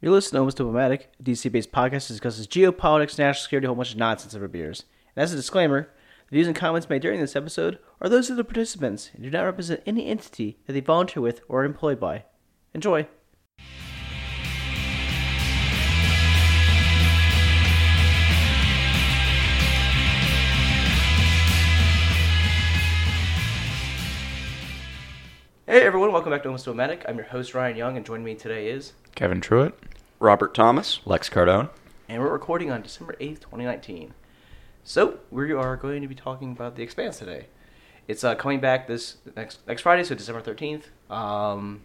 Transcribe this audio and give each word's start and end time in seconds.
You're 0.00 0.12
listening 0.12 0.36
to 0.36 0.38
Almost 0.38 0.58
Diplomatic, 0.58 1.10
a 1.18 1.22
DC-based 1.24 1.72
podcast 1.72 2.06
that 2.06 2.14
discusses 2.14 2.46
geopolitics, 2.46 3.18
national 3.18 3.42
security, 3.42 3.64
a 3.64 3.68
whole 3.68 3.74
bunch 3.74 3.90
of 3.90 3.98
nonsense 3.98 4.32
over 4.32 4.46
beers. 4.46 4.84
And 5.16 5.24
as 5.24 5.32
a 5.32 5.36
disclaimer, 5.36 5.90
the 6.30 6.36
views 6.36 6.46
and 6.46 6.54
comments 6.54 6.88
made 6.88 7.02
during 7.02 7.18
this 7.18 7.34
episode 7.34 7.80
are 8.00 8.08
those 8.08 8.30
of 8.30 8.36
the 8.36 8.44
participants 8.44 9.10
and 9.12 9.24
do 9.24 9.30
not 9.30 9.42
represent 9.42 9.82
any 9.86 10.06
entity 10.06 10.60
that 10.66 10.74
they 10.74 10.80
volunteer 10.80 11.20
with 11.20 11.40
or 11.48 11.62
are 11.62 11.64
employed 11.64 11.98
by. 11.98 12.26
Enjoy. 12.74 13.08
Hey 25.70 25.82
everyone, 25.82 26.12
welcome 26.12 26.32
back 26.32 26.42
to 26.44 26.48
Almost 26.48 26.64
Diplomatic. 26.64 27.04
I'm 27.06 27.16
your 27.16 27.26
host 27.26 27.52
Ryan 27.52 27.76
Young, 27.76 27.98
and 27.98 28.06
joining 28.06 28.24
me 28.24 28.34
today 28.34 28.70
is, 28.70 28.94
Kevin 29.14 29.42
Truitt. 29.42 29.74
Robert 30.18 30.54
Thomas. 30.54 31.00
Lex 31.04 31.28
Cardone. 31.28 31.68
and 32.08 32.22
we're 32.22 32.32
recording 32.32 32.70
on 32.70 32.80
December 32.80 33.16
8th, 33.20 33.40
2019. 33.40 34.14
So, 34.82 35.18
we 35.30 35.52
are 35.52 35.76
going 35.76 36.00
to 36.00 36.08
be 36.08 36.14
talking 36.14 36.52
about 36.52 36.76
The 36.76 36.82
Expanse 36.82 37.18
today. 37.18 37.48
It's 38.06 38.24
uh, 38.24 38.34
coming 38.34 38.60
back 38.60 38.88
this 38.88 39.18
next 39.36 39.58
next 39.66 39.82
Friday, 39.82 40.04
so 40.04 40.14
December 40.14 40.40
13th. 40.40 40.84
Um, 41.12 41.82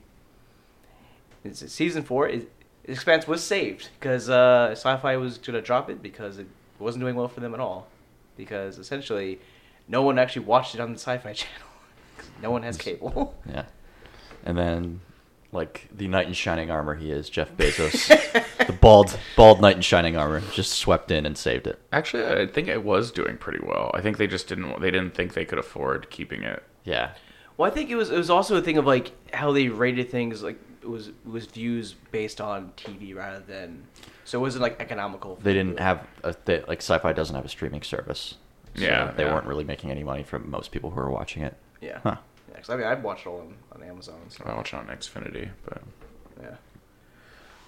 it's 1.43 1.69
season 1.69 2.03
4. 2.03 2.29
It, 2.29 2.51
Expanse 2.85 3.27
was 3.27 3.43
saved 3.43 3.89
because 3.99 4.29
uh, 4.29 4.69
Sci-Fi 4.71 5.17
was 5.17 5.37
going 5.37 5.55
to 5.55 5.61
drop 5.61 5.89
it 5.89 6.01
because 6.01 6.37
it 6.37 6.47
wasn't 6.79 7.01
doing 7.01 7.17
well 7.17 7.27
for 7.27 7.41
them 7.41 7.53
at 7.53 7.59
all. 7.59 7.87
Because 8.37 8.77
essentially, 8.77 9.41
no 9.89 10.03
one 10.03 10.17
actually 10.17 10.45
watched 10.45 10.73
it 10.73 10.79
on 10.79 10.93
the 10.93 10.99
Sci-Fi 10.99 11.33
channel. 11.33 11.67
'Cause 12.23 12.41
no 12.41 12.51
one 12.51 12.63
has 12.63 12.77
cable. 12.77 13.35
Yeah. 13.49 13.65
And 14.45 14.57
then, 14.57 14.99
like 15.51 15.87
the 15.95 16.07
knight 16.07 16.27
in 16.27 16.33
shining 16.33 16.69
armor, 16.71 16.95
he 16.95 17.11
is 17.11 17.29
Jeff 17.29 17.55
Bezos. 17.55 18.07
the 18.67 18.73
bald, 18.73 19.17
bald 19.37 19.61
knight 19.61 19.75
in 19.77 19.81
shining 19.81 20.17
armor 20.17 20.41
just 20.51 20.73
swept 20.73 21.11
in 21.11 21.25
and 21.25 21.37
saved 21.37 21.67
it. 21.67 21.79
Actually, 21.93 22.25
I 22.25 22.47
think 22.47 22.67
it 22.67 22.83
was 22.83 23.11
doing 23.11 23.37
pretty 23.37 23.59
well. 23.63 23.91
I 23.93 24.01
think 24.01 24.17
they 24.17 24.27
just 24.27 24.47
didn't. 24.47 24.81
They 24.81 24.91
didn't 24.91 25.13
think 25.13 25.33
they 25.33 25.45
could 25.45 25.59
afford 25.59 26.09
keeping 26.09 26.43
it. 26.43 26.63
Yeah. 26.83 27.11
Well, 27.55 27.69
I 27.71 27.73
think 27.73 27.89
it 27.89 27.95
was 27.95 28.09
it 28.09 28.17
was 28.17 28.29
also 28.29 28.55
a 28.57 28.61
thing 28.61 28.77
of 28.77 28.85
like 28.85 29.11
how 29.33 29.51
they 29.51 29.69
rated 29.69 30.09
things 30.09 30.41
like 30.43 30.59
it 30.81 30.89
was 30.89 31.11
was 31.23 31.45
views 31.45 31.95
based 32.11 32.41
on 32.41 32.73
TV 32.75 33.15
rather 33.15 33.39
than 33.39 33.83
so 34.25 34.39
it 34.39 34.41
wasn't 34.41 34.63
like 34.63 34.81
economical. 34.81 35.37
They 35.41 35.53
didn't 35.53 35.79
have 35.79 36.05
a 36.23 36.35
they, 36.45 36.61
like 36.67 36.79
sci-fi 36.79 37.13
doesn't 37.13 37.35
have 37.35 37.45
a 37.45 37.49
streaming 37.49 37.83
service. 37.83 38.35
So 38.75 38.83
Yeah, 38.83 39.11
They 39.11 39.23
yeah. 39.23 39.33
weren't 39.33 39.45
really 39.45 39.63
making 39.63 39.91
any 39.91 40.03
money 40.03 40.23
from 40.23 40.49
most 40.49 40.71
people 40.71 40.89
who 40.89 40.95
were 40.97 41.11
watching 41.11 41.43
it. 41.43 41.55
Yeah. 41.83 41.99
Huh. 42.03 42.15
Yeah, 42.51 42.57
'cause 42.57 42.69
I 42.69 42.75
mean 42.77 42.85
I've 42.87 43.03
watched 43.03 43.27
all 43.27 43.39
on, 43.39 43.55
on 43.75 43.87
Amazon. 43.87 44.15
So, 44.29 44.43
I 44.45 44.55
watch 44.55 44.73
it 44.73 44.77
on 44.77 44.87
Xfinity, 44.87 45.49
but 45.65 45.81
yeah. 46.41 46.55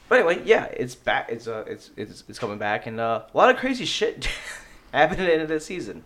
But 0.08 0.20
anyway, 0.20 0.42
yeah, 0.46 0.66
it's 0.66 0.94
back. 0.96 1.30
It's 1.32 1.48
uh, 1.48 1.64
it's 1.68 1.90
it's 1.98 2.24
it's 2.30 2.38
coming 2.40 2.58
back, 2.58 2.86
and 2.86 3.00
uh, 3.00 3.24
a 3.34 3.38
lot 3.38 3.50
of 3.50 3.58
crazy 3.58 3.86
shit 3.86 4.28
happened 4.94 5.22
at 5.22 5.26
the 5.26 5.34
end 5.34 5.42
of 5.42 5.50
the 5.50 5.60
season. 5.60 6.04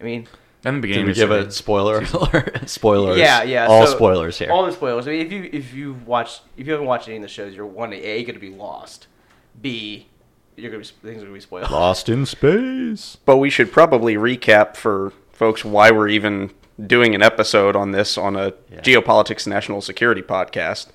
I 0.00 0.04
mean, 0.04 0.28
in 0.64 0.64
the 0.64 0.70
Did 0.72 0.82
beginning, 0.82 1.06
we 1.06 1.14
give 1.14 1.30
a 1.30 1.38
season- 1.38 1.50
spoiler? 1.52 2.04
alert? 2.12 2.62
spoilers. 2.68 3.18
yeah, 3.18 3.42
yeah. 3.42 3.66
All 3.66 3.86
so- 3.86 3.96
spoilers 3.96 4.38
here. 4.38 4.50
All 4.50 4.66
the 4.66 4.72
spoilers. 4.72 5.08
I 5.08 5.12
mean, 5.12 5.24
if 5.26 5.32
you 5.32 5.48
if 5.52 5.72
you 5.72 5.94
watch 6.04 6.40
if 6.58 6.66
you 6.66 6.72
haven't 6.72 6.86
watched 6.86 7.08
any 7.08 7.16
of 7.16 7.22
the 7.22 7.28
shows, 7.28 7.54
you're 7.54 7.64
one 7.66 7.92
a 7.94 8.22
going 8.24 8.34
to 8.34 8.40
be 8.40 8.50
lost. 8.50 9.06
B, 9.62 10.08
you're 10.56 10.70
gonna 10.70 10.82
be 10.82 10.88
things 10.88 11.22
are 11.22 11.26
gonna 11.26 11.32
be 11.34 11.40
spoiled. 11.40 11.70
Lost 11.70 12.08
in 12.10 12.26
space. 12.26 13.16
But 13.24 13.38
we 13.38 13.48
should 13.48 13.72
probably 13.72 14.16
recap 14.16 14.76
for 14.76 15.12
folks 15.32 15.64
why 15.64 15.90
we're 15.92 16.08
even 16.08 16.50
doing 16.84 17.14
an 17.14 17.22
episode 17.22 17.76
on 17.76 17.92
this 17.92 18.18
on 18.18 18.36
a 18.36 18.52
Yeah. 18.70 18.80
geopolitics 18.80 19.46
national 19.46 19.80
security 19.80 20.22
podcast. 20.22 20.88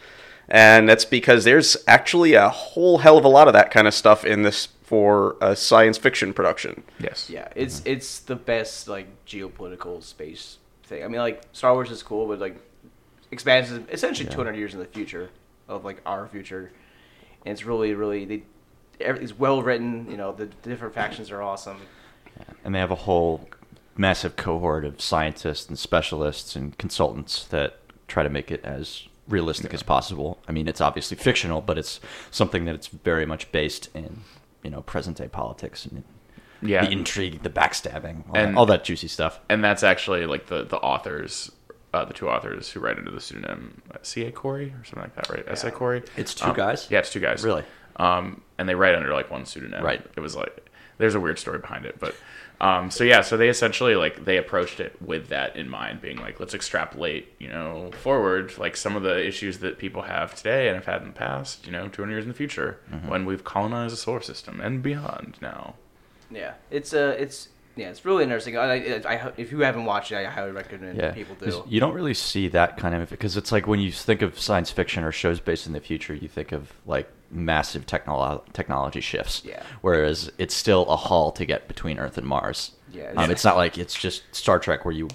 And 0.51 0.89
that's 0.89 1.05
because 1.05 1.43
there's 1.43 1.77
actually 1.87 2.33
a 2.33 2.49
whole 2.49 2.97
hell 2.99 3.17
of 3.17 3.23
a 3.25 3.27
lot 3.29 3.47
of 3.47 3.53
that 3.53 3.69
kind 3.71 3.87
of 3.87 3.93
stuff 3.93 4.25
in 4.25 4.41
this 4.41 4.67
for 4.83 5.35
a 5.41 5.55
science 5.55 5.97
fiction 5.99 6.33
production. 6.33 6.83
yes, 6.99 7.29
Yeah, 7.29 7.47
it's 7.55 7.81
mm-hmm. 7.81 7.89
it's 7.91 8.19
the 8.19 8.35
best 8.35 8.87
like 8.87 9.07
geopolitical 9.27 10.01
space 10.03 10.57
thing. 10.83 11.03
I 11.03 11.07
mean, 11.07 11.21
like 11.21 11.43
Star 11.53 11.73
Wars 11.73 11.91
is 11.91 12.01
cool, 12.01 12.25
but 12.27 12.39
like 12.39 12.57
Expanse 13.31 13.69
is 13.69 13.81
essentially 13.91 14.27
Yeah. 14.27 14.33
200 14.35 14.55
years 14.55 14.73
in 14.73 14.79
the 14.79 14.87
future 14.87 15.29
of 15.67 15.85
like 15.85 16.01
our 16.07 16.27
future, 16.27 16.71
and 17.45 17.51
it's 17.53 17.63
really 17.63 17.93
really 17.93 18.25
they 18.25 18.41
everything's 18.99 19.37
well 19.37 19.61
written. 19.61 20.09
You 20.09 20.17
know, 20.17 20.31
the, 20.31 20.45
the 20.63 20.69
different 20.71 20.95
factions 20.95 21.29
are 21.29 21.43
awesome. 21.43 21.77
and 22.65 22.73
they 22.73 22.79
have 22.79 22.89
a 22.89 22.95
whole 22.95 23.47
massive 23.97 24.35
cohort 24.35 24.85
of 24.85 25.01
scientists 25.01 25.67
and 25.67 25.77
specialists 25.77 26.55
and 26.55 26.77
consultants 26.77 27.45
that 27.45 27.77
try 28.07 28.23
to 28.23 28.29
make 28.29 28.49
it 28.51 28.63
as 28.63 29.07
realistic 29.27 29.73
as 29.73 29.83
possible. 29.83 30.39
I 30.47 30.51
mean, 30.51 30.67
it's 30.67 30.81
obviously 30.81 31.15
fictional, 31.17 31.61
but 31.61 31.77
it's 31.77 31.99
something 32.31 32.65
that 32.65 32.75
it's 32.75 32.87
very 32.87 33.25
much 33.25 33.51
based 33.51 33.89
in, 33.93 34.21
you 34.63 34.71
know, 34.71 34.81
present 34.81 35.17
day 35.17 35.27
politics 35.27 35.85
and 35.85 36.03
Yeah. 36.61 36.83
the 36.85 36.91
intrigue, 36.91 37.43
the 37.43 37.49
backstabbing, 37.49 38.27
all, 38.29 38.35
And- 38.37 38.55
that, 38.55 38.59
all 38.59 38.65
that 38.65 38.83
juicy 38.83 39.07
stuff. 39.07 39.39
and 39.49 39.63
that's 39.63 39.83
actually 39.83 40.25
like 40.25 40.47
the 40.47 40.63
the 40.63 40.77
authors, 40.77 41.51
uh, 41.93 42.05
the 42.05 42.13
two 42.13 42.27
authors 42.29 42.71
who 42.71 42.79
write 42.79 42.97
under 42.97 43.11
the 43.11 43.21
pseudonym 43.21 43.81
uh, 43.93 43.97
C. 44.01 44.23
A. 44.25 44.31
Corey 44.31 44.73
or 44.79 44.83
something 44.83 45.03
like 45.03 45.15
that, 45.15 45.29
right? 45.29 45.43
S. 45.47 45.63
A. 45.63 45.71
Corey. 45.71 46.01
It's 46.17 46.33
two 46.33 46.53
guys? 46.53 46.87
Yeah, 46.89 46.99
it's 46.99 47.11
two 47.11 47.19
guys. 47.19 47.43
Really? 47.43 47.63
Um, 47.97 48.41
and 48.57 48.67
they 48.67 48.75
write 48.75 48.95
under 48.95 49.13
like 49.13 49.29
one 49.29 49.45
pseudonym. 49.45 49.83
Right. 49.83 50.01
It 50.15 50.19
was 50.21 50.35
like 50.35 50.69
there's 50.97 51.15
a 51.15 51.19
weird 51.19 51.37
story 51.39 51.59
behind 51.59 51.85
it, 51.85 51.97
but 51.99 52.15
um, 52.61 52.91
so 52.91 53.03
yeah, 53.03 53.21
so 53.21 53.37
they 53.37 53.47
essentially 53.49 53.95
like 53.95 54.25
they 54.25 54.37
approached 54.37 54.79
it 54.79 55.01
with 55.01 55.29
that 55.29 55.55
in 55.55 55.69
mind, 55.69 56.01
being 56.01 56.17
like, 56.17 56.39
let's 56.39 56.53
extrapolate, 56.53 57.33
you 57.39 57.47
know, 57.47 57.91
forward 58.03 58.57
like 58.57 58.75
some 58.75 58.95
of 58.95 59.03
the 59.03 59.25
issues 59.25 59.59
that 59.59 59.77
people 59.77 60.01
have 60.03 60.35
today 60.35 60.67
and 60.67 60.75
have 60.75 60.85
had 60.85 61.01
in 61.01 61.07
the 61.07 61.13
past, 61.13 61.65
you 61.65 61.71
know, 61.71 61.87
200 61.87 62.11
years 62.11 62.23
in 62.25 62.29
the 62.29 62.35
future 62.35 62.79
Mm-hmm. 62.91 63.07
when 63.07 63.25
we've 63.25 63.43
colonized 63.43 63.93
the 63.93 63.97
solar 63.97 64.21
system 64.21 64.59
and 64.59 64.83
beyond 64.83 65.37
now. 65.41 65.75
Yeah, 66.31 66.53
it's 66.69 66.93
uh, 66.93 67.15
it's 67.17 67.49
yeah, 67.79 67.89
it's 67.89 68.03
really 68.05 68.23
interesting. 68.23 68.57
I, 68.57 68.97
I, 68.97 69.01
I 69.15 69.31
if 69.37 69.51
you 69.51 69.59
haven't 69.61 69.85
watched 69.85 70.11
it, 70.11 70.17
I 70.17 70.25
highly 70.25 70.51
recommend 70.51 70.97
Yeah, 70.97 71.11
people 71.11 71.35
'cause 71.35 71.55
do. 71.55 71.63
You 71.67 71.79
don't 71.79 71.93
really 71.93 72.13
see 72.13 72.47
that 72.49 72.77
kind 72.77 72.93
of 72.95 73.09
because 73.09 73.37
it's 73.37 73.51
like 73.51 73.67
when 73.67 73.79
you 73.79 73.91
think 73.91 74.21
of 74.21 74.39
science 74.39 74.69
fiction 74.71 75.03
or 75.03 75.11
shows 75.11 75.39
based 75.39 75.65
in 75.67 75.73
the 75.73 75.79
future, 75.79 76.13
you 76.13 76.27
think 76.27 76.51
of 76.51 76.73
like 76.85 77.09
massive 77.31 77.85
technolo- 77.85 78.41
technology 78.53 79.01
shifts. 79.01 79.43
Yeah. 79.45 79.61
Whereas 79.81 80.31
it's 80.37 80.53
still 80.55 80.85
a 80.87 80.95
haul 80.95 81.31
to 81.33 81.45
get 81.45 81.67
between 81.67 81.99
Earth 81.99 82.17
and 82.17 82.25
Mars. 82.27 82.71
Yeah, 82.91 83.13
Um, 83.15 83.29
it's 83.29 83.45
not 83.45 83.55
like 83.55 83.77
it's 83.77 83.93
just 83.93 84.23
Star 84.35 84.57
Trek 84.59 84.83
where 84.83 84.93
you 84.93 85.07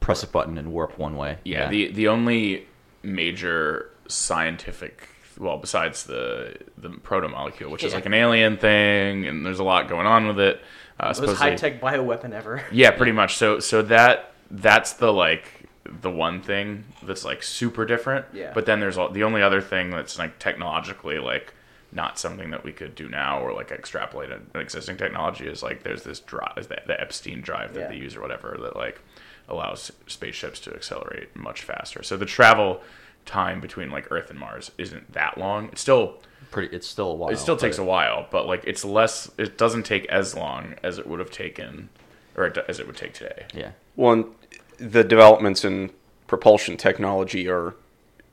press 0.00 0.22
a 0.22 0.26
button 0.26 0.56
and 0.58 0.72
warp 0.72 0.98
one 0.98 1.16
way. 1.16 1.38
Yeah, 1.44 1.68
the 1.68 1.88
the 1.92 2.08
only 2.08 2.66
major 3.02 3.90
scientific 4.08 5.08
well 5.38 5.56
besides 5.58 6.04
the 6.04 6.54
the 6.76 6.90
proto 6.90 7.28
molecule, 7.28 7.70
which 7.70 7.82
is 7.84 7.94
like 7.94 8.06
an 8.06 8.14
alien 8.14 8.56
thing, 8.56 9.26
and 9.26 9.44
there's 9.44 9.58
a 9.58 9.64
lot 9.64 9.88
going 9.88 10.06
on 10.06 10.26
with 10.28 10.38
it. 10.38 10.60
Uh, 11.00 11.14
Most 11.20 11.38
high 11.38 11.54
tech 11.56 11.80
bioweapon 11.80 12.32
ever. 12.32 12.62
Yeah, 12.72 12.90
pretty 12.92 13.12
much. 13.12 13.36
So 13.36 13.58
so 13.60 13.82
that 13.82 14.32
that's 14.50 14.92
the 14.94 15.12
like 15.12 15.44
the 15.84 16.10
one 16.10 16.40
thing 16.42 16.84
that's 17.02 17.24
like 17.24 17.42
super 17.42 17.84
different. 17.84 18.26
Yeah. 18.32 18.52
But 18.54 18.66
then 18.66 18.78
there's 18.80 18.96
all, 18.98 19.08
the 19.10 19.24
only 19.24 19.42
other 19.42 19.60
thing 19.60 19.90
that's 19.90 20.18
like 20.18 20.38
technologically 20.38 21.18
like 21.18 21.52
not 21.90 22.18
something 22.18 22.50
that 22.50 22.64
we 22.64 22.72
could 22.72 22.94
do 22.94 23.08
now 23.08 23.40
or 23.40 23.52
like 23.52 23.70
extrapolate 23.70 24.30
an 24.30 24.46
existing 24.54 24.96
technology 24.96 25.46
is 25.46 25.62
like 25.62 25.82
there's 25.82 26.04
this 26.04 26.20
drive 26.20 26.54
the, 26.68 26.78
the 26.86 26.98
Epstein 27.00 27.40
drive 27.42 27.74
that 27.74 27.80
Yeah. 27.80 27.88
they 27.88 27.96
use 27.96 28.16
or 28.16 28.20
whatever 28.22 28.56
that 28.62 28.76
like 28.76 29.00
allows 29.48 29.90
spaceships 30.06 30.60
to 30.60 30.72
accelerate 30.74 31.34
much 31.36 31.62
faster. 31.62 32.02
So 32.02 32.16
the 32.16 32.24
travel 32.26 32.80
time 33.24 33.60
between 33.60 33.90
like 33.90 34.10
Earth 34.10 34.30
and 34.30 34.38
Mars 34.38 34.70
isn't 34.78 35.12
that 35.12 35.38
long. 35.38 35.68
It's 35.72 35.80
still 35.80 36.18
Pretty. 36.50 36.74
It's 36.76 36.86
still 36.86 37.12
a 37.12 37.14
while. 37.14 37.30
it 37.30 37.38
still 37.38 37.56
takes 37.56 37.78
a 37.78 37.84
while, 37.84 38.26
but 38.30 38.46
like 38.46 38.62
it's 38.66 38.84
less. 38.84 39.30
It 39.38 39.56
doesn't 39.56 39.84
take 39.84 40.04
as 40.06 40.34
long 40.34 40.74
as 40.82 40.98
it 40.98 41.06
would 41.06 41.18
have 41.18 41.30
taken, 41.30 41.88
or 42.36 42.44
it, 42.44 42.58
as 42.68 42.78
it 42.78 42.86
would 42.86 42.96
take 42.96 43.14
today. 43.14 43.46
Yeah. 43.54 43.70
One, 43.94 44.32
the 44.76 45.02
developments 45.02 45.64
in 45.64 45.90
propulsion 46.26 46.76
technology 46.76 47.48
are 47.48 47.74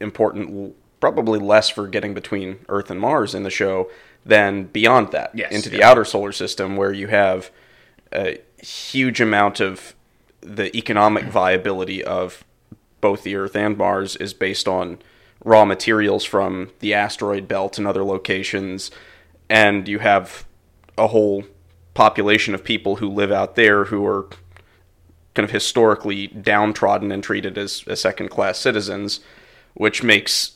important, 0.01 0.75
probably 0.99 1.39
less 1.39 1.69
for 1.69 1.87
getting 1.87 2.13
between 2.13 2.59
Earth 2.67 2.91
and 2.91 2.99
Mars 2.99 3.33
in 3.33 3.43
the 3.43 3.49
show 3.49 3.89
than 4.25 4.65
beyond 4.65 5.11
that 5.13 5.31
Yes, 5.33 5.53
into 5.53 5.69
the 5.69 5.77
yeah. 5.77 5.89
outer 5.89 6.03
solar 6.03 6.33
system, 6.33 6.75
where 6.75 6.91
you 6.91 7.07
have 7.07 7.49
a 8.11 8.39
huge 8.61 9.21
amount 9.21 9.61
of 9.61 9.95
the 10.41 10.75
economic 10.75 11.23
viability 11.25 12.03
of 12.03 12.43
both 13.01 13.23
the 13.23 13.35
Earth 13.35 13.55
and 13.55 13.77
Mars 13.77 14.15
is 14.15 14.33
based 14.33 14.67
on 14.67 14.99
raw 15.43 15.65
materials 15.65 16.25
from 16.25 16.71
the 16.79 16.93
asteroid 16.93 17.47
belt 17.47 17.77
and 17.77 17.87
other 17.87 18.03
locations, 18.03 18.91
and 19.49 19.87
you 19.87 19.99
have 19.99 20.45
a 20.97 21.07
whole 21.07 21.43
population 21.93 22.53
of 22.53 22.63
people 22.63 22.97
who 22.97 23.09
live 23.09 23.31
out 23.31 23.55
there 23.55 23.85
who 23.85 24.05
are 24.05 24.27
kind 25.33 25.43
of 25.45 25.51
historically 25.51 26.27
downtrodden 26.27 27.11
and 27.11 27.23
treated 27.23 27.57
as, 27.57 27.83
as 27.87 28.01
second 28.01 28.29
class 28.29 28.59
citizens, 28.59 29.21
which 29.73 30.03
makes 30.03 30.53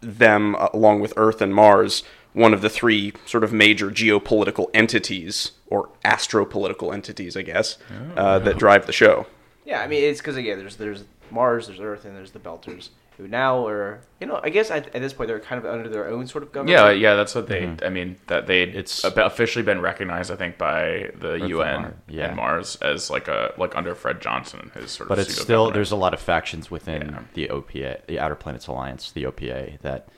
them, 0.00 0.54
uh, 0.56 0.68
along 0.74 1.00
with 1.00 1.12
Earth 1.16 1.40
and 1.40 1.54
Mars, 1.54 2.02
one 2.34 2.52
of 2.52 2.62
the 2.62 2.68
three 2.68 3.12
sort 3.24 3.44
of 3.44 3.52
major 3.52 3.90
geopolitical 3.90 4.68
entities, 4.74 5.52
or 5.68 5.88
astropolitical 6.04 6.92
entities, 6.92 7.36
I 7.36 7.42
guess, 7.42 7.78
uh, 8.16 8.40
that 8.40 8.58
drive 8.58 8.86
the 8.86 8.92
show. 8.92 9.26
Yeah, 9.64 9.80
I 9.80 9.86
mean 9.86 10.04
it's 10.04 10.20
because 10.20 10.36
again, 10.36 10.58
there's 10.58 10.76
there's 10.76 11.04
Mars, 11.30 11.66
there's 11.68 11.80
Earth, 11.80 12.04
and 12.04 12.16
there's 12.16 12.30
the 12.32 12.38
Belters, 12.38 12.88
who 13.16 13.28
now 13.28 13.66
are 13.66 14.00
you 14.20 14.26
know 14.26 14.40
I 14.42 14.48
guess 14.50 14.70
at, 14.70 14.86
at 14.94 15.00
this 15.00 15.12
point 15.12 15.28
they're 15.28 15.38
kind 15.40 15.64
of 15.64 15.70
under 15.72 15.88
their 15.88 16.08
own 16.08 16.26
sort 16.26 16.42
of 16.44 16.50
government. 16.52 16.76
Yeah, 16.78 16.90
yeah, 16.90 17.14
that's 17.14 17.34
what 17.34 17.46
they. 17.48 17.62
Mhm. 17.62 17.84
I 17.84 17.88
mean, 17.88 18.16
that 18.26 18.46
they 18.46 18.62
It's- 18.62 19.04
it's 19.04 19.16
officially 19.16 19.62
been 19.64 19.80
recognized, 19.80 20.30
I 20.32 20.36
think, 20.36 20.58
by 20.58 21.10
the 21.18 21.34
and 21.34 21.48
UN 21.48 21.82
Mars, 21.82 21.94
yeah. 22.08 22.26
and 22.26 22.36
Mars 22.36 22.76
as 22.82 23.10
like 23.10 23.28
a 23.28 23.52
like 23.56 23.76
under 23.76 23.94
Fred 23.94 24.20
Johnson 24.20 24.60
and 24.62 24.72
his 24.72 24.90
sort 24.90 25.08
but 25.08 25.18
of. 25.18 25.24
But 25.26 25.30
it's 25.30 25.40
still 25.40 25.58
government. 25.58 25.74
there's 25.74 25.92
a 25.92 25.96
lot 25.96 26.12
of 26.14 26.20
factions 26.20 26.70
within 26.70 27.10
Yeah. 27.10 27.18
the 27.34 27.48
OPA, 27.50 28.00
the 28.06 28.18
Outer 28.18 28.34
Planets 28.34 28.66
Alliance, 28.66 29.12
the 29.12 29.24
OPA, 29.26 29.78
that 29.82 30.08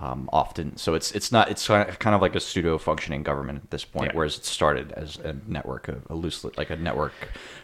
um, 0.00 0.28
often. 0.32 0.76
So 0.76 0.94
it's 0.94 1.12
it's 1.12 1.30
not 1.32 1.50
it's 1.50 1.66
kind 1.66 2.14
of 2.14 2.20
like 2.20 2.34
a 2.34 2.40
pseudo 2.40 2.78
functioning 2.78 3.22
government 3.22 3.60
at 3.64 3.70
this 3.70 3.84
point, 3.84 4.10
Yeah. 4.12 4.16
whereas 4.16 4.36
it 4.38 4.44
started 4.44 4.92
as 4.92 5.16
a 5.18 5.36
network, 5.46 5.88
a, 5.88 6.00
a 6.10 6.14
loose 6.14 6.44
like 6.56 6.70
a 6.70 6.76
network, 6.76 7.12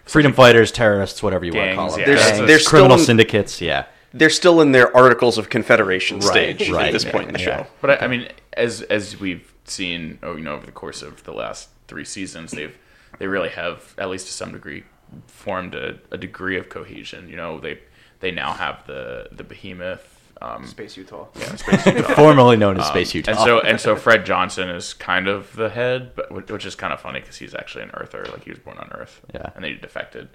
freedom 0.05 0.33
fighters, 0.33 0.71
terrorists, 0.73 1.23
whatever 1.23 1.45
you 1.45 1.53
want 1.53 1.71
to 1.71 1.75
call 1.77 1.91
them, 1.91 2.01
yeah. 2.01 2.07
There's- 2.07 2.31
Gangs, 2.33 2.47
there's 2.47 2.69
criminal 2.69 2.99
in- 2.99 3.05
syndicates, 3.05 3.61
yeah. 3.61 3.87
They're 4.13 4.29
still 4.31 4.61
in 4.61 4.73
their 4.73 4.95
Articles 4.97 5.39
of 5.39 5.51
Confederation 5.51 6.19
Right, 6.19 6.57
stage 6.59 6.69
right, 6.71 6.87
at 6.87 6.93
this 6.93 7.05
yeah, 7.05 7.13
point 7.13 7.29
in 7.29 7.35
the 7.35 7.39
yeah. 7.41 7.45
show. 7.63 7.67
But 7.81 7.91
I, 8.03 8.05
I 8.05 8.07
mean, 8.09 8.27
as 8.55 8.83
as 8.83 9.21
we've 9.21 9.53
seen, 9.65 10.19
oh, 10.25 10.35
you 10.35 10.43
know, 10.43 10.55
over 10.55 10.67
the 10.67 10.73
course 10.73 11.01
of 11.03 11.23
the 11.23 11.33
last 11.33 11.69
three 11.87 12.05
seasons, 12.05 12.51
they've 12.51 12.77
they 13.21 13.29
really 13.29 13.51
have, 13.51 13.95
at 13.99 14.09
least 14.11 14.27
to 14.27 14.33
some 14.33 14.51
degree, 14.51 14.83
formed 15.29 15.77
a, 15.77 15.99
a 16.11 16.19
degree 16.19 16.57
of 16.59 16.69
cohesion. 16.69 17.29
You 17.29 17.37
know, 17.37 17.61
they 17.61 17.79
they 18.19 18.33
now 18.33 18.53
have 18.53 18.85
the 18.89 19.29
the 19.31 19.45
behemoth. 19.45 20.10
Um, 20.43 20.67
Space 20.67 20.97
Utah. 20.97 21.27
yeah, 21.39 21.55
Space 21.57 21.87
Utah. 21.87 22.15
Formerly 22.15 22.57
known 22.57 22.79
as 22.79 22.87
Um, 22.87 22.93
Space 22.93 23.15
Utah. 23.15 23.33
And 23.33 23.41
so 23.41 23.61
and 23.61 23.81
so 23.81 23.95
Fred 23.97 24.25
Johnson 24.25 24.69
is 24.71 24.95
kind 24.95 25.29
of 25.29 25.55
the 25.55 25.69
head, 25.69 26.13
but 26.15 26.33
which- 26.33 26.51
which 26.51 26.65
is 26.67 26.75
kind 26.75 26.93
of 26.93 27.01
funny 27.01 27.21
because 27.21 27.37
he's 27.37 27.55
actually 27.55 27.85
an 27.85 27.91
Earther, 27.95 28.25
like 28.33 28.45
he 28.45 28.51
was 28.51 28.59
born 28.59 28.79
on 28.79 28.91
Earth, 28.93 29.21
Yeah. 29.35 29.51
and 29.55 29.63
they 29.65 29.71
he 29.73 29.75
defected. 29.77 30.29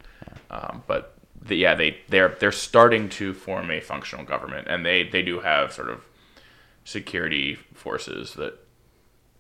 Um, 0.52 0.84
but 0.88 1.18
the, 1.42 1.56
yeah, 1.56 1.74
they 1.75 1.98
they're 2.10 2.36
they're 2.40 2.52
starting 2.52 3.10
to 3.10 3.34
form 3.34 3.72
a 3.72 3.80
functional 3.80 4.24
government, 4.25 4.68
and 4.68 4.86
they 4.86 5.04
they 5.04 5.22
do 5.24 5.40
have 5.40 5.74
sort 5.74 5.90
of 5.90 6.06
security 6.84 7.56
forces 7.74 8.34
that 8.36 8.60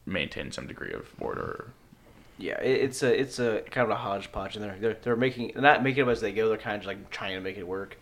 maintain 0.05 0.51
some 0.51 0.67
degree 0.67 0.93
of 0.93 1.07
order. 1.19 1.67
Yeah, 2.37 2.59
it, 2.61 2.81
it's 2.81 3.03
a 3.03 3.19
it's 3.19 3.39
a 3.39 3.61
kind 3.71 3.85
of 3.85 3.91
a 3.91 3.95
hodgepodge, 3.95 4.55
and 4.55 4.65
they're 4.65 4.77
they're, 4.79 4.97
they're 5.01 5.15
making 5.15 5.51
they're 5.53 5.61
not 5.61 5.83
making 5.83 6.07
it 6.07 6.11
as 6.11 6.21
they 6.21 6.31
go. 6.31 6.49
They're 6.49 6.57
kind 6.57 6.81
of 6.81 6.85
like 6.87 7.09
trying 7.09 7.35
to 7.35 7.41
make 7.41 7.57
it 7.57 7.67
work. 7.67 7.97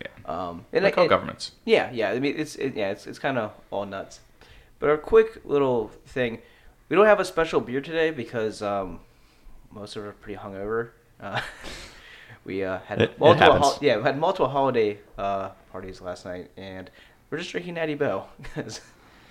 Yeah, 0.00 0.08
Um, 0.48 0.64
and 0.72 0.84
like 0.84 0.94
I- 0.94 0.96
all 0.96 1.02
and- 1.04 1.10
governments. 1.10 1.52
Yeah, 1.64 1.90
yeah. 1.92 2.10
I 2.10 2.18
mean, 2.20 2.34
it's 2.36 2.56
it, 2.56 2.74
yeah, 2.76 2.90
it's 2.90 3.06
it's 3.06 3.18
kind 3.18 3.38
of 3.38 3.52
all 3.70 3.84
nuts. 3.86 4.20
But 4.78 4.90
our 4.90 4.96
quick 4.98 5.40
little 5.44 5.88
thing, 6.06 6.38
we 6.88 6.96
don't 6.96 7.06
have 7.06 7.20
a 7.20 7.24
special 7.24 7.60
beer 7.60 7.80
today 7.80 8.10
because 8.10 8.62
um, 8.62 9.00
most 9.70 9.96
of 9.96 10.02
us 10.04 10.08
are 10.08 10.12
pretty 10.12 10.38
hungover. 10.38 10.90
Uh, 11.20 11.40
we 12.44 12.64
uh, 12.64 12.78
had 12.86 13.00
It- 13.00 13.10
it 13.10 13.20
multiple 13.20 13.52
happens. 13.54 13.72
hol- 13.74 13.78
yeah, 13.80 13.96
we 13.98 14.02
had 14.02 14.18
multiple 14.18 14.48
holiday 14.48 14.98
uh, 15.18 15.50
parties 15.70 16.00
last 16.00 16.24
night, 16.24 16.50
and 16.56 16.90
we're 17.30 17.38
just 17.38 17.50
drinking 17.52 17.74
Natty 17.74 17.94
Boh 17.94 18.24
because 18.42 18.80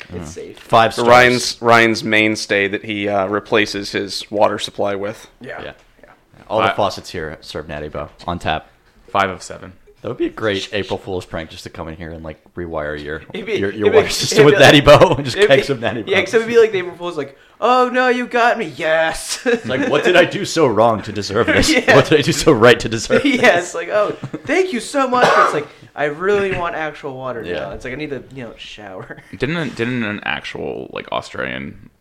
it's 0.09 0.31
safe. 0.31 0.57
Five 0.57 0.93
stars. 0.93 1.07
Ryan's 1.07 1.61
Ryan's 1.61 2.03
mainstay 2.03 2.67
that 2.69 2.83
he 2.85 3.07
uh, 3.09 3.27
replaces 3.27 3.91
his 3.91 4.29
water 4.31 4.57
supply 4.57 4.95
with. 4.95 5.29
Yeah, 5.41 5.61
Yeah. 5.61 5.73
yeah. 6.01 6.09
All 6.49 6.61
the 6.61 6.69
faucets 6.69 7.09
here 7.11 7.37
serve 7.41 7.67
Natty 7.67 7.89
Boh 7.89 8.09
on 8.25 8.39
tap. 8.39 8.67
Five 9.09 9.29
of 9.29 9.43
seven. 9.43 9.73
That 10.01 10.07
would 10.07 10.17
be 10.17 10.25
a 10.25 10.29
great 10.29 10.69
April 10.73 10.97
Fool's 10.97 11.25
prank, 11.27 11.51
just 11.51 11.63
to 11.63 11.69
come 11.69 11.87
in 11.87 11.95
here 11.95 12.09
and 12.11 12.23
like 12.23 12.41
rewire 12.55 12.99
your 13.01 13.19
be- 13.31 13.39
your, 13.53 13.69
it'd 13.69 13.79
your 13.79 13.91
be- 13.91 13.97
water 13.97 14.09
system 14.21 14.45
with 14.45 14.55
be 14.55 14.59
Natty 14.59 14.81
like- 14.81 14.99
Boh 14.99 15.13
and 15.15 15.25
just 15.25 15.37
It'd 15.37 15.47
kegs 15.49 15.67
be- 15.67 15.75
Natty 15.75 16.01
Boh. 16.01 16.11
Yeah, 16.11 16.17
except 16.17 16.41
it'd 16.41 16.47
be 16.53 16.59
like 16.59 16.71
the 16.71 16.79
April 16.79 16.95
Fool's 16.95 17.17
like, 17.17 17.37
oh 17.59 17.89
no, 17.93 18.07
you 18.07 18.25
got 18.25 18.57
me, 18.57 18.65
yes. 18.75 19.45
Like, 19.65 19.89
what 19.89 20.03
did 20.03 20.15
I 20.15 20.25
do 20.25 20.43
so 20.43 20.65
wrong 20.65 21.03
to 21.03 21.11
deserve 21.11 21.45
this? 21.55 21.69
Yeah. 21.71 21.95
What 21.95 22.05
did 22.07 22.17
I 22.17 22.21
do 22.23 22.31
so 22.31 22.51
right 22.51 22.79
to 22.79 22.89
deserve 22.89 23.21
this? 23.21 23.35
yeah, 23.41 23.59
it's 23.59 23.75
like, 23.75 23.89
oh, 23.89 24.11
thank 24.45 24.73
you 24.73 24.79
so 24.79 25.07
much. 25.07 25.25
But 25.25 25.45
it's 25.45 25.53
like, 25.53 25.67
I 25.95 26.05
really 26.05 26.57
want 26.57 26.73
actual 26.75 27.15
water 27.15 27.43
Yeah. 27.43 27.53
now. 27.59 27.71
It's 27.71 27.85
like 27.85 27.93
I 27.93 27.97
need 27.97 28.09
to, 28.09 28.23
you 28.33 28.43
know, 28.45 28.55
shower. 28.57 29.21
Didn't 29.37 29.75
didn't 29.75 30.03
an 30.03 30.21
actual 30.23 30.89
like 30.93 31.11
Australian 31.11 31.91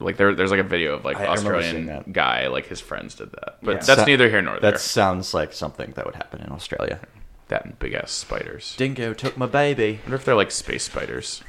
like 0.00 0.16
there 0.18 0.34
there's 0.34 0.50
like 0.50 0.60
a 0.60 0.64
video 0.64 0.94
of 0.96 1.04
like 1.06 1.16
I- 1.16 1.24
I 1.24 1.34
remember 1.36 1.62
seeing 1.62 1.76
Australian 1.76 1.86
that. 1.86 2.12
guy 2.12 2.48
like 2.48 2.66
his 2.66 2.80
friends 2.82 3.14
did 3.14 3.32
that. 3.32 3.56
But 3.62 3.70
Yeah. 3.76 3.82
that's 3.84 4.00
Sa- 4.00 4.04
neither 4.04 4.28
here 4.28 4.42
nor 4.42 4.60
there. 4.60 4.72
That 4.72 4.80
sounds 4.80 5.32
like 5.32 5.54
something 5.54 5.92
that 5.96 6.04
would 6.04 6.14
happen 6.16 6.42
in 6.42 6.50
Australia. 6.52 7.00
That 7.48 7.64
and 7.64 7.78
big 7.78 7.94
ass 7.94 8.10
spiders. 8.12 8.74
Dingo 8.76 9.14
took 9.14 9.36
my 9.36 9.46
baby. 9.46 9.98
I 9.98 10.02
wonder 10.02 10.16
if 10.16 10.24
they're 10.24 10.34
like 10.34 10.50
space 10.50 10.84
spiders. 10.84 11.42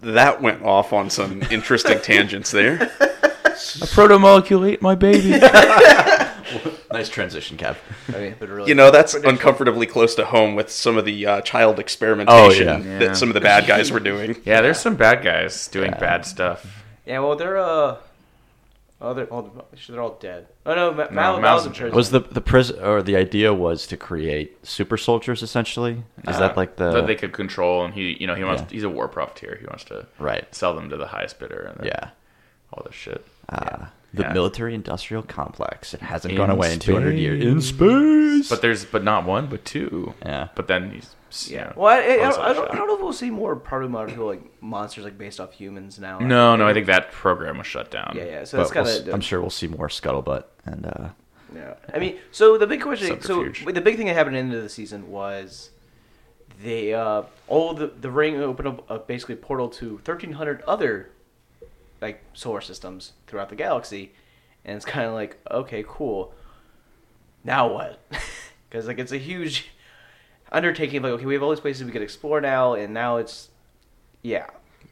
That 0.00 0.42
went 0.42 0.62
off 0.62 0.92
on 0.92 1.10
some 1.10 1.42
interesting 1.50 2.00
tangents 2.00 2.50
there. 2.50 2.90
A 3.80 3.86
proto 3.86 4.18
molecule 4.18 4.64
ate 4.66 4.82
my 4.82 4.94
baby. 4.94 5.40
Nice 6.92 7.08
transition, 7.10 7.56
Kev. 7.58 7.76
I 8.14 8.18
mean, 8.20 8.36
really, 8.40 8.68
You 8.68 8.74
know, 8.74 8.90
that's 8.90 9.12
uncomfortably 9.14 9.86
close 9.86 10.14
to 10.14 10.24
home 10.24 10.54
with 10.54 10.70
some 10.70 10.96
of 10.96 11.04
the 11.04 11.26
uh, 11.26 11.40
child 11.42 11.78
experimentation 11.78 12.68
Oh, 12.68 12.76
yeah. 12.76 12.78
Yeah. 12.78 12.98
that 13.00 13.16
some 13.16 13.28
of 13.28 13.34
the 13.34 13.40
bad 13.40 13.66
guys 13.66 13.90
were 13.90 14.00
doing. 14.00 14.40
yeah, 14.46 14.62
there's 14.62 14.78
some 14.78 14.94
bad 14.96 15.22
guys 15.22 15.66
doing 15.68 15.90
Yeah. 15.90 15.98
bad 15.98 16.24
stuff. 16.24 16.64
Yeah, 17.04 17.18
well, 17.18 17.34
they're 17.36 17.58
uh, 17.58 17.96
oh, 19.00 19.14
they're 19.14 19.26
all 19.26 19.50
they're 19.88 20.00
all 20.00 20.16
dead. 20.20 20.46
Oh 20.64 20.74
no, 20.74 20.92
Ma- 20.92 21.04
No, 21.04 21.10
Mao, 21.10 21.32
Mao's 21.32 21.42
Mao's 21.42 21.66
in 21.66 21.72
in 21.72 21.78
prison. 21.78 21.96
Was 21.96 22.10
the 22.10 22.20
the 22.20 22.40
prison 22.40 22.78
or 22.82 23.02
the 23.02 23.16
idea 23.16 23.52
was 23.54 23.86
to 23.88 23.96
create 23.96 24.66
super 24.66 24.96
soldiers 24.96 25.42
essentially? 25.42 26.02
Is 26.28 26.36
Uh, 26.36 26.40
that 26.40 26.56
like 26.56 26.76
the 26.76 26.92
that 26.92 27.06
they 27.06 27.14
could 27.14 27.32
control 27.32 27.84
and 27.84 27.94
he 27.94 28.16
you 28.20 28.26
know 28.26 28.34
he 28.34 28.44
wants 28.44 28.62
Yeah. 28.62 28.68
he's 28.70 28.84
a 28.84 28.88
war 28.90 29.08
profiteer. 29.08 29.56
He 29.60 29.66
wants 29.66 29.84
to 29.84 30.06
right? 30.18 30.52
sell 30.54 30.74
them 30.74 30.88
to 30.90 30.96
the 30.96 31.06
highest 31.08 31.38
bidder 31.38 31.72
and 31.76 31.86
Yeah. 31.86 32.10
all 32.72 32.82
this 32.84 32.94
shit. 32.94 33.24
Uh, 33.48 33.86
The 34.14 34.22
Yeah. 34.22 34.32
military-industrial 34.32 35.24
complex. 35.24 35.92
It 35.92 36.00
hasn't 36.00 36.32
In 36.32 36.38
gone 36.38 36.48
away 36.50 36.72
in 36.72 36.78
200 36.78 37.18
years. 37.18 37.44
In 37.44 37.60
space. 37.60 38.48
But 38.48 38.62
there's 38.62 38.84
but 38.84 39.04
not 39.04 39.24
one, 39.26 39.46
but 39.46 39.64
two. 39.64 40.14
yeah. 40.24 40.48
But 40.54 40.68
then 40.68 40.90
he's 40.90 41.14
you 41.50 41.56
Yeah. 41.56 41.64
know, 41.64 41.72
Well, 41.76 41.86
I, 41.92 41.96
I, 41.98 42.00
I, 42.00 42.16
don't, 42.16 42.40
I, 42.40 42.52
don't. 42.54 42.70
I 42.72 42.74
don't 42.76 42.86
know 42.86 42.94
if 42.94 43.02
we'll 43.02 43.12
see 43.12 43.28
more 43.30 43.56
proto 43.56 43.88
molecule 43.88 44.26
like 44.26 44.42
monsters 44.62 45.04
like 45.04 45.18
based 45.18 45.38
off 45.40 45.52
humans 45.52 45.98
now. 45.98 46.18
No, 46.20 46.56
no, 46.56 46.66
I 46.66 46.72
think 46.72 46.86
that 46.86 47.10
program 47.12 47.58
was 47.58 47.66
shut 47.66 47.90
down. 47.90 48.14
Yeah, 48.16 48.24
yeah. 48.24 48.44
So 48.44 48.56
But 48.58 48.62
it's 48.62 48.72
kind 48.72 48.86
we'll 48.86 48.96
of. 49.02 49.08
s- 49.08 49.14
I'm 49.14 49.20
sure 49.20 49.40
we'll 49.40 49.50
see 49.50 49.66
more 49.68 49.88
scuttlebutt 49.88 50.44
and 50.64 50.86
uh, 50.86 51.08
Yeah. 51.54 51.74
I 51.92 51.98
mean, 51.98 52.16
so 52.30 52.56
the 52.56 52.66
big 52.66 52.80
question, 52.80 53.20
so 53.20 53.44
the 53.44 53.80
big 53.82 53.96
thing 53.96 54.06
that 54.06 54.14
happened 54.14 54.36
at 54.36 54.40
the 54.40 54.44
end 54.46 54.54
of 54.54 54.62
the 54.62 54.68
season 54.70 55.10
was 55.10 55.70
they 56.62 56.94
uh, 56.94 57.22
all 57.48 57.74
the 57.74 57.88
the 57.88 58.10
ring 58.10 58.40
opened 58.40 58.68
up 58.68 58.88
a 58.90 58.98
basically 59.00 59.34
a 59.34 59.38
portal 59.38 59.68
to 59.68 59.96
1,300 59.96 60.62
other 60.62 61.10
like 62.06 62.22
solar 62.34 62.60
systems 62.60 63.12
throughout 63.26 63.48
the 63.48 63.56
galaxy, 63.56 64.12
and 64.64 64.76
it's 64.76 64.84
kind 64.84 65.06
of 65.06 65.14
like 65.14 65.38
okay, 65.50 65.84
cool. 65.86 66.32
Now 67.44 67.72
what? 67.72 68.00
Because 68.68 68.88
like 68.88 68.98
it's 68.98 69.12
a 69.12 69.16
huge 69.16 69.70
undertaking. 70.50 71.00
Like 71.00 71.12
okay, 71.12 71.24
we 71.24 71.34
have 71.34 71.42
all 71.42 71.50
these 71.50 71.60
places 71.60 71.84
we 71.84 71.92
could 71.92 72.02
explore 72.02 72.40
now, 72.40 72.74
and 72.74 72.92
now 72.92 73.16
it's 73.16 73.48
yeah. 74.22 74.46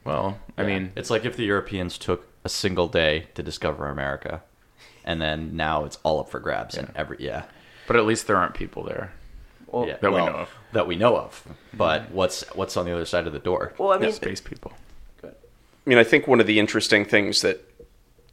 Well, 0.04 0.38
I 0.56 0.62
yeah. 0.62 0.68
mean, 0.68 0.92
it's 0.94 1.10
like 1.10 1.24
if 1.24 1.36
the 1.36 1.44
Europeans 1.44 1.98
took 1.98 2.28
a 2.44 2.48
single 2.48 2.86
day 2.86 3.26
to 3.34 3.42
discover 3.42 3.88
America, 3.88 4.42
and 5.04 5.20
then 5.20 5.56
now 5.56 5.84
it's 5.84 5.98
all 6.04 6.20
up 6.20 6.28
for 6.28 6.38
grabs 6.38 6.76
and 6.76 6.92
every 6.94 7.16
yeah. 7.18 7.44
but 7.88 7.96
at 7.96 8.06
least 8.06 8.28
there 8.28 8.36
aren't 8.36 8.54
people 8.54 8.84
there. 8.84 9.12
Well, 9.66 9.88
yeah, 9.88 9.96
that 10.00 10.12
we 10.12 10.18
know 10.18 10.28
of. 10.28 10.50
That 10.72 10.86
we 10.86 10.96
know 10.96 11.16
of. 11.16 11.44
But 11.74 12.12
what's 12.12 12.42
what's 12.54 12.76
on 12.76 12.86
the 12.86 12.94
other 12.94 13.06
side 13.06 13.26
of 13.26 13.32
the 13.32 13.40
door? 13.40 13.74
well, 13.76 13.92
I 13.92 13.98
mean, 13.98 14.12
space 14.12 14.40
people. 14.40 14.72
I 15.86 15.90
mean, 15.90 15.98
I 15.98 16.04
think 16.04 16.26
one 16.26 16.40
of 16.40 16.46
the 16.46 16.58
interesting 16.58 17.04
things 17.04 17.42
that 17.42 17.70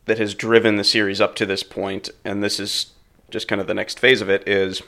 that 0.05 0.17
has 0.17 0.34
driven 0.34 0.77
the 0.77 0.84
series 0.84 1.22
up 1.22 1.36
to 1.36 1.46
this 1.46 1.63
point, 1.63 2.10
and 2.25 2.43
this 2.43 2.60
is 2.60 2.91
just 3.29 3.48
kind 3.48 3.62
of 3.62 3.67
the 3.67 3.74
next 3.74 4.00
phase 4.00 4.20
of 4.20 4.29
it, 4.29 4.48
is 4.48 4.81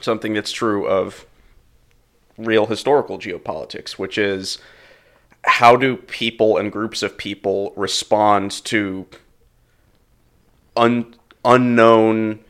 something 0.00 0.32
that's 0.32 0.52
true 0.52 0.86
of 0.86 1.26
real 2.38 2.66
historical 2.66 3.18
geopolitics, 3.18 3.92
which 3.92 4.16
is 4.18 4.58
how 5.44 5.76
do 5.76 5.96
people 5.96 6.56
and 6.56 6.70
groups 6.70 7.02
of 7.02 7.18
people 7.18 7.72
respond 7.76 8.52
to 8.64 9.06
un- 10.76 11.14
unknown 11.44 12.40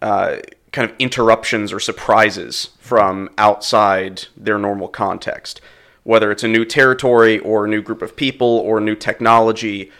uh, 0.00 0.36
kind 0.72 0.88
of 0.90 0.96
interruptions 0.98 1.72
or 1.72 1.80
surprises 1.80 2.70
from 2.80 3.28
outside 3.36 4.26
their 4.36 4.58
normal 4.58 4.88
context. 4.88 5.60
Whether 6.06 6.30
it's 6.30 6.44
a 6.44 6.48
new 6.48 6.64
territory 6.64 7.40
or 7.40 7.64
a 7.64 7.68
new 7.68 7.82
group 7.82 8.00
of 8.00 8.14
people 8.14 8.46
or 8.46 8.78
new 8.80 8.94
technology, 8.94 9.90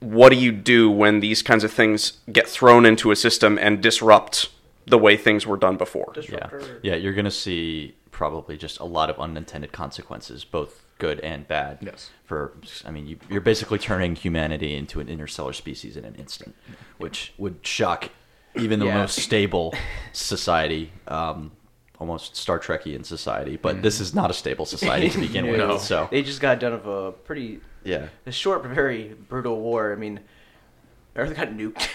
what 0.00 0.30
do 0.30 0.36
you 0.36 0.50
do 0.52 0.90
when 0.90 1.20
these 1.20 1.42
kinds 1.42 1.64
of 1.64 1.70
things 1.70 2.14
get 2.32 2.48
thrown 2.48 2.86
into 2.86 3.10
a 3.10 3.16
system 3.16 3.58
and 3.58 3.82
disrupt 3.82 4.48
the 4.86 4.96
way 4.96 5.18
things 5.18 5.46
were 5.46 5.58
done 5.58 5.76
before? 5.76 6.12
Yeah, 6.16 6.22
Disruptor. 6.22 6.80
yeah, 6.82 6.94
you're 6.94 7.12
gonna 7.12 7.30
see 7.30 7.94
probably 8.10 8.56
just 8.56 8.78
a 8.80 8.84
lot 8.86 9.10
of 9.10 9.18
unintended 9.20 9.70
consequences, 9.70 10.44
both 10.44 10.80
good 10.98 11.20
and 11.20 11.46
bad. 11.46 11.76
Yes. 11.82 12.08
For 12.24 12.52
I 12.86 12.90
mean, 12.90 13.06
you, 13.06 13.18
you're 13.28 13.42
basically 13.42 13.78
turning 13.78 14.16
humanity 14.16 14.74
into 14.74 14.98
an 14.98 15.10
interstellar 15.10 15.52
species 15.52 15.94
in 15.98 16.06
an 16.06 16.14
instant, 16.14 16.54
which 16.96 17.34
would 17.36 17.58
shock 17.66 18.08
even 18.56 18.78
the 18.78 18.86
Yeah. 18.86 18.96
most 18.98 19.18
stable 19.18 19.74
society. 20.14 20.90
Um, 21.06 21.52
almost 21.98 22.36
Star 22.36 22.58
Trekian 22.58 23.04
society, 23.04 23.56
but 23.56 23.82
this 23.82 24.00
is 24.00 24.14
not 24.14 24.30
a 24.30 24.34
stable 24.34 24.66
society 24.66 25.10
to 25.10 25.18
begin 25.28 25.46
with. 25.46 25.58
No. 25.58 25.78
So 25.78 26.08
They 26.10 26.22
just 26.22 26.40
got 26.40 26.60
done 26.60 26.72
of 26.72 26.86
a 26.86 27.12
pretty 27.12 27.60
yeah, 27.84 28.08
a 28.26 28.32
short 28.32 28.62
but 28.62 28.72
very 28.72 29.14
brutal 29.28 29.60
war. 29.60 29.92
I 29.92 29.96
mean, 29.96 30.20
Earth 31.16 31.36
got 31.36 31.48
nuked 31.48 31.88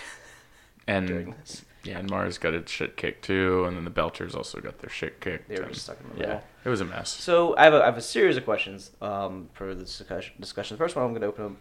And 0.87 1.33
this. 1.43 1.65
Yeah, 1.83 1.99
and 1.99 2.09
Mars 2.09 2.37
got 2.37 2.53
its 2.53 2.71
shit 2.71 2.97
kicked 2.97 3.23
too, 3.23 3.63
and 3.65 3.77
then 3.77 3.85
the 3.85 3.91
Belters 3.91 4.35
also 4.35 4.59
got 4.59 4.79
their 4.79 4.89
shit 4.89 5.21
kicked. 5.21 5.47
They 5.47 5.59
were 5.59 5.67
just 5.67 5.83
stuck 5.83 5.97
in 6.01 6.17
the 6.19 6.27
Yeah. 6.27 6.39
It 6.65 6.69
was 6.69 6.81
a 6.81 6.85
mess. 6.85 7.09
So 7.09 7.55
I 7.57 7.63
have 7.63 7.73
a, 7.73 7.81
I 7.81 7.85
have 7.85 7.97
a 7.97 8.01
series 8.01 8.35
of 8.35 8.43
questions 8.43 8.91
um, 9.01 9.49
for 9.53 9.73
this 9.73 9.97
discussion. 9.97 10.33
discussion. 10.39 10.75
The 10.75 10.79
first 10.79 10.95
one 10.95 11.05
I'm 11.05 11.11
going 11.11 11.21
to 11.21 11.27
open 11.27 11.45
up. 11.45 11.51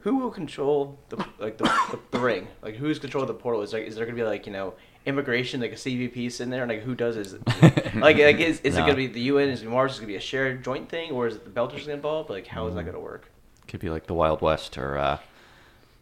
Who 0.00 0.18
will 0.18 0.30
control 0.30 0.98
the 1.08 1.16
like 1.38 1.56
the, 1.56 1.64
the, 1.64 1.98
the 2.12 2.18
ring? 2.18 2.46
Like 2.62 2.76
who's 2.76 2.98
controlling 2.98 3.28
the 3.28 3.34
portal? 3.34 3.62
Is 3.62 3.72
like 3.72 3.84
is 3.84 3.96
there 3.96 4.04
going 4.04 4.16
to 4.16 4.22
be 4.22 4.26
like 4.26 4.46
you 4.46 4.52
know 4.52 4.74
immigration 5.06 5.60
like 5.60 5.72
a 5.72 5.76
CBP 5.76 6.30
sitting 6.32 6.50
there 6.50 6.62
and 6.62 6.70
like 6.70 6.82
who 6.82 6.94
does 6.94 7.16
is 7.16 7.32
it, 7.34 7.42
like 7.94 8.18
like 8.18 8.38
is, 8.40 8.60
is 8.60 8.74
it 8.76 8.80
going 8.80 8.90
to 8.90 8.96
be 8.96 9.06
the 9.06 9.20
UN? 9.22 9.48
Is 9.48 9.62
it 9.62 9.68
Mars 9.68 9.92
is 9.92 9.98
going 9.98 10.08
to 10.08 10.12
be 10.12 10.16
a 10.16 10.20
shared 10.20 10.62
joint 10.64 10.88
thing 10.88 11.12
or 11.12 11.26
is 11.26 11.36
it 11.36 11.44
the 11.44 11.50
Belters 11.50 11.86
involved? 11.88 12.28
Like 12.28 12.46
how 12.46 12.66
is 12.66 12.74
that 12.74 12.82
going 12.82 12.94
to 12.94 13.00
work? 13.00 13.30
Could 13.68 13.80
be 13.80 13.88
like 13.90 14.06
the 14.06 14.14
Wild 14.14 14.42
West 14.42 14.76
or 14.76 14.98
uh, 14.98 15.18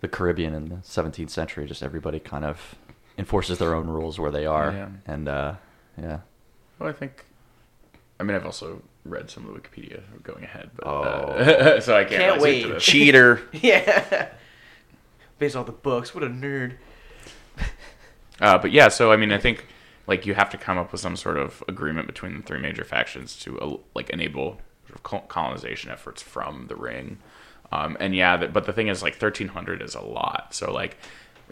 the 0.00 0.08
Caribbean 0.08 0.54
in 0.54 0.68
the 0.68 0.76
17th 0.76 1.30
century. 1.30 1.66
Just 1.66 1.82
everybody 1.82 2.18
kind 2.18 2.44
of 2.44 2.74
enforces 3.16 3.58
their 3.58 3.74
own 3.74 3.86
rules 3.86 4.18
where 4.18 4.30
they 4.30 4.44
are, 4.46 4.72
Yeah. 4.72 4.88
and 5.06 5.28
uh, 5.28 5.54
yeah. 5.96 6.20
Well, 6.78 6.88
I 6.88 6.92
think. 6.92 7.24
I 8.18 8.22
mean, 8.24 8.36
I've 8.36 8.44
also 8.46 8.82
read 9.04 9.30
some 9.30 9.46
of 9.48 9.54
the 9.54 9.60
Wikipedia 9.60 10.00
going 10.22 10.44
ahead, 10.44 10.70
but 10.76 10.86
Oh. 10.86 11.02
uh, 11.02 11.80
so 11.86 11.96
I 11.96 12.04
can't, 12.04 12.22
Can't 12.22 12.40
wait. 12.40 12.62
to 12.62 12.68
this. 12.74 12.84
Cheater. 12.84 13.42
yeah. 13.52 14.28
Based 15.38 15.56
on 15.56 15.66
the 15.66 15.72
books, 15.72 16.14
what 16.14 16.22
a 16.24 16.28
nerd. 16.28 16.74
Uh, 18.40 18.58
but 18.58 18.72
yeah, 18.72 18.88
so 18.88 19.12
I 19.12 19.16
mean, 19.16 19.32
I 19.32 19.38
think 19.38 19.66
like 20.06 20.26
you 20.26 20.34
have 20.34 20.50
to 20.50 20.58
come 20.58 20.78
up 20.78 20.92
with 20.92 21.00
some 21.00 21.16
sort 21.16 21.36
of 21.36 21.62
agreement 21.68 22.06
between 22.06 22.36
the 22.36 22.42
three 22.42 22.60
major 22.60 22.84
factions 22.84 23.36
to 23.40 23.58
uh, 23.60 23.76
like 23.94 24.10
enable 24.10 24.60
sort 24.88 25.00
of 25.22 25.28
colonization 25.28 25.90
efforts 25.90 26.22
from 26.22 26.66
the 26.66 26.76
ring. 26.76 27.18
Um, 27.72 27.96
and 27.98 28.14
yeah, 28.14 28.36
that, 28.36 28.52
but 28.52 28.66
the 28.66 28.72
thing 28.72 28.88
is, 28.88 29.02
like 29.02 29.14
1300 29.14 29.82
is 29.82 29.94
a 29.94 30.00
lot. 30.00 30.54
So 30.54 30.72
like, 30.72 30.96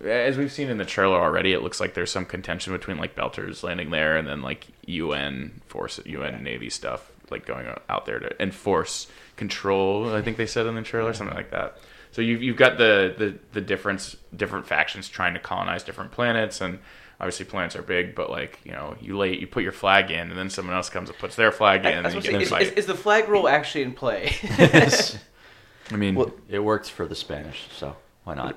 as 0.05 0.37
we've 0.37 0.53
seen 0.53 0.69
in 0.69 0.79
the 0.79 0.85
trailer 0.85 1.21
already, 1.21 1.53
it 1.53 1.63
looks 1.63 1.81
like 1.81 1.95
there's 1.95 2.11
some 2.11 2.25
contention 2.25 2.73
between 2.73 2.99
like 2.99 3.17
Belters 3.17 3.63
landing 3.63 3.91
there 3.91 4.17
and 4.17 4.27
then 4.29 4.43
like 4.43 4.67
UN 4.87 5.61
force, 5.67 6.01
UN 6.05 6.43
Navy 6.43 6.71
stuff 6.71 7.11
like 7.31 7.47
going 7.47 7.67
out 7.89 8.07
there 8.07 8.19
to 8.19 8.43
enforce 8.43 9.09
control. 9.37 10.15
I 10.15 10.23
think 10.23 10.37
they 10.37 10.47
said 10.47 10.67
in 10.67 10.75
the 10.75 10.83
trailer 10.83 11.13
something 11.13 11.37
like 11.37 11.51
that. 11.51 11.79
So 12.13 12.23
you've 12.23 12.43
you've 12.43 12.57
got 12.57 12.79
the 12.79 13.15
the 13.19 13.39
the 13.53 13.61
difference 13.61 14.17
different 14.37 14.67
factions 14.67 15.09
trying 15.09 15.35
to 15.35 15.41
colonize 15.41 15.83
different 15.83 16.13
planets 16.13 16.61
and. 16.61 16.79
Obviously, 17.21 17.45
planets 17.47 17.77
are 17.77 17.83
big, 17.83 18.17
but 18.17 18.31
like 18.31 18.59
you 18.65 18.73
know, 18.73 18.97
you 19.01 19.17
lay 19.17 19.37
you 19.39 19.47
put 19.47 19.63
your 19.63 19.71
flag 19.71 20.11
in, 20.11 20.31
and 20.31 20.37
then 20.37 20.51
someone 20.51 20.75
else 20.75 20.91
comes 20.91 21.09
and 21.09 21.17
puts 21.17 21.37
their 21.37 21.53
flag 21.53 21.83
in, 21.83 21.87
I, 21.87 21.91
and 21.91 22.07
I 22.09 22.11
you 22.11 22.21
get 22.21 22.49
say, 22.49 22.63
is, 22.63 22.71
is, 22.71 22.75
is 22.79 22.87
the 22.87 22.97
flag 22.97 23.29
rule 23.29 23.47
actually 23.47 23.83
in 23.85 23.93
play? 23.93 24.35
I 25.93 25.97
mean, 25.97 26.17
Well, 26.17 26.33
It 26.49 26.59
worked 26.59 26.91
for 26.91 27.07
the 27.07 27.15
Spanish, 27.15 27.69
so 27.77 27.95
why 28.25 28.35
not? 28.35 28.57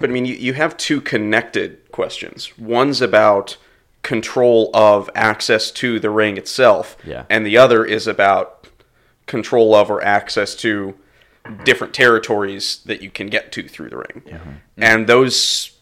But 0.00 0.04
I 0.04 0.12
mean, 0.12 0.24
you, 0.24 0.34
you 0.34 0.54
have 0.54 0.76
two 0.76 1.00
connected 1.00 1.92
questions. 1.92 2.56
One's 2.58 3.00
about 3.00 3.56
control 4.02 4.70
of 4.74 5.08
access 5.14 5.70
to 5.72 6.00
the 6.00 6.10
ring 6.10 6.36
itself, 6.36 6.96
Yeah. 7.04 7.26
and 7.30 7.46
the 7.46 7.58
other 7.58 7.84
is 7.84 8.08
about 8.08 8.66
control 9.26 9.74
of 9.76 9.88
or 9.88 10.02
access 10.02 10.56
to 10.56 10.96
different 11.64 11.94
territories 11.94 12.80
that 12.86 13.02
you 13.02 13.10
can 13.10 13.28
get 13.28 13.52
to 13.52 13.68
through 13.68 13.90
the 13.90 13.96
ring. 13.96 14.22
And 14.76 15.06
those, 15.06 15.72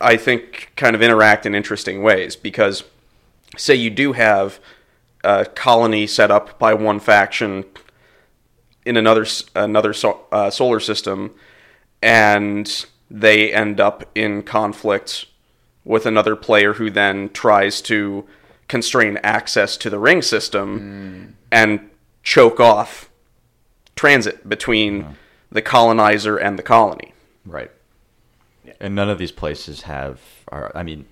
I 0.00 0.16
think, 0.16 0.72
kind 0.76 0.94
of 0.94 1.02
interact 1.02 1.46
in 1.46 1.54
interesting 1.54 2.02
ways 2.02 2.36
because, 2.36 2.84
say, 3.56 3.74
you 3.74 3.90
do 3.90 4.12
have 4.12 4.60
a 5.24 5.44
colony 5.44 6.06
set 6.06 6.30
up 6.30 6.58
by 6.58 6.74
one 6.74 7.00
faction 7.00 7.64
in 8.84 8.96
another 8.96 9.26
another 9.54 9.92
so, 9.92 10.20
uh, 10.32 10.50
solar 10.50 10.80
system, 10.80 11.34
and 12.02 12.86
they 13.10 13.52
end 13.52 13.80
up 13.80 14.04
in 14.14 14.42
conflict 14.42 15.26
with 15.84 16.06
another 16.06 16.36
player 16.36 16.74
who 16.74 16.90
then 16.90 17.28
tries 17.30 17.80
to 17.82 18.26
constrain 18.68 19.18
access 19.22 19.76
to 19.78 19.90
the 19.90 19.98
ring 19.98 20.20
system 20.22 21.36
and 21.50 21.90
choke 22.22 22.60
off 22.60 23.07
transit 23.98 24.48
between 24.48 25.16
the 25.50 25.60
colonizer 25.60 26.36
and 26.36 26.56
the 26.56 26.62
colony. 26.62 27.12
Right. 27.44 27.70
And 28.80 28.94
none 28.94 29.10
of 29.10 29.18
these 29.18 29.32
places 29.32 29.82
have. 29.82 30.20
Are, 30.48 30.70
I 30.74 30.84
mean, 30.84 31.06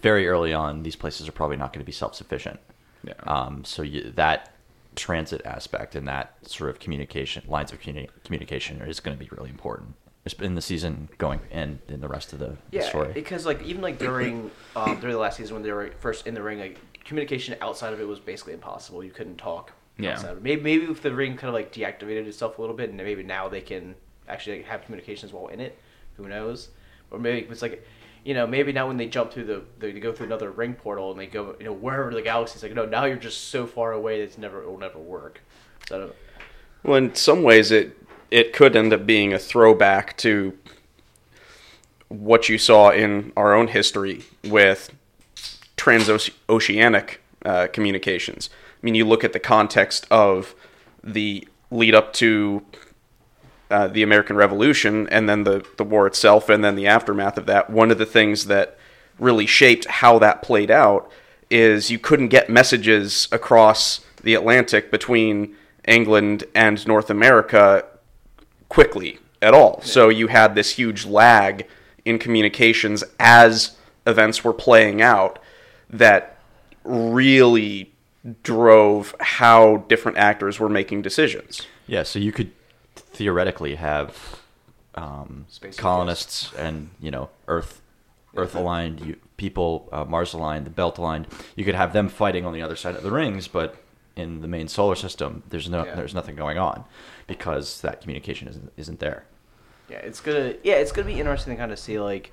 very 0.00 0.26
early 0.26 0.54
on, 0.54 0.82
these 0.82 0.96
places 0.96 1.28
are 1.28 1.32
probably 1.32 1.58
not 1.58 1.72
going 1.72 1.82
to 1.82 1.86
be 1.86 1.92
self-sufficient. 1.92 2.58
Yeah. 3.04 3.12
Um, 3.24 3.64
so 3.64 3.82
you, 3.82 4.12
that 4.16 4.54
transit 4.96 5.42
aspect 5.44 5.94
and 5.94 6.08
that 6.08 6.36
sort 6.46 6.70
of 6.70 6.78
communication 6.78 7.42
lines 7.46 7.70
of 7.72 7.80
communi- 7.80 8.08
communication 8.24 8.80
is 8.80 8.98
going 9.00 9.16
to 9.16 9.22
be 9.22 9.28
really 9.36 9.50
important. 9.50 9.94
It's 10.24 10.34
in 10.34 10.54
the 10.54 10.62
season 10.62 11.08
going 11.18 11.40
and 11.50 11.80
in 11.88 12.00
the 12.00 12.08
rest 12.08 12.32
of 12.32 12.38
the, 12.38 12.56
the 12.70 12.78
Yeah, 12.78 12.88
story. 12.88 13.12
because 13.12 13.46
like 13.46 13.62
even 13.62 13.82
like 13.82 13.98
during 13.98 14.50
um, 14.76 15.00
during 15.00 15.14
the 15.14 15.20
last 15.20 15.36
season 15.36 15.54
when 15.54 15.62
they 15.62 15.72
were 15.72 15.90
first 15.98 16.26
in 16.26 16.34
the 16.34 16.42
ring, 16.42 16.58
like 16.58 16.78
communication 17.04 17.56
outside 17.60 17.92
of 17.92 18.00
it 18.00 18.08
was 18.08 18.20
basically 18.20 18.54
impossible. 18.54 19.04
You 19.04 19.12
couldn't 19.12 19.36
talk. 19.36 19.72
Yeah. 20.02 20.12
outside. 20.12 20.42
Maybe 20.42 20.62
maybe 20.62 20.84
if 20.86 21.02
the 21.02 21.14
ring 21.14 21.36
kind 21.36 21.48
of 21.48 21.54
like 21.54 21.72
deactivated 21.72 22.26
itself 22.26 22.58
a 22.58 22.60
little 22.60 22.76
bit, 22.76 22.90
and 22.90 22.96
maybe 22.96 23.22
now 23.22 23.48
they 23.48 23.60
can 23.60 23.94
actually 24.28 24.58
like, 24.58 24.66
have 24.66 24.82
communications 24.84 25.32
while 25.32 25.48
in 25.48 25.60
it. 25.60 25.78
Who 26.16 26.28
knows? 26.28 26.68
Or 27.10 27.18
maybe 27.18 27.46
it's 27.50 27.62
like. 27.62 27.86
You 28.22 28.34
know, 28.34 28.46
maybe 28.46 28.70
now 28.70 28.86
when 28.86 28.98
they 28.98 29.06
jump 29.06 29.32
through 29.32 29.44
the, 29.44 29.62
they 29.78 29.92
go 29.92 30.12
through 30.12 30.26
another 30.26 30.50
ring 30.50 30.74
portal 30.74 31.10
and 31.10 31.18
they 31.18 31.26
go, 31.26 31.56
you 31.58 31.64
know, 31.64 31.72
wherever 31.72 32.12
the 32.12 32.20
galaxy 32.20 32.56
is, 32.56 32.62
like, 32.62 32.74
no, 32.74 32.84
now 32.84 33.06
you're 33.06 33.16
just 33.16 33.48
so 33.48 33.66
far 33.66 33.92
away 33.92 34.18
that 34.18 34.24
it's 34.24 34.36
never, 34.36 34.62
it 34.62 34.68
will 34.70 34.76
never 34.76 34.98
work. 34.98 35.40
So 35.88 35.96
I 35.96 35.98
don't, 36.00 36.14
Well, 36.82 36.96
in 36.96 37.14
some 37.14 37.42
ways, 37.42 37.70
it 37.70 37.96
it 38.30 38.52
could 38.52 38.76
end 38.76 38.92
up 38.92 39.06
being 39.06 39.32
a 39.32 39.38
throwback 39.38 40.18
to 40.18 40.56
what 42.08 42.48
you 42.50 42.58
saw 42.58 42.90
in 42.90 43.32
our 43.36 43.54
own 43.54 43.68
history 43.68 44.22
with 44.44 44.94
transoceanic 45.78 47.16
uh, 47.44 47.68
communications. 47.72 48.50
I 48.80 48.86
mean, 48.86 48.94
you 48.94 49.04
look 49.04 49.24
at 49.24 49.32
the 49.32 49.40
context 49.40 50.06
of 50.10 50.54
the 51.04 51.46
lead 51.70 51.94
up 51.94 52.12
to 52.14 52.62
uh, 53.70 53.88
the 53.88 54.02
American 54.02 54.36
Revolution 54.36 55.08
and 55.10 55.28
then 55.28 55.44
the, 55.44 55.64
the 55.76 55.84
war 55.84 56.06
itself 56.06 56.48
and 56.48 56.64
then 56.64 56.74
the 56.74 56.86
aftermath 56.86 57.38
of 57.38 57.46
that. 57.46 57.70
One 57.70 57.90
of 57.90 57.98
the 57.98 58.06
things 58.06 58.46
that 58.46 58.76
really 59.18 59.46
shaped 59.46 59.86
how 59.86 60.18
that 60.18 60.42
played 60.42 60.70
out 60.70 61.10
is 61.50 61.90
you 61.90 61.98
couldn't 61.98 62.28
get 62.28 62.48
messages 62.48 63.28
across 63.30 64.00
the 64.22 64.34
Atlantic 64.34 64.90
between 64.90 65.54
England 65.86 66.44
and 66.54 66.86
North 66.86 67.10
America 67.10 67.84
quickly 68.68 69.18
at 69.42 69.54
all. 69.54 69.80
So 69.82 70.08
you 70.08 70.28
had 70.28 70.54
this 70.54 70.70
huge 70.70 71.04
lag 71.04 71.66
in 72.04 72.18
communications 72.18 73.04
as 73.18 73.76
events 74.06 74.42
were 74.42 74.52
playing 74.52 75.02
out 75.02 75.38
that 75.88 76.38
really 76.84 77.92
drove 78.42 79.14
how 79.20 79.78
different 79.88 80.18
actors 80.18 80.58
were 80.60 80.68
making 80.68 81.02
decisions. 81.02 81.66
Yeah, 81.86 82.02
so 82.02 82.18
you 82.18 82.32
could 82.32 82.52
theoretically 82.94 83.76
have 83.76 84.40
um, 84.94 85.46
Space 85.48 85.76
colonists 85.76 86.52
and 86.54 86.90
you 87.00 87.10
know 87.10 87.30
Earth, 87.48 87.80
Earth 88.36 88.54
aligned 88.54 89.00
you, 89.00 89.16
people, 89.36 89.88
uh, 89.92 90.04
Mars 90.04 90.34
aligned, 90.34 90.66
the 90.66 90.70
Belt 90.70 90.98
aligned. 90.98 91.26
You 91.56 91.64
could 91.64 91.74
have 91.74 91.92
them 91.92 92.08
fighting 92.08 92.44
on 92.44 92.52
the 92.52 92.62
other 92.62 92.76
side 92.76 92.94
of 92.96 93.02
the 93.02 93.10
rings, 93.10 93.48
but 93.48 93.76
in 94.16 94.40
the 94.42 94.48
main 94.48 94.68
solar 94.68 94.96
system, 94.96 95.42
there's 95.48 95.70
no, 95.70 95.84
Yeah. 95.84 95.94
there's 95.94 96.14
nothing 96.14 96.36
going 96.36 96.58
on 96.58 96.84
because 97.26 97.80
that 97.80 98.00
communication 98.02 98.48
isn't 98.48 98.72
isn't 98.76 99.00
there. 99.00 99.24
Yeah, 99.88 99.98
it's 99.98 100.20
gonna 100.20 100.54
yeah, 100.62 100.74
it's 100.74 100.92
gonna 100.92 101.06
be 101.06 101.18
interesting 101.18 101.54
to 101.54 101.58
kind 101.58 101.72
of 101.72 101.78
see 101.78 101.98
like 101.98 102.32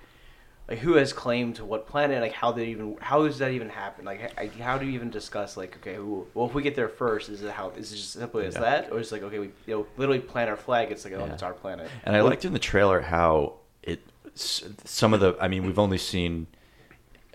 like 0.67 0.79
who 0.79 0.95
has 0.95 1.13
claim 1.13 1.53
to 1.53 1.65
what 1.65 1.87
planet, 1.87 2.21
like 2.21 2.33
how 2.33 2.51
they 2.51 2.67
even 2.67 2.97
how 2.99 3.23
does 3.25 3.37
that 3.39 3.51
even 3.51 3.69
happen? 3.69 4.05
Like 4.05 4.37
how 4.59 4.77
do 4.77 4.85
you 4.85 4.91
even 4.93 5.09
discuss 5.09 5.55
like 5.55 5.77
okay, 5.77 5.95
who, 5.95 6.27
well 6.33 6.45
if 6.47 6.53
we 6.53 6.61
get 6.61 6.75
there 6.75 6.89
first, 6.89 7.29
is 7.29 7.41
it 7.41 7.51
how 7.51 7.69
is 7.71 7.91
it 7.91 7.95
just 7.95 8.13
simply 8.13 8.45
as 8.45 8.55
Yeah. 8.55 8.61
that, 8.61 8.91
or 8.91 8.99
is 8.99 9.11
it 9.11 9.15
like 9.15 9.23
okay, 9.23 9.39
we 9.39 9.51
you 9.65 9.75
know 9.75 9.87
literally 9.97 10.19
plant 10.19 10.49
our 10.49 10.57
flag? 10.57 10.91
It's 10.91 11.05
like 11.05 11.13
oh, 11.13 11.19
Yeah. 11.19 11.33
it's 11.33 11.43
our 11.43 11.53
planet. 11.53 11.89
And 12.03 12.15
I 12.15 12.21
liked 12.21 12.43
in 12.43 12.53
the 12.53 12.59
trailer 12.59 13.01
how 13.01 13.53
it 13.83 14.01
some 14.35 15.13
of 15.13 15.19
the. 15.19 15.35
I 15.39 15.47
mean, 15.47 15.65
we've 15.65 15.79
only 15.79 15.97
seen. 15.97 16.47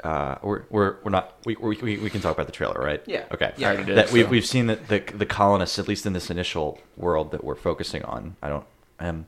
Uh, 0.05 0.37
we're, 0.43 0.65
we're 0.69 0.97
we're 1.05 1.11
not 1.13 1.37
we, 1.47 1.55
we 1.55 1.77
we 1.77 2.11
can 2.11 2.21
talk 2.21 2.33
about 2.33 2.47
the 2.47 2.53
trailer, 2.53 2.81
right? 2.81 3.03
Yeah. 3.07 3.25
Okay. 3.33 3.53
Yeah, 3.57 3.77
did, 3.77 3.97
that 3.97 4.09
so. 4.09 4.27
we've 4.27 4.45
seen 4.47 4.67
that 4.67 4.89
the 4.89 4.99
the 4.99 5.27
colonists, 5.27 5.79
at 5.79 5.87
least 5.87 6.05
in 6.07 6.13
this 6.13 6.29
initial 6.29 6.81
world 6.97 7.31
that 7.31 7.45
we're 7.45 7.55
focusing 7.55 8.03
on, 8.03 8.37
I 8.43 8.49
don't 8.49 8.67
um, 8.99 9.27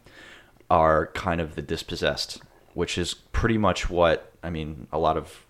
are 0.70 1.08
kind 1.08 1.40
of 1.40 1.54
the 1.54 1.62
dispossessed, 1.62 2.42
which 2.74 2.98
is 2.98 3.14
pretty 3.14 3.58
much 3.58 3.88
what 3.90 4.32
I 4.42 4.50
mean. 4.50 4.86
A 4.92 4.98
lot 4.98 5.16
of 5.16 5.44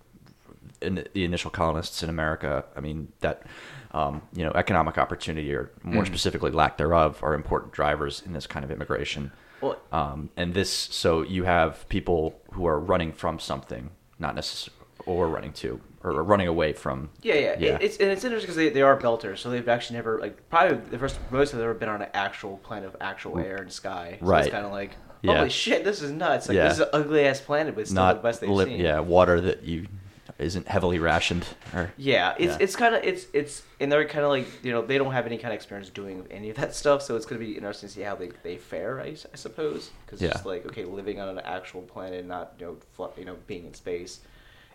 in 0.81 1.07
the 1.15 1.25
initial 1.25 1.51
colonists 1.51 2.03
in 2.03 2.11
America, 2.11 2.65
I 2.77 2.81
mean 2.81 3.13
that 3.21 3.43
um, 3.93 4.23
you 4.35 4.45
know 4.45 4.53
economic 4.55 4.99
opportunity 4.99 5.53
or 5.55 5.71
more 5.83 6.05
specifically 6.05 6.51
lack 6.51 6.77
thereof 6.77 7.19
are 7.23 7.35
important 7.35 7.73
drivers 7.73 8.23
in 8.25 8.33
this 8.33 8.47
kind 8.47 8.65
of 8.65 8.71
immigration. 8.71 9.33
Well, 9.61 9.79
Um, 9.93 10.31
and 10.37 10.53
this, 10.53 10.71
so 10.71 11.23
you 11.23 11.45
have 11.45 11.89
people 11.89 12.41
who 12.53 12.67
are 12.67 12.79
running 12.79 13.13
from 13.13 13.39
something, 13.39 13.91
not 14.19 14.35
necessarily, 14.35 14.79
or 15.07 15.29
running 15.29 15.53
to 15.55 15.81
or 16.03 16.23
running 16.23 16.49
away 16.49 16.75
from. 16.75 17.09
Yeah, 17.23 17.35
yeah. 17.35 17.57
Yeah. 17.59 17.75
It, 17.77 17.83
it's 17.83 17.97
and 17.97 18.11
it's 18.11 18.25
interesting 18.25 18.47
because 18.47 18.57
they, 18.57 18.69
they 18.69 18.83
are 18.83 18.99
belters, 18.99 19.39
so 19.39 19.49
they've 19.51 19.69
actually 19.69 19.97
never 19.97 20.19
like 20.19 20.49
probably 20.51 20.77
the 20.91 20.99
first 20.99 21.19
most 21.31 21.53
of 21.53 21.59
them 21.59 21.67
have 21.67 21.71
ever 21.71 21.79
been 21.79 21.89
on 21.89 22.03
an 22.03 22.11
actual 22.13 22.59
planet 22.59 22.89
of 22.89 22.97
actual 23.01 23.39
air 23.39 23.57
and 23.57 23.73
sky. 23.73 24.19
So 24.21 24.27
Right. 24.27 24.45
It's 24.45 24.53
kind 24.53 24.67
of 24.67 24.73
like 24.73 24.97
Yeah. 25.25 25.39
holy 25.39 25.51
shit, 25.51 25.85
this 25.85 26.03
is 26.03 26.11
nuts. 26.11 26.49
Like 26.49 26.57
Yeah. 26.57 26.65
this 26.69 26.75
is 26.75 26.81
an 26.81 26.89
ugly 26.93 27.27
ass 27.27 27.41
planet, 27.41 27.75
but 27.75 27.83
it's 27.83 27.91
still 27.91 28.03
not 28.03 28.17
the 28.17 28.23
best 28.23 28.41
they've 28.41 28.51
li- 28.51 28.65
seen. 28.67 28.81
yeah 28.81 29.01
water 29.01 29.41
that 29.41 29.63
you 29.65 29.87
isn't 30.39 30.67
heavily 30.67 30.99
rationed 30.99 31.47
or 31.73 31.93
Yeah, 31.97 32.35
it's 32.39 32.53
Yeah. 32.55 32.59
it's 32.61 32.75
kind 32.77 32.95
of 32.97 33.05
it's 33.05 33.27
it's 33.33 33.63
and 33.79 33.91
they're 33.93 34.05
kind 34.09 34.25
of 34.25 34.31
like 34.31 34.47
you 34.65 34.73
know 34.73 34.83
they 34.83 34.99
don't 34.99 35.13
have 35.13 35.27
any 35.27 35.39
kind 35.39 35.53
of 35.53 35.57
experience 35.57 35.91
doing 35.91 36.27
any 36.31 36.51
of 36.51 36.57
that 36.57 36.75
stuff, 36.75 37.03
so 37.03 37.15
it's 37.17 37.25
gonna 37.27 37.39
be 37.39 37.53
interesting 37.57 37.89
to 37.89 37.95
see 37.95 38.01
how 38.03 38.17
they, 38.17 38.31
they 38.43 38.57
fare, 38.57 39.01
I, 39.01 39.15
I 39.33 39.37
suppose, 39.37 39.91
because 40.05 40.21
Yeah. 40.21 40.29
it's 40.29 40.37
just 40.39 40.47
like 40.47 40.67
okay, 40.67 40.85
living 40.85 41.21
on 41.21 41.29
an 41.29 41.39
actual 41.41 41.83
planet, 41.83 42.27
not 42.27 42.55
you 42.59 42.67
know 42.67 42.77
fl- 42.95 43.19
you 43.19 43.25
know 43.25 43.37
being 43.47 43.65
in 43.67 43.75
space. 43.75 44.21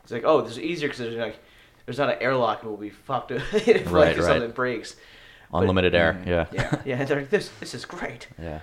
It's 0.03 0.12
like 0.12 0.24
oh, 0.25 0.41
this 0.41 0.53
is 0.53 0.60
easier 0.60 0.88
because 0.88 1.00
there's 1.00 1.15
like 1.15 1.38
there's 1.86 1.98
not 1.98 2.10
an 2.10 2.18
airlock 2.22 2.62
and 2.62 2.72
we'll 2.72 2.79
be 2.79 2.89
fucked 2.91 3.32
if 3.32 3.51
Right, 3.53 3.77
if 3.77 3.91
right. 3.91 4.18
something 4.18 4.51
breaks. 4.51 4.96
But- 5.51 5.58
unlimited 5.63 5.94
air. 5.96 6.13
Mm, 6.13 6.25
yeah. 6.27 6.46
Yeah, 6.53 6.82
yeah, 6.86 7.03
they're 7.06 7.18
like 7.18 7.29
this 7.32 7.50
this 7.60 7.74
is 7.74 7.84
great, 7.84 8.27
yeah. 8.41 8.60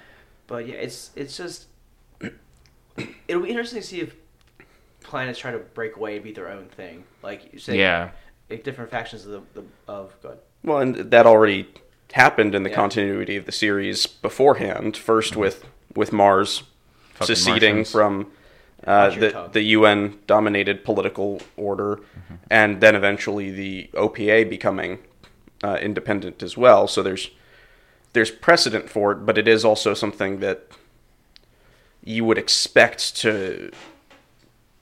but 0.47 0.66
yeah, 0.66 0.76
it's 0.76 1.11
it's 1.14 1.37
just 1.37 1.66
it'll 3.28 3.42
be 3.42 3.48
interesting 3.50 3.80
to 3.80 3.86
see 3.86 4.00
if 4.00 4.14
planets 5.02 5.38
try 5.38 5.50
to 5.52 5.58
break 5.58 5.96
away 5.96 6.16
and 6.16 6.24
be 6.24 6.32
their 6.32 6.48
own 6.50 6.66
thing, 6.68 7.04
like 7.22 7.52
you 7.52 7.58
say, 7.58 7.78
Yeah. 7.78 8.10
like 8.50 8.64
different 8.64 8.90
factions 8.90 9.24
of 9.26 9.32
the, 9.54 9.60
the 9.60 9.66
of 9.88 10.14
God. 10.22 10.38
Well, 10.64 10.78
and 10.78 10.94
that 10.96 11.26
already 11.26 11.68
happened 12.12 12.54
in 12.54 12.62
the 12.62 12.70
Yeah. 12.70 12.76
continuity 12.76 13.36
of 13.36 13.46
the 13.46 13.52
series 13.52 14.06
beforehand. 14.06 14.96
First 14.96 15.36
with 15.36 15.64
with 15.94 16.12
Mars 16.12 16.64
Fucking 17.14 17.34
seceding 17.36 17.74
Martians. 17.76 17.92
from 17.92 18.32
uh, 18.86 19.10
the 19.10 19.30
tongue. 19.32 19.50
the 19.52 19.62
UN 19.62 20.18
dominated 20.26 20.84
political 20.84 21.40
order, 21.56 22.00
and 22.50 22.80
then 22.80 22.94
eventually 22.94 23.50
the 23.50 23.90
OPA 23.94 24.44
becoming 24.50 24.98
uh, 25.64 25.78
independent 25.80 26.42
as 26.42 26.56
well. 26.56 26.86
So 26.86 27.02
there's 27.02 27.30
there's 28.12 28.30
precedent 28.30 28.88
for 28.90 29.12
it, 29.12 29.26
but 29.26 29.38
it 29.38 29.46
is 29.48 29.64
also 29.64 29.94
something 29.94 30.40
that 30.40 30.66
you 32.06 32.25
would 32.25 32.38
expect 32.38 33.16
to 33.16 33.70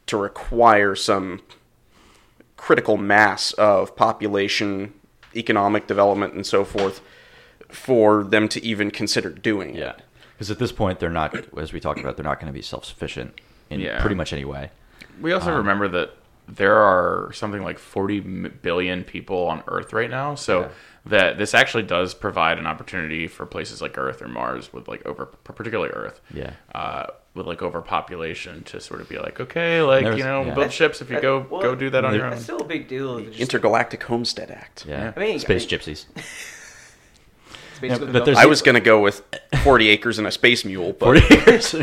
to 0.06 0.16
require 0.18 0.94
some 0.94 1.40
critical 2.58 2.98
mass 2.98 3.52
of 3.54 3.96
population, 3.96 4.92
economic 5.34 5.86
development, 5.86 6.34
and 6.34 6.46
so 6.46 6.62
forth 6.62 7.00
for 7.70 8.22
them 8.22 8.46
to 8.48 8.62
even 8.62 8.90
consider 8.90 9.30
doing 9.30 9.74
Yeah. 9.74 9.90
it. 9.90 10.02
Because 10.34 10.50
at 10.50 10.58
this 10.58 10.72
point, 10.72 11.00
they're 11.00 11.08
not, 11.10 11.34
as 11.58 11.72
we 11.72 11.80
talked 11.80 12.00
about, 12.00 12.16
they're 12.16 12.24
not 12.24 12.38
going 12.38 12.52
to 12.52 12.56
be 12.56 12.60
self 12.62 12.84
sufficient 12.84 13.40
in 13.70 13.80
Yeah. 13.80 13.98
pretty 14.00 14.14
much 14.14 14.32
any 14.34 14.44
way. 14.44 14.70
We 15.20 15.32
also 15.32 15.50
Um, 15.52 15.56
remember 15.56 15.88
that 15.88 16.10
there 16.46 16.76
are 16.76 17.32
something 17.32 17.62
like 17.62 17.78
40 17.78 18.20
billion 18.20 19.02
people 19.04 19.46
on 19.46 19.62
Earth 19.66 19.92
right 19.92 20.10
now. 20.10 20.34
So 20.34 20.60
Yeah. 20.62 20.68
that 21.06 21.38
this 21.38 21.54
actually 21.54 21.84
does 21.84 22.12
provide 22.14 22.58
an 22.58 22.66
opportunity 22.66 23.26
for 23.28 23.46
places 23.46 23.80
like 23.80 23.96
Earth 23.98 24.20
or 24.22 24.28
Mars 24.28 24.72
with 24.72 24.86
like 24.88 25.04
over, 25.06 25.26
particularly 25.26 25.90
Earth. 25.92 26.20
Yeah. 26.32 26.52
Uh, 26.74 27.06
with 27.34 27.46
like 27.46 27.62
overpopulation 27.62 28.62
to 28.64 28.78
sort 28.80 29.00
of 29.00 29.08
be 29.08 29.18
like, 29.18 29.40
okay, 29.40 29.82
like, 29.82 30.04
There's- 30.04 30.18
you 30.18 30.24
know, 30.24 30.44
yeah. 30.44 30.54
build 30.54 30.70
ships 30.70 31.00
if 31.00 31.10
you 31.10 31.20
go 31.20 31.46
well, 31.50 31.62
go 31.62 31.74
do 31.74 31.90
that 31.90 32.04
on 32.04 32.14
your 32.14 32.24
own. 32.26 32.30
That's 32.30 32.44
still 32.44 32.60
a 32.60 32.64
big 32.64 32.86
deal. 32.88 33.18
Just, 33.20 33.40
Intergalactic 33.40 34.02
Homestead 34.04 34.50
Act. 34.50 34.84
Yeah. 34.86 35.12
I 35.16 35.18
mean, 35.20 35.38
Space 35.40 35.62
I 35.62 35.64
mean- 35.64 35.80
gypsies. 35.80 36.04
it's 36.16 37.80
basically 37.80 38.12
but 38.12 38.24
there's- 38.24 38.38
I 38.38 38.46
was 38.46 38.62
going 38.62 38.74
to 38.76 38.80
go 38.80 39.00
with 39.00 39.22
40 39.62 39.88
acres 39.88 40.18
and 40.18 40.26
a 40.26 40.30
space 40.30 40.64
mule, 40.64 40.92
but 40.98 41.06
40 41.20 41.20
years. 41.50 41.74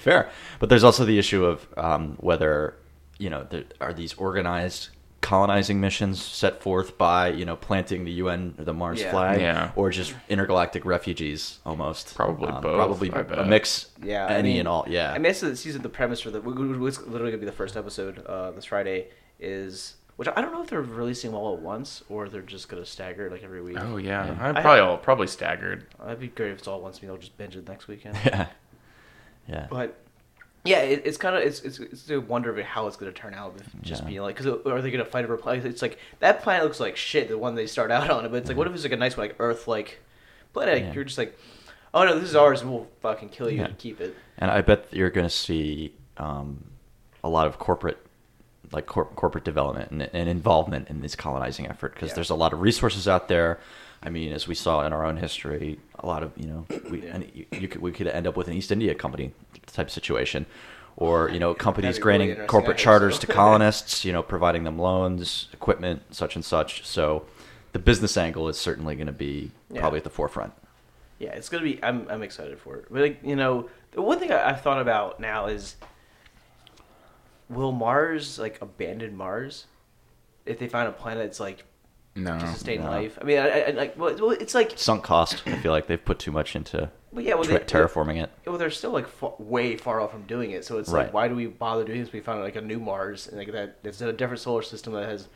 Fair. 0.00 0.30
But 0.58 0.68
there's 0.68 0.84
also 0.84 1.04
the 1.04 1.18
issue 1.18 1.44
of 1.44 1.66
um, 1.76 2.16
whether, 2.20 2.74
you 3.18 3.30
know, 3.30 3.46
there, 3.48 3.64
are 3.80 3.92
these 3.92 4.14
organized 4.14 4.88
colonizing 5.22 5.80
missions 5.80 6.22
set 6.22 6.62
forth 6.62 6.96
by, 6.98 7.28
you 7.28 7.44
know, 7.44 7.56
planting 7.56 8.04
the 8.04 8.12
UN 8.12 8.54
or 8.58 8.64
the 8.64 8.72
Mars 8.74 9.00
Yeah. 9.00 9.10
flag 9.10 9.40
Yeah. 9.40 9.72
or 9.74 9.90
just 9.90 10.14
intergalactic 10.28 10.84
refugees 10.84 11.58
almost? 11.66 12.14
Probably 12.14 12.46
Um, 12.48 12.60
both, 12.62 12.76
Probably 12.76 13.10
I 13.12 13.20
a 13.20 13.24
bet. 13.24 13.48
mix, 13.48 13.90
Yeah, 14.02 14.26
I 14.26 14.34
any 14.34 14.50
mean- 14.50 14.58
and 14.60 14.68
all. 14.68 14.84
Yeah. 14.88 15.10
I 15.10 15.14
mean, 15.14 15.24
that's 15.24 15.40
the 15.40 15.56
season. 15.56 15.82
The 15.82 15.88
premise 15.88 16.20
for 16.20 16.30
the 16.30 16.40
what's 16.40 17.00
literally 17.00 17.32
gonna 17.32 17.40
be 17.40 17.46
the 17.46 17.52
first 17.52 17.76
episode 17.76 18.24
uh, 18.26 18.52
this 18.52 18.66
Friday 18.66 19.08
is 19.40 19.96
which 20.16 20.28
I 20.34 20.40
don't 20.40 20.50
know 20.52 20.62
if 20.62 20.70
they're 20.70 20.80
releasing 20.80 21.34
all 21.34 21.52
at 21.54 21.60
once 21.60 22.02
or 22.08 22.28
they're 22.30 22.40
just 22.40 22.68
gonna 22.70 22.86
stagger 22.86 23.28
like 23.30 23.42
every 23.42 23.60
week. 23.62 23.76
Oh 23.80 23.96
yeah, 23.98 24.26
Yeah. 24.26 24.36
I'm 24.40 24.56
I- 24.56 24.62
probably 24.62 24.80
all, 24.80 24.96
probably 24.96 25.26
staggered. 25.26 25.86
That'd 25.98 26.20
be 26.20 26.28
great 26.28 26.52
if 26.52 26.58
it's 26.58 26.68
all 26.68 26.76
at 26.76 26.82
once. 26.82 27.02
Maybe 27.02 27.10
I'll 27.10 27.18
just 27.18 27.36
binge 27.36 27.56
it 27.56 27.68
next 27.68 27.88
weekend. 27.88 28.16
yeah. 28.24 28.46
Yeah. 29.48 29.66
But 29.70 29.98
yeah, 30.66 30.80
it, 30.80 31.02
it's 31.04 31.16
kind 31.16 31.36
of 31.36 31.42
it's, 31.42 31.60
it's 31.60 31.78
it's 31.78 32.10
a 32.10 32.20
wonder 32.20 32.50
of 32.50 32.64
how 32.64 32.86
it's 32.86 32.96
gonna 32.96 33.12
turn 33.12 33.34
out. 33.34 33.54
If 33.58 33.82
just 33.82 34.02
Yeah. 34.02 34.08
being 34.08 34.20
like, 34.22 34.36
because 34.36 34.46
are 34.66 34.82
they 34.82 34.90
gonna 34.90 35.04
fight 35.04 35.24
over 35.24 35.36
planet? 35.36 35.64
It's 35.66 35.82
like 35.82 35.98
that 36.20 36.42
planet 36.42 36.64
looks 36.64 36.80
like 36.80 36.96
shit. 36.96 37.28
The 37.28 37.38
one 37.38 37.54
they 37.54 37.66
start 37.66 37.90
out 37.90 38.10
on, 38.10 38.24
but 38.30 38.34
it's 38.36 38.48
like, 38.48 38.56
what 38.56 38.66
if 38.66 38.74
it's 38.74 38.82
like 38.82 38.92
a 38.92 38.96
nice 38.96 39.16
like 39.16 39.36
Earth 39.38 39.66
like 39.68 40.00
planet? 40.52 40.82
Yeah. 40.82 40.92
You're 40.92 41.04
just 41.04 41.18
like, 41.18 41.38
oh 41.94 42.04
no, 42.04 42.18
this 42.18 42.28
is 42.30 42.36
ours, 42.36 42.60
and 42.62 42.70
we'll 42.70 42.86
fucking 43.00 43.30
kill 43.30 43.50
you 43.50 43.58
Yeah. 43.58 43.66
and 43.66 43.78
keep 43.78 44.00
it. 44.00 44.14
And 44.38 44.50
I 44.50 44.60
bet 44.60 44.86
you're 44.90 45.10
going 45.10 45.26
to 45.26 45.34
see 45.34 45.94
um, 46.18 46.62
a 47.24 47.28
lot 47.28 47.46
of 47.46 47.58
corporate, 47.58 47.96
like 48.72 48.84
cor- 48.86 49.06
corporate 49.06 49.44
development 49.44 49.90
and, 49.90 50.02
and 50.12 50.28
involvement 50.28 50.88
in 50.90 51.00
this 51.00 51.16
colonizing 51.16 51.66
effort 51.66 51.94
because 51.94 52.12
there's 52.12 52.28
a 52.28 52.34
lot 52.34 52.52
of 52.52 52.60
resources 52.60 53.08
out 53.08 53.28
there. 53.28 53.58
I 54.02 54.10
mean, 54.10 54.32
as 54.32 54.46
we 54.46 54.54
saw 54.54 54.84
in 54.86 54.92
our 54.92 55.04
own 55.04 55.16
history, 55.16 55.78
a 55.98 56.06
lot 56.06 56.22
of 56.22 56.32
you 56.36 56.46
know, 56.46 56.66
we 56.90 57.02
Yeah. 57.04 57.14
and 57.14 57.30
you, 57.34 57.46
you 57.52 57.68
could 57.68 57.80
we 57.82 57.92
could 57.92 58.06
end 58.06 58.26
up 58.26 58.36
with 58.36 58.48
an 58.48 58.54
East 58.54 58.70
India 58.70 58.94
Company 58.94 59.32
type 59.66 59.90
situation, 59.90 60.46
or 60.96 61.28
you 61.30 61.38
know, 61.40 61.54
companies 61.68 61.96
That'd 61.96 62.04
really 62.04 62.26
granting 62.26 62.46
corporate 62.46 62.78
charters 62.78 63.18
to 63.20 63.26
colonists, 63.26 64.04
you 64.04 64.12
know, 64.12 64.22
providing 64.22 64.64
them 64.64 64.78
loans, 64.78 65.48
equipment, 65.52 66.02
such 66.14 66.36
and 66.36 66.44
such. 66.44 66.86
So, 66.86 67.24
the 67.72 67.78
business 67.78 68.16
angle 68.16 68.48
is 68.48 68.58
certainly 68.58 68.94
going 68.96 69.06
to 69.08 69.12
be 69.12 69.50
Yeah. 69.70 69.80
probably 69.80 69.98
at 69.98 70.04
the 70.04 70.10
forefront. 70.10 70.52
Yeah, 71.18 71.30
it's 71.30 71.48
gonna 71.48 71.64
be. 71.64 71.82
I'm 71.82 72.06
I'm 72.10 72.22
excited 72.22 72.58
for 72.58 72.76
it. 72.76 72.86
But 72.90 73.00
like, 73.00 73.20
you 73.24 73.36
know, 73.36 73.70
the 73.92 74.02
one 74.02 74.18
thing 74.18 74.30
I, 74.30 74.50
I've 74.50 74.60
thought 74.60 74.80
about 74.82 75.18
now 75.18 75.46
is, 75.46 75.76
will 77.48 77.72
Mars 77.72 78.38
like 78.38 78.60
abandon 78.60 79.16
Mars 79.16 79.66
if 80.44 80.58
they 80.58 80.68
find 80.68 80.88
a 80.88 80.92
planet 80.92 81.24
that's 81.24 81.40
like 81.40 81.64
No, 82.16 82.38
to 82.38 82.46
sustain 82.48 82.80
no. 82.82 82.90
life? 82.90 83.18
I 83.20 83.24
mean, 83.24 83.38
I, 83.38 83.60
I, 83.62 83.70
like, 83.70 83.98
well, 83.98 84.14
well, 84.16 84.30
it's 84.30 84.54
like, 84.54 84.72
Sunk 84.76 85.04
cost. 85.04 85.42
I 85.46 85.56
feel 85.58 85.72
like 85.72 85.86
they've 85.86 86.02
put 86.04 86.18
too 86.18 86.32
much 86.32 86.56
into 86.56 86.90
well, 87.12 87.24
yeah, 87.24 87.34
well, 87.34 87.44
tra- 87.44 87.58
they, 87.58 87.64
terraforming 87.64 88.22
it. 88.22 88.30
Well, 88.46 88.58
they're 88.58 88.70
still 88.70 88.90
like 88.90 89.06
fa- 89.06 89.30
way 89.38 89.76
far 89.76 90.00
off 90.00 90.12
from 90.12 90.22
doing 90.22 90.50
it. 90.52 90.64
So 90.64 90.78
it's 90.78 90.88
Right. 90.90 91.04
like, 91.04 91.12
why 91.14 91.28
do 91.28 91.34
we 91.34 91.46
bother 91.46 91.84
doing 91.84 92.00
this? 92.02 92.12
We 92.12 92.20
found 92.20 92.40
like 92.40 92.56
a 92.56 92.60
new 92.60 92.78
Mars, 92.78 93.28
and 93.28 93.38
like 93.38 93.52
that. 93.52 93.76
It's 93.84 94.00
a 94.00 94.12
different 94.12 94.40
solar 94.40 94.62
system 94.62 94.92
that 94.94 95.08
has 95.08 95.28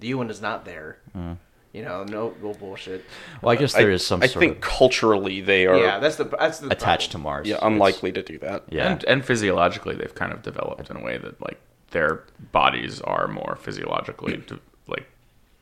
the 0.00 0.08
UN 0.08 0.30
is 0.30 0.40
not 0.40 0.64
there. 0.64 0.98
Mm. 1.16 1.36
You 1.72 1.82
know, 1.84 2.02
no, 2.04 2.34
no 2.42 2.54
bullshit. 2.54 3.04
Well, 3.42 3.52
I 3.52 3.56
guess 3.56 3.74
there 3.74 3.90
is 3.90 4.04
some 4.06 4.22
I 4.22 4.26
sort 4.26 4.40
think 4.42 4.54
of 4.56 4.60
culturally 4.62 5.40
they 5.42 5.66
are 5.66 5.76
Yeah, 5.78 5.98
that's 5.98 6.16
the 6.16 6.24
that's 6.24 6.60
the 6.60 6.70
attached 6.72 7.12
to. 7.12 7.18
Mars. 7.18 7.46
yeah, 7.46 7.56
It's- 7.56 7.66
unlikely 7.70 8.10
to 8.12 8.22
do 8.22 8.38
that. 8.38 8.64
Yeah. 8.70 8.90
and, 8.92 9.04
and 9.04 9.24
physiologically 9.24 9.94
they've 9.94 10.14
kind 10.14 10.32
of 10.32 10.42
developed 10.42 10.88
in 10.88 10.96
a 10.96 11.02
way 11.02 11.18
that 11.18 11.40
like 11.42 11.58
their 11.90 12.24
bodies 12.52 13.00
are 13.02 13.28
more 13.28 13.56
physiologically 13.60 14.38
to, 14.38 14.54
like 14.54 14.62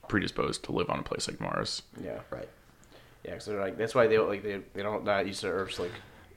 predisposed 0.08 0.64
to 0.64 0.72
live 0.72 0.90
on 0.90 0.98
a 0.98 1.02
place 1.02 1.28
like 1.28 1.40
Mars. 1.40 1.82
Yeah, 2.02 2.18
right. 2.30 2.48
yeah. 3.24 3.32
Because 3.32 3.46
they're 3.46 3.60
like 3.60 3.76
that's 3.78 3.94
why 3.94 4.06
they 4.06 4.16
don't 4.16 4.28
like 4.28 4.42
they 4.42 4.60
they 4.74 4.82
don't 4.82 5.04
not 5.04 5.26
used 5.26 5.40
to 5.42 5.48
Earth's 5.48 5.78
like 5.78 5.92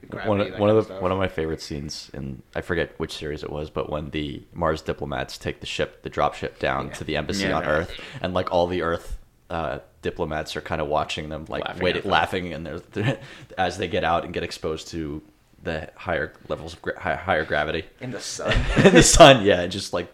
gravity. 0.08 0.28
One 0.28 0.40
of, 0.40 0.46
one 0.52 0.58
kind 0.58 0.70
of 0.70 0.76
the 0.76 0.82
stuff. 0.84 1.02
one 1.02 1.12
of 1.12 1.18
my 1.18 1.28
favorite 1.28 1.60
scenes 1.60 2.10
in 2.14 2.42
I 2.54 2.60
forget 2.62 2.92
which 2.98 3.12
series 3.16 3.42
it 3.42 3.50
was, 3.50 3.70
but 3.70 3.90
when 3.90 4.10
the 4.10 4.42
Mars 4.52 4.82
diplomats 4.82 5.36
take 5.38 5.60
the 5.60 5.66
ship, 5.66 6.02
the 6.02 6.08
drop 6.10 6.34
ship 6.34 6.58
down 6.58 6.86
Yeah. 6.88 6.92
to 6.94 7.04
the 7.04 7.16
embassy 7.16 7.44
Yeah. 7.44 7.56
on 7.58 7.64
Earth, 7.64 7.92
and 8.22 8.34
like 8.34 8.50
all 8.52 8.66
the 8.66 8.82
Earth 8.82 9.18
uh, 9.50 9.80
diplomats 10.02 10.54
are 10.56 10.60
kind 10.60 10.80
of 10.80 10.86
watching 10.86 11.28
them, 11.28 11.44
like 11.48 11.64
Laughing 11.64 11.82
wait, 11.82 12.02
them. 12.02 12.10
laughing, 12.10 12.54
and 12.54 12.64
they're, 12.92 13.18
as 13.58 13.78
they 13.78 13.88
get 13.88 14.04
out 14.04 14.24
and 14.24 14.32
get 14.32 14.44
exposed 14.44 14.86
to 14.88 15.20
the 15.64 15.90
higher 15.96 16.32
levels 16.48 16.72
of 16.74 16.80
gra- 16.82 16.98
higher 17.00 17.44
gravity 17.44 17.84
in 18.00 18.12
the 18.12 18.20
sun. 18.36 18.52
in 18.84 18.94
the 18.94 19.02
sun. 19.02 19.44
Yeah, 19.44 19.66
just 19.66 19.92
like 19.92 20.06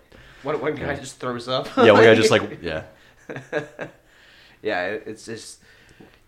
one 0.43 0.59
one 0.61 0.75
guy 0.75 0.95
just 0.97 1.21
throws 1.21 1.49
up. 1.49 1.69
yeah, 1.77 1.93
we 1.93 2.07
are 2.07 2.15
just 2.15 2.31
like 2.37 2.61
yeah, 2.63 2.85
yeah, 4.63 4.87
it's 4.87 5.27
just. 5.27 5.61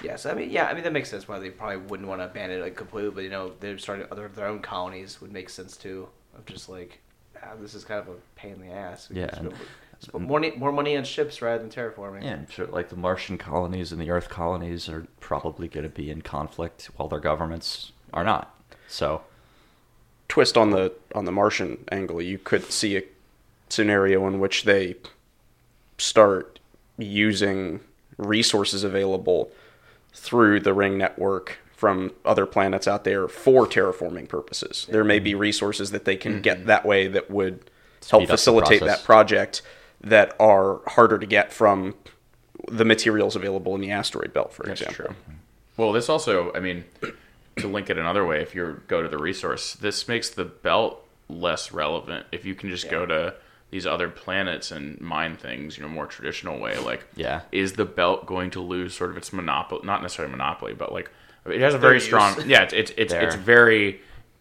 Yes, 0.05 0.27
I 0.27 0.35
mean, 0.35 0.51
yeah, 0.51 0.67
I 0.67 0.75
mean 0.75 0.85
that 0.85 0.93
makes 0.93 1.11
sense 1.11 1.27
why 1.27 1.41
they 1.41 1.51
probably 1.51 1.79
wouldn't 1.79 2.09
want 2.09 2.21
to 2.21 2.29
ban 2.29 2.53
it 2.53 2.61
like 2.63 2.77
completely, 2.77 3.11
but 3.11 3.25
you 3.25 3.31
know 3.31 3.53
they're 3.59 3.79
starting 3.79 4.07
other 4.13 4.29
their 4.29 4.47
own 4.47 4.61
colonies 4.61 5.21
would 5.21 5.33
make 5.33 5.51
sense 5.51 5.77
too. 5.77 6.09
Of 6.37 6.47
just 6.47 6.69
like, 6.69 7.01
ah, 7.43 7.51
this 7.61 7.75
is 7.75 7.85
kind 7.85 8.01
of 8.01 8.09
a 8.09 8.15
pain 8.37 8.53
in 8.53 8.61
the 8.61 8.73
ass. 8.73 9.11
We 9.11 9.21
Yeah, 9.21 9.27
can 9.29 9.47
and- 9.47 9.51
just 9.51 10.13
put- 10.13 10.13
put 10.13 10.21
more, 10.23 10.41
more 10.57 10.71
money 10.71 10.97
on 10.97 11.03
ships 11.03 11.43
rather 11.43 11.59
than 11.59 11.69
terraforming. 11.71 12.23
Yeah, 12.23 12.35
I'm 12.35 12.49
sure 12.49 12.69
like 12.69 12.91
the 12.91 12.97
Martian 12.97 13.37
colonies 13.39 13.91
and 13.91 14.01
the 14.01 14.09
Earth 14.11 14.29
colonies 14.29 14.89
are 14.89 15.09
probably 15.19 15.67
going 15.67 15.83
to 15.83 15.91
be 15.91 16.09
in 16.13 16.23
conflict 16.23 16.91
while 16.97 17.09
their 17.09 17.19
governments 17.19 17.91
are 18.13 18.23
not. 18.23 18.55
So, 18.87 19.23
twist 20.29 20.57
on 20.57 20.71
the 20.71 20.93
on 21.17 21.25
the 21.25 21.33
Martian 21.33 21.83
angle, 21.91 22.23
you 22.23 22.39
could 22.39 22.71
see 22.71 22.97
a 22.97 23.03
scenario 23.69 24.25
in 24.29 24.39
which 24.39 24.63
they 24.63 24.95
start 25.99 26.58
using 26.99 27.81
resources 28.17 28.85
available 28.85 29.51
through 30.13 30.61
the 30.61 30.75
ring 30.75 30.99
network 30.99 31.59
from 31.73 32.13
other 32.25 32.45
planets 32.45 32.89
out 32.89 33.05
there 33.05 33.29
for 33.29 33.67
terraforming 33.67 34.29
purposes. 34.29 34.87
There 34.91 35.05
may 35.05 35.21
be 35.21 35.35
resources 35.35 35.93
that 35.93 36.05
they 36.05 36.17
can 36.17 36.43
get 36.43 36.59
mm-hmm. 36.59 36.67
that 36.67 36.85
way 36.85 37.07
that 37.07 37.31
would 37.31 37.71
help 38.11 38.23
Speed 38.23 38.29
the 38.29 38.33
facilitate 38.33 38.81
that 38.81 39.05
project 39.05 39.63
that 40.01 40.35
are 40.41 40.81
harder 40.89 41.19
to 41.19 41.27
get 41.27 41.53
from 41.53 41.95
the 42.67 42.85
materials 42.85 43.37
available 43.37 43.75
in 43.75 43.81
the 43.81 43.91
asteroid 43.91 44.33
belt, 44.33 44.53
for 44.53 44.67
That's 44.67 44.81
example. 44.81 45.07
true. 45.07 45.15
Well, 45.77 45.93
this 45.93 46.09
also, 46.09 46.53
I 46.53 46.61
mean, 46.61 46.85
to 47.57 47.69
link 47.69 47.91
it 47.91 47.99
another 47.99 48.27
way, 48.27 48.43
if 48.43 48.55
you 48.55 48.83
go 48.89 49.03
to 49.03 49.09
the 49.09 49.19
resource, 49.19 49.75
this 49.75 50.09
makes 50.09 50.29
the 50.31 50.45
belt 50.45 51.07
less 51.29 51.71
relevant. 51.73 52.27
If 52.33 52.45
you 52.45 52.55
can 52.57 52.71
just 52.71 52.91
go 52.91 53.07
to 53.07 53.35
these 53.71 53.87
other 53.87 54.09
planets 54.09 54.71
and 54.71 55.01
mine 55.01 55.37
things, 55.37 55.77
you 55.77 55.83
know, 55.83 55.89
more 55.89 56.07
traditional 56.07 56.59
way, 56.59 56.79
like, 56.79 57.05
Yeah. 57.17 57.43
is 57.53 57.75
the 57.75 57.85
belt 57.85 58.25
going 58.27 58.51
to 58.53 58.61
lose 58.61 58.95
sort 58.95 59.11
of 59.11 59.17
its 59.17 59.33
monopoly? 59.33 59.83
Not 59.85 60.01
necessarily 60.03 60.31
monopoly, 60.33 60.75
but 60.75 60.93
like, 60.93 61.11
it 61.47 61.61
has 61.61 61.75
a 61.75 61.79
very 61.79 62.01
strong, 62.01 62.35
yeah, 62.47 62.63
it's 62.63 62.73
it's 62.75 62.93
it's, 62.97 63.13
it's 63.13 63.35
very 63.35 64.01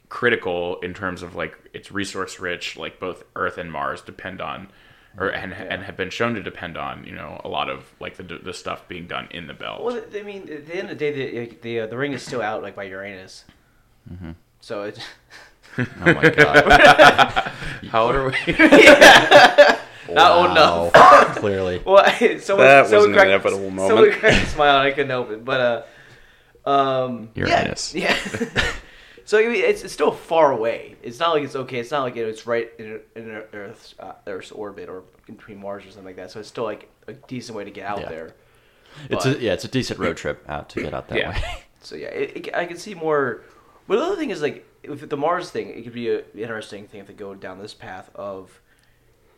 critical 0.09 0.79
in 0.81 0.93
terms 0.93 1.21
of 1.21 1.35
like 1.35 1.57
it's 1.73 1.91
resource 1.91 2.39
rich. 2.39 2.75
Like 2.77 2.99
both 2.99 3.23
Earth 3.35 3.57
and 3.57 3.71
Mars 3.71 4.01
depend 4.01 4.41
on. 4.41 4.69
Or, 5.19 5.29
and, 5.29 5.51
and 5.51 5.81
have 5.81 5.97
been 5.97 6.11
shown 6.11 6.35
to 6.35 6.43
depend 6.43 6.77
on 6.77 7.03
you 7.03 7.15
know 7.15 7.41
a 7.43 7.47
lot 7.47 7.69
of 7.69 7.91
like 7.99 8.17
the 8.17 8.23
the 8.23 8.53
stuff 8.53 8.87
being 8.87 9.07
done 9.07 9.27
in 9.31 9.47
the 9.47 9.53
belt. 9.55 9.83
Well, 9.83 9.99
I 10.15 10.21
mean, 10.21 10.43
at 10.43 10.67
the 10.67 10.75
end 10.75 10.91
of 10.91 10.99
the 10.99 11.11
day, 11.11 11.45
the 11.47 11.57
the, 11.61 11.79
uh, 11.79 11.87
the 11.87 11.97
ring 11.97 12.13
is 12.13 12.21
still 12.21 12.41
out 12.41 12.61
like 12.61 12.75
by 12.75 12.83
Uranus. 12.83 13.45
Mm-hmm. 14.11 14.31
So 14.59 14.83
it. 14.83 14.99
Oh 16.05 16.13
my 16.13 16.29
god. 16.29 16.71
How 17.91 18.05
old 18.05 18.15
are 18.15 18.25
we? 18.25 18.33
Not 20.13 20.31
old 20.31 20.51
enough. 20.51 21.35
Clearly. 21.37 21.81
Well, 21.85 22.03
someone, 22.39 22.65
That 22.65 22.81
was 22.81 22.89
someone 22.89 23.09
an 23.09 23.13
cracked, 23.13 23.27
inevitable 23.27 23.69
moment. 23.71 23.87
Someone 23.89 24.11
cracked 24.19 24.43
a 24.43 24.49
smile 24.49 24.77
and 24.79 24.87
I 24.87 24.91
couldn't 24.91 25.09
help 25.09 25.31
it. 25.31 25.43
But 25.45 25.85
uh, 26.65 26.69
um, 26.69 27.29
Uranus. 27.35 27.93
Yeah. 27.93 28.17
yeah. 28.41 28.63
so 29.25 29.37
I 29.37 29.43
mean, 29.47 29.55
it's, 29.63 29.83
it's 29.83 29.93
still 29.93 30.11
far 30.11 30.51
away. 30.51 30.95
It's 31.03 31.19
not 31.19 31.31
like 31.33 31.43
it's 31.43 31.55
okay. 31.55 31.79
It's 31.79 31.91
not 31.91 32.03
like 32.03 32.15
you 32.15 32.23
know, 32.23 32.29
it's 32.29 32.47
right 32.47 32.69
in, 32.79 32.99
in 33.15 33.29
Earth's 33.53 33.95
uh, 33.99 34.13
Earth's 34.25 34.51
orbit 34.51 34.89
or 34.89 35.03
between 35.25 35.59
Mars 35.59 35.83
or 35.85 35.89
something 35.89 36.05
like 36.05 36.15
that. 36.15 36.31
So 36.31 36.39
it's 36.39 36.49
still 36.49 36.63
like 36.63 36.89
a 37.07 37.13
decent 37.13 37.57
way 37.57 37.65
to 37.65 37.71
get 37.71 37.85
out 37.85 37.99
Yeah. 38.01 38.09
there. 38.09 38.35
It's 39.09 39.25
But- 39.25 39.37
a 39.37 39.39
yeah, 39.41 39.53
it's 39.53 39.65
a 39.65 39.69
decent 39.69 39.99
road 39.99 40.17
trip 40.17 40.43
out 40.49 40.69
to 40.69 40.81
get 40.81 40.93
out 40.93 41.09
that 41.09 41.17
Yeah. 41.19 41.29
way. 41.31 41.43
So 41.81 41.95
yeah, 41.95 42.07
it, 42.07 42.47
it, 42.47 42.55
I 42.55 42.65
can 42.65 42.77
see 42.77 42.95
more. 42.95 43.43
But 43.87 43.97
the 43.97 44.03
other 44.03 44.15
thing 44.15 44.29
is 44.31 44.41
like 44.41 44.65
with 44.87 45.09
the 45.09 45.17
Mars 45.17 45.49
thing, 45.49 45.69
it 45.69 45.83
could 45.83 45.93
be 45.93 46.09
an 46.13 46.23
interesting 46.35 46.87
thing 46.87 47.01
if 47.01 47.07
they 47.07 47.13
go 47.13 47.33
down 47.35 47.59
this 47.59 47.73
path 47.73 48.09
of. 48.15 48.59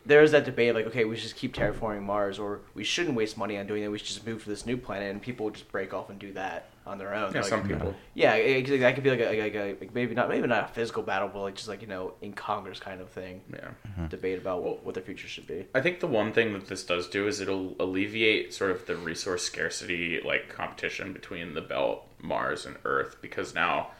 There's 0.06 0.30
that 0.30 0.46
debate 0.46 0.74
like, 0.74 0.86
okay, 0.86 1.04
we 1.04 1.14
should 1.14 1.24
just 1.24 1.36
keep 1.36 1.54
terraforming 1.54 2.02
Mars, 2.02 2.38
or 2.38 2.60
we 2.72 2.84
shouldn't 2.84 3.14
waste 3.16 3.36
money 3.36 3.58
on 3.58 3.66
doing 3.66 3.82
that. 3.84 3.90
We 3.90 3.98
should 3.98 4.06
just 4.08 4.26
move 4.26 4.42
to 4.44 4.48
this 4.48 4.64
new 4.64 4.78
planet, 4.78 5.10
and 5.10 5.20
people 5.20 5.44
would 5.44 5.54
just 5.54 5.70
break 5.70 5.92
off 5.92 6.08
and 6.08 6.18
do 6.18 6.32
that 6.32 6.70
on 6.86 6.96
their 6.96 7.14
own. 7.14 7.32
Yeah, 7.34 7.40
Like, 7.42 7.50
some 7.50 7.68
people. 7.68 7.94
Yeah, 8.14 8.32
it, 8.34 8.66
it- 8.70 8.80
that 8.80 8.94
could 8.94 9.04
be 9.04 9.10
like 9.10 9.20
a, 9.20 9.42
like 9.42 9.54
a 9.54 9.76
like 9.78 9.94
maybe 9.94 10.14
not 10.14 10.30
maybe 10.30 10.48
not 10.48 10.64
a 10.70 10.72
physical 10.72 11.02
battle, 11.02 11.28
but 11.28 11.42
like 11.42 11.54
just 11.54 11.68
like 11.68 11.82
you 11.82 11.86
know 11.86 12.14
in 12.22 12.32
Congress 12.32 12.80
kind 12.80 13.02
of 13.02 13.10
thing. 13.10 13.42
Yeah. 13.52 13.68
Mm-hmm. 13.88 14.06
Debate 14.06 14.38
about 14.38 14.62
what, 14.62 14.82
what 14.86 14.94
their 14.94 15.04
future 15.04 15.28
should 15.28 15.46
be. 15.46 15.66
I 15.74 15.82
think 15.82 16.00
the 16.00 16.06
one 16.06 16.32
thing 16.32 16.54
that 16.54 16.66
this 16.66 16.82
does 16.82 17.06
do 17.06 17.28
is 17.28 17.42
it'll 17.42 17.76
alleviate 17.78 18.54
sort 18.54 18.70
of 18.70 18.86
the 18.86 18.96
resource 18.96 19.42
scarcity 19.42 20.18
like 20.24 20.48
competition 20.48 21.12
between 21.12 21.52
the 21.52 21.60
belt, 21.60 22.06
Mars, 22.22 22.64
and 22.64 22.76
Earth 22.86 23.16
because 23.20 23.54
now 23.54 23.90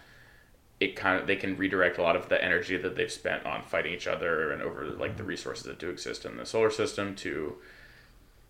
it 0.80 0.96
kind 0.96 1.20
of 1.20 1.26
they 1.26 1.36
can 1.36 1.56
redirect 1.56 1.98
a 1.98 2.02
lot 2.02 2.16
of 2.16 2.28
the 2.28 2.42
energy 2.42 2.76
that 2.76 2.96
they've 2.96 3.12
spent 3.12 3.44
on 3.44 3.62
fighting 3.62 3.92
each 3.92 4.06
other 4.06 4.50
and 4.50 4.62
over 4.62 4.86
like 4.86 5.16
the 5.16 5.22
resources 5.22 5.64
that 5.64 5.78
do 5.78 5.90
exist 5.90 6.24
in 6.24 6.36
the 6.38 6.46
solar 6.46 6.70
system 6.70 7.14
to 7.14 7.54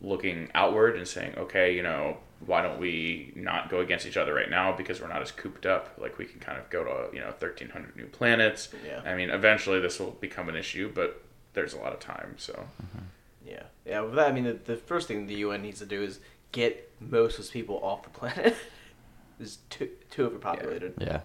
looking 0.01 0.51
outward 0.55 0.97
and 0.97 1.07
saying, 1.07 1.35
okay, 1.37 1.75
you 1.75 1.83
know, 1.83 2.17
why 2.47 2.63
don't 2.63 2.81
we 2.81 3.33
not 3.37 3.69
go 3.69 3.81
against 3.81 4.07
each 4.07 4.17
other 4.17 4.33
right 4.33 4.49
now 4.49 4.75
because 4.75 5.01
we're 5.01 5.09
not 5.09 5.21
as 5.21 5.31
cooped 5.31 5.67
up? 5.67 5.95
Like 5.99 6.17
we 6.19 6.25
can 6.25 6.41
kind 6.41 6.59
of 6.59 6.71
go 6.71 6.85
to 6.85 7.15
you 7.15 7.21
know 7.21 7.33
thirteen 7.33 7.69
hundred 7.69 7.97
new 7.97 8.07
planets. 8.07 8.69
Yeah. 8.87 9.03
I 9.05 9.15
mean, 9.15 9.31
eventually 9.31 9.81
this 9.81 9.99
will 9.99 10.13
become 10.13 10.49
an 10.49 10.57
issue, 10.57 10.91
but 10.95 11.23
there's 11.53 11.75
a 11.75 11.79
lot 11.79 11.93
of 11.93 12.01
time. 12.01 12.35
So 12.39 12.53
mm-hmm. 12.53 13.05
Yeah, 13.45 13.63
yeah. 13.85 14.01
With 14.01 14.15
that, 14.15 14.29
I 14.29 14.33
mean, 14.33 14.45
the, 14.45 14.53
the 14.53 14.77
first 14.77 15.09
thing 15.09 15.27
the 15.27 15.35
UN 15.37 15.63
needs 15.63 15.81
to 15.81 15.87
do 15.87 16.03
is 16.03 16.21
get 16.53 16.93
most 17.01 17.33
of 17.33 17.45
those 17.45 17.51
people 17.51 17.81
off 17.83 18.03
the 18.03 18.11
planet. 18.11 18.57
is 19.41 19.59
too 19.71 19.89
too 20.11 20.27
overpopulated. 20.27 20.95
Yeah. 20.99 21.21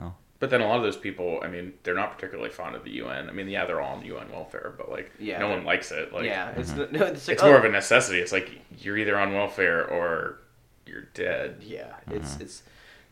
Oh. 0.00 0.14
But 0.42 0.50
then 0.50 0.60
a 0.60 0.66
lot 0.66 0.76
of 0.78 0.82
those 0.82 0.96
people, 0.96 1.38
I 1.40 1.46
mean, 1.46 1.72
they're 1.84 1.94
not 1.94 2.16
particularly 2.16 2.50
fond 2.50 2.74
of 2.74 2.82
the 2.82 2.90
UN. 2.94 3.28
I 3.28 3.32
mean, 3.32 3.46
yeah, 3.46 3.64
they're 3.64 3.80
all 3.80 3.94
on 3.94 4.04
UN 4.04 4.28
welfare, 4.32 4.74
but 4.76 4.90
like, 4.90 5.12
Yeah. 5.20 5.38
no 5.38 5.48
one 5.48 5.64
likes 5.64 5.92
it. 5.92 6.12
Like, 6.12 6.24
yeah, 6.24 6.50
it's 6.56 6.72
mm-hmm. 6.72 6.96
no, 6.96 7.06
it's, 7.06 7.28
like, 7.28 7.34
it's 7.34 7.44
more 7.44 7.54
oh, 7.54 7.58
of 7.58 7.64
a 7.64 7.68
necessity. 7.68 8.18
It's 8.18 8.32
like 8.32 8.50
you're 8.80 8.98
either 8.98 9.16
on 9.16 9.34
welfare 9.34 9.86
or 9.86 10.40
you're 10.84 11.02
dead. 11.14 11.58
yeah. 11.60 11.82
Mm-hmm. 11.84 12.16
It's 12.16 12.40
it's 12.40 12.62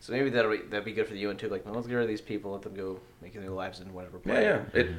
so 0.01 0.11
maybe 0.11 0.29
that'll 0.29 0.51
be, 0.51 0.57
that'd 0.57 0.83
be 0.83 0.91
good 0.91 1.07
for 1.07 1.13
the 1.13 1.21
UN 1.21 1.37
too. 1.37 1.47
Like, 1.47 1.63
well, 1.63 1.73
let's 1.73 1.87
get 1.87 1.93
rid 1.93 2.03
of 2.03 2.09
these 2.09 2.19
people, 2.19 2.51
let 2.51 2.63
them 2.63 2.73
go 2.73 2.99
making 3.21 3.39
their 3.39 3.51
lives 3.51 3.79
in 3.79 3.93
whatever. 3.93 4.19
Yeah, 4.25 4.33
planet. 4.33 4.71
yeah. 4.73 4.81
It 4.81 4.89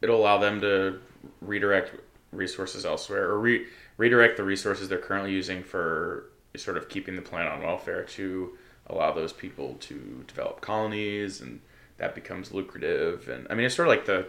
it'll 0.00 0.18
allow 0.18 0.38
them 0.38 0.62
to 0.62 0.98
redirect 1.42 1.94
resources 2.30 2.86
elsewhere, 2.86 3.24
or 3.24 3.38
re- 3.38 3.66
redirect 3.98 4.38
the 4.38 4.44
resources 4.44 4.88
they're 4.88 4.96
currently 4.96 5.32
using 5.32 5.62
for 5.62 6.30
sort 6.56 6.78
of 6.78 6.88
keeping 6.88 7.16
the 7.16 7.22
planet 7.22 7.52
on 7.52 7.62
welfare 7.62 8.02
to 8.04 8.56
allow 8.86 9.12
those 9.12 9.34
people 9.34 9.76
to 9.80 10.24
develop 10.26 10.62
colonies, 10.62 11.42
and 11.42 11.60
that 11.98 12.14
becomes 12.14 12.52
lucrative. 12.52 13.28
And 13.28 13.46
I 13.50 13.54
mean, 13.54 13.66
it's 13.66 13.74
sort 13.74 13.88
of 13.88 13.94
like 13.94 14.06
the 14.06 14.26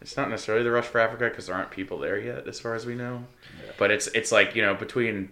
it's 0.00 0.16
not 0.16 0.28
necessarily 0.28 0.64
the 0.64 0.70
rush 0.70 0.86
for 0.86 0.98
Africa 0.98 1.28
because 1.30 1.46
there 1.46 1.56
aren't 1.56 1.70
people 1.70 1.98
there 1.98 2.18
yet, 2.18 2.46
as 2.46 2.60
far 2.60 2.74
as 2.74 2.84
we 2.84 2.94
know. 2.94 3.24
But 3.78 3.90
it's 3.90 4.06
it's 4.08 4.32
like 4.32 4.54
you 4.54 4.62
know 4.62 4.74
between 4.74 5.30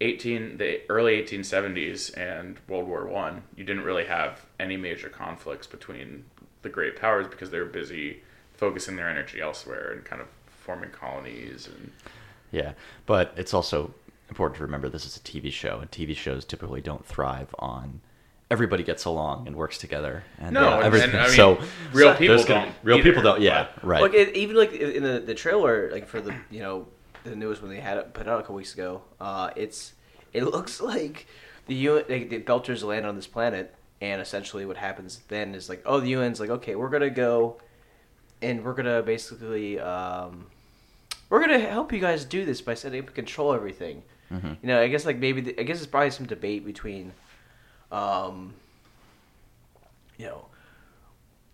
18 0.00 0.58
the 0.58 0.80
early 0.88 1.22
1870s 1.22 2.16
and 2.16 2.58
World 2.68 2.88
War 2.88 3.06
1 3.06 3.42
you 3.56 3.62
didn't 3.62 3.84
really 3.84 4.04
have 4.04 4.44
any 4.58 4.76
major 4.76 5.08
conflicts 5.08 5.66
between 5.66 6.24
the 6.62 6.68
great 6.68 6.96
powers 6.96 7.28
because 7.28 7.50
they 7.50 7.58
were 7.60 7.64
busy 7.64 8.20
focusing 8.52 8.96
their 8.96 9.08
energy 9.08 9.40
elsewhere 9.40 9.92
and 9.92 10.04
kind 10.04 10.20
of 10.20 10.26
forming 10.46 10.90
colonies 10.90 11.68
and 11.68 11.92
Yeah, 12.50 12.72
but 13.06 13.32
it's 13.36 13.54
also 13.54 13.94
important 14.28 14.56
to 14.56 14.62
remember 14.62 14.88
this 14.88 15.04
is 15.04 15.16
a 15.16 15.20
TV 15.20 15.52
show, 15.52 15.78
and 15.80 15.90
TV 15.90 16.16
shows 16.16 16.44
typically 16.44 16.80
don't 16.80 17.04
thrive 17.04 17.54
on 17.58 18.00
everybody 18.52 18.82
gets 18.84 19.04
along 19.06 19.46
and 19.46 19.56
works 19.56 19.78
together. 19.78 20.22
And, 20.38 20.52
No, 20.54 20.60
uh, 20.68 20.74
and- 20.76 20.84
everything. 20.84 21.10
and, 21.10 21.20
I 21.20 21.26
mean, 21.26 21.36
so 21.36 21.58
real 21.92 22.08
there's 22.08 22.18
people 22.18 22.36
gonna- 22.44 22.66
don't 22.66 22.74
Real 22.82 22.96
people 22.98 23.10
either, 23.20 23.22
don't. 23.22 23.40
Yeah, 23.40 23.68
but- 23.74 23.84
right. 23.84 24.02
Like 24.02 24.14
it, 24.14 24.36
even 24.36 24.56
like 24.56 24.72
in 24.72 25.02
the 25.02 25.20
the 25.20 25.34
trailer, 25.34 25.90
like 25.90 26.06
for 26.06 26.20
the 26.20 26.34
you 26.50 26.60
know 26.60 26.86
the 27.24 27.34
newest 27.36 27.62
one 27.62 27.70
they 27.70 27.80
had 27.80 27.96
it 27.98 28.12
put 28.14 28.26
out 28.28 28.38
a 28.38 28.42
couple 28.42 28.56
weeks 28.56 28.74
ago. 28.74 29.02
Uh, 29.20 29.50
it's 29.56 29.94
it 30.32 30.44
looks 30.54 30.80
like 30.80 31.26
the 31.66 31.74
UN 31.74 32.04
like 32.08 32.28
the 32.30 32.40
Belters 32.40 32.82
land 32.82 33.06
on 33.06 33.16
this 33.16 33.26
planet, 33.26 33.74
and 34.00 34.20
essentially 34.20 34.64
what 34.66 34.76
happens 34.76 35.20
then 35.28 35.54
is 35.54 35.68
like, 35.68 35.82
oh, 35.86 36.00
the 36.00 36.12
UN's 36.14 36.40
like, 36.40 36.50
okay, 36.50 36.74
we're 36.74 36.88
gonna 36.90 37.10
go, 37.10 37.56
and 38.42 38.64
we're 38.64 38.74
gonna 38.74 39.02
basically 39.02 39.78
um, 39.80 40.46
we're 41.30 41.40
gonna 41.40 41.58
help 41.60 41.92
you 41.92 42.00
guys 42.00 42.24
do 42.24 42.44
this 42.44 42.60
by 42.60 42.74
setting 42.74 43.00
up 43.04 43.14
control 43.14 43.54
everything. 43.54 44.02
Mm-hmm. 44.32 44.48
You 44.62 44.68
know, 44.68 44.80
I 44.82 44.88
guess 44.88 45.04
like 45.06 45.18
maybe 45.18 45.40
the, 45.42 45.60
I 45.60 45.62
guess 45.62 45.76
it's 45.78 45.86
probably 45.86 46.10
some 46.10 46.26
debate 46.26 46.64
between, 46.64 47.12
um, 47.92 48.54
you 50.18 50.26
know, 50.26 50.46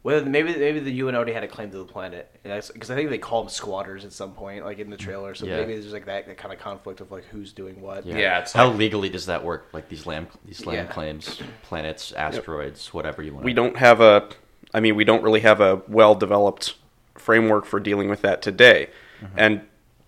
whether 0.03 0.25
maybe 0.25 0.55
maybe 0.57 0.79
the 0.81 0.93
UN 0.93 1.15
already 1.17 1.33
had 1.33 1.43
a 1.43 1.49
claim 1.49 1.71
to 1.73 1.79
the 1.79 1.85
planet, 1.85 2.31
because 2.43 2.91
I 2.91 2.95
think 2.95 3.11
they 3.11 3.19
call 3.19 3.43
them 3.43 3.51
squatters 3.51 4.05
at 4.05 4.13
some 4.13 4.33
point, 4.33 4.65
like 4.65 4.79
in 4.79 4.89
the 4.91 4.97
trailer. 4.97 5.35
So 5.35 5.45
Yeah. 5.47 5.57
maybe 5.57 5.73
there's 5.79 5.93
like 5.93 6.07
that, 6.07 6.27
that 6.27 6.37
kind 6.39 6.55
of 6.55 6.61
conflict 6.61 7.01
of 7.01 7.11
like 7.11 7.25
who's 7.27 7.53
doing 7.53 7.81
what. 7.81 8.07
yeah. 8.07 8.17
Yeah, 8.17 8.39
it's 8.39 8.53
how 8.53 8.69
like- 8.69 8.79
legally 8.79 9.09
does 9.09 9.27
that 9.27 9.43
work? 9.45 9.69
Like 9.73 9.89
these 9.89 10.07
land 10.07 10.29
these 10.45 10.65
land 10.65 10.87
Yeah. 10.89 10.93
claims, 10.95 11.43
planets, 11.63 12.13
asteroids, 12.13 12.95
whatever 12.95 13.23
you 13.23 13.33
want. 13.35 13.45
We 13.45 13.53
don't 13.53 13.77
have 13.77 14.01
a, 14.01 14.29
I 14.73 14.81
mean, 14.81 14.95
we 14.95 15.05
don't 15.05 15.23
really 15.23 15.41
have 15.41 15.61
a 15.61 15.83
well 15.89 16.15
developed 16.15 16.75
framework 17.17 17.67
for 17.67 17.81
dealing 17.81 18.09
with 18.09 18.23
that 18.23 18.41
today. 18.41 18.89
And 19.37 19.63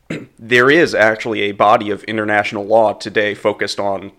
there 0.38 0.70
is 0.70 0.94
actually 0.94 1.42
a 1.42 1.52
body 1.52 1.90
of 1.90 2.04
international 2.04 2.64
law 2.64 2.92
today 2.92 3.34
focused 3.34 3.80
on 3.80 4.12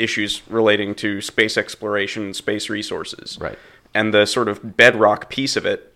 issues 0.00 0.42
relating 0.48 0.94
to 0.96 1.20
space 1.20 1.56
exploration 1.56 2.24
and 2.24 2.36
space 2.36 2.68
resources. 2.68 3.38
Right. 3.40 3.58
And 3.94 4.14
the 4.14 4.26
sort 4.26 4.48
of 4.48 4.76
bedrock 4.76 5.30
piece 5.30 5.56
of 5.56 5.66
it, 5.66 5.94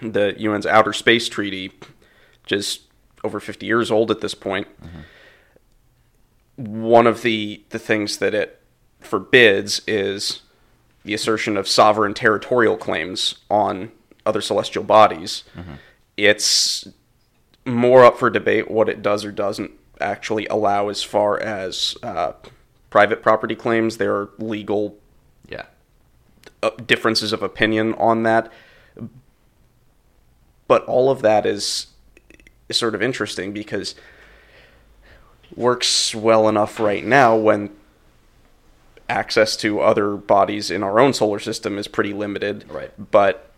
the 0.00 0.34
UN's 0.40 0.66
Outer 0.66 0.92
Space 0.92 1.28
Treaty, 1.28 1.72
which 2.42 2.52
is 2.52 2.80
over 3.24 3.40
50 3.40 3.66
years 3.66 3.90
old 3.90 4.10
at 4.10 4.20
this 4.20 4.34
point. 4.34 4.66
point, 4.80 5.02
one 6.56 7.06
of 7.06 7.22
the, 7.22 7.62
the 7.70 7.78
things 7.78 8.18
that 8.18 8.34
it 8.34 8.60
forbids 9.00 9.82
is 9.86 10.42
the 11.04 11.14
assertion 11.14 11.56
of 11.56 11.66
sovereign 11.68 12.14
territorial 12.14 12.76
claims 12.76 13.36
on 13.50 13.90
other 14.24 14.40
celestial 14.40 14.84
bodies. 14.84 15.44
It's 16.16 16.88
more 17.64 18.04
up 18.04 18.18
for 18.18 18.30
debate 18.30 18.70
what 18.70 18.88
it 18.88 19.02
does 19.02 19.24
or 19.24 19.32
doesn't 19.32 19.72
actually 20.00 20.46
allow 20.46 20.88
as 20.88 21.02
far 21.02 21.40
as 21.40 21.96
uh, 22.02 22.32
private 22.92 23.22
property 23.22 23.54
claims. 23.54 23.96
There 23.96 24.14
are 24.14 24.28
legal 24.38 24.98
Yeah. 25.48 25.64
uh, 26.62 26.70
differences 26.86 27.32
of 27.32 27.42
opinion 27.42 27.94
on 27.94 28.22
that. 28.24 28.52
But 30.68 30.84
all 30.84 31.10
of 31.10 31.22
that 31.22 31.46
is, 31.46 31.86
is 32.68 32.76
sort 32.76 32.94
of 32.94 33.00
interesting 33.00 33.52
because 33.54 33.94
works 35.56 36.14
well 36.14 36.50
enough 36.50 36.78
right 36.78 37.02
now 37.04 37.34
when 37.34 37.70
access 39.08 39.56
to 39.56 39.80
other 39.80 40.16
bodies 40.16 40.70
in 40.70 40.82
our 40.82 41.00
own 41.00 41.14
solar 41.14 41.38
system 41.38 41.78
is 41.78 41.88
pretty 41.88 42.12
limited. 42.12 42.66
Right. 42.68 42.92
But 43.10 43.50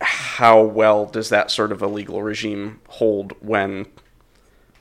how 0.00 0.62
well 0.62 1.04
does 1.04 1.28
that 1.28 1.50
sort 1.50 1.70
of 1.70 1.82
a 1.82 1.86
legal 1.86 2.22
regime 2.22 2.80
hold 2.88 3.34
when 3.40 3.86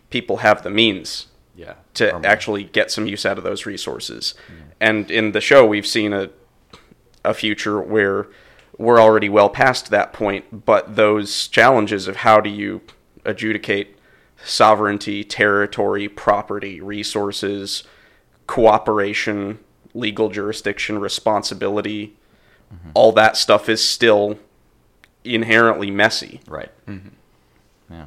people 0.10 0.38
have 0.38 0.64
the 0.64 0.70
means 0.70 1.28
Yeah. 1.56 1.74
to 1.96 2.14
actually 2.26 2.64
get 2.64 2.92
some 2.92 3.06
use 3.08 3.26
out 3.26 3.38
of 3.38 3.44
those 3.44 3.66
resources. 3.66 4.36
And 4.80 5.12
in 5.12 5.34
the 5.34 5.42
show, 5.42 5.66
we've 5.66 5.88
seen 5.88 6.14
a 6.14 6.30
a 7.24 7.34
future 7.34 7.80
where 7.82 8.28
we're 8.78 9.00
already 9.00 9.30
well 9.30 9.50
past 9.50 9.90
that 9.92 10.14
point, 10.14 10.66
but 10.66 10.96
those 10.96 11.48
challenges 11.48 12.08
of 12.08 12.18
how 12.18 12.42
do 12.42 12.50
you 12.50 12.82
adjudicate 13.26 13.98
sovereignty, 14.44 15.24
territory, 15.24 16.08
property, 16.10 16.82
resources, 16.82 17.84
cooperation, 18.48 19.60
legal 19.94 20.30
jurisdiction, 20.30 20.98
responsibility, 20.98 22.16
mm-hmm. 22.74 22.90
all 22.96 23.12
that 23.12 23.38
stuff 23.38 23.70
is 23.70 23.88
still 23.88 24.40
inherently 25.24 25.92
messy. 25.92 26.42
Right. 26.48 26.72
Mm-hmm. 26.88 27.10
Yeah. 27.94 28.06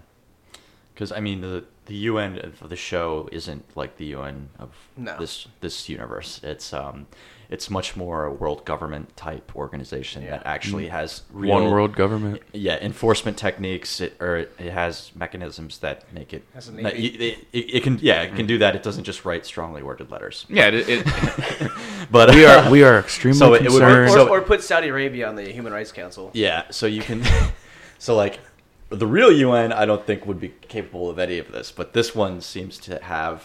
Because 0.93 1.13
I 1.13 1.21
mean, 1.21 1.41
the 1.41 1.65
the 1.87 1.95
UN 2.11 2.39
of 2.39 2.69
the 2.69 2.77
show 2.77 3.29
isn't 3.33 3.65
like 3.77 3.97
the 3.97 4.07
UN 4.07 4.49
of 4.59 4.71
No. 4.97 5.17
this 5.19 5.47
this 5.61 5.89
universe. 5.89 6.41
It's 6.43 6.73
um, 6.73 7.07
it's 7.51 7.69
much 7.69 7.95
more 7.95 8.25
a 8.25 8.33
world 8.33 8.65
government 8.65 9.15
type 9.19 9.55
organization 9.55 10.23
Yeah. 10.23 10.31
that 10.39 10.47
actually 10.47 10.89
has 10.89 11.23
real, 11.31 11.53
One 11.55 11.71
world 11.71 11.95
government. 11.95 12.41
Yeah, 12.55 12.79
enforcement 12.81 13.37
techniques, 13.37 14.01
it, 14.01 14.17
or 14.19 14.39
it, 14.39 14.53
it 14.59 14.73
has 14.73 15.13
mechanisms 15.15 15.79
that 15.81 16.11
make 16.13 16.33
it. 16.33 16.43
Has 16.55 16.69
a 16.69 16.73
that 16.73 16.97
it, 16.97 17.21
it, 17.21 17.47
it 17.53 17.83
can 17.83 17.99
yeah, 18.01 18.23
it 18.23 18.35
can 18.35 18.47
do 18.47 18.59
that. 18.59 18.75
It 18.75 18.83
doesn't 18.83 19.05
just 19.05 19.25
write 19.27 19.45
strongly 19.45 19.83
worded 19.83 20.11
letters. 20.11 20.47
Yeah, 20.49 20.69
it, 20.69 20.89
it, 20.89 21.71
But 22.11 22.35
we 22.35 22.47
are 22.47 22.71
we 22.71 22.83
are 22.83 22.99
extremely 23.07 23.39
So 23.39 23.53
it 23.55 23.63
would- 23.63 23.83
concerned. 23.83 24.11
Or, 24.31 24.39
or 24.39 24.41
put 24.41 24.63
Saudi 24.63 24.89
Arabia 24.89 25.29
on 25.29 25.37
the 25.37 25.45
Human 25.53 25.73
Rights 25.73 25.93
Council. 25.93 26.31
Yeah, 26.33 26.63
so 26.71 26.87
you 26.87 27.03
can, 27.03 27.23
so 27.99 28.17
like, 28.17 28.41
the 28.91 29.07
real 29.07 29.33
UN, 29.33 29.73
I 29.73 29.85
don't 29.87 30.07
think 30.07 30.27
would 30.27 30.41
be 30.41 30.55
capable 30.69 31.11
of 31.11 31.19
any 31.19 31.39
of 31.39 31.51
this, 31.53 31.73
but 31.73 31.93
this 31.93 32.15
one 32.15 32.41
seems 32.41 32.79
to 32.79 33.03
have, 33.03 33.45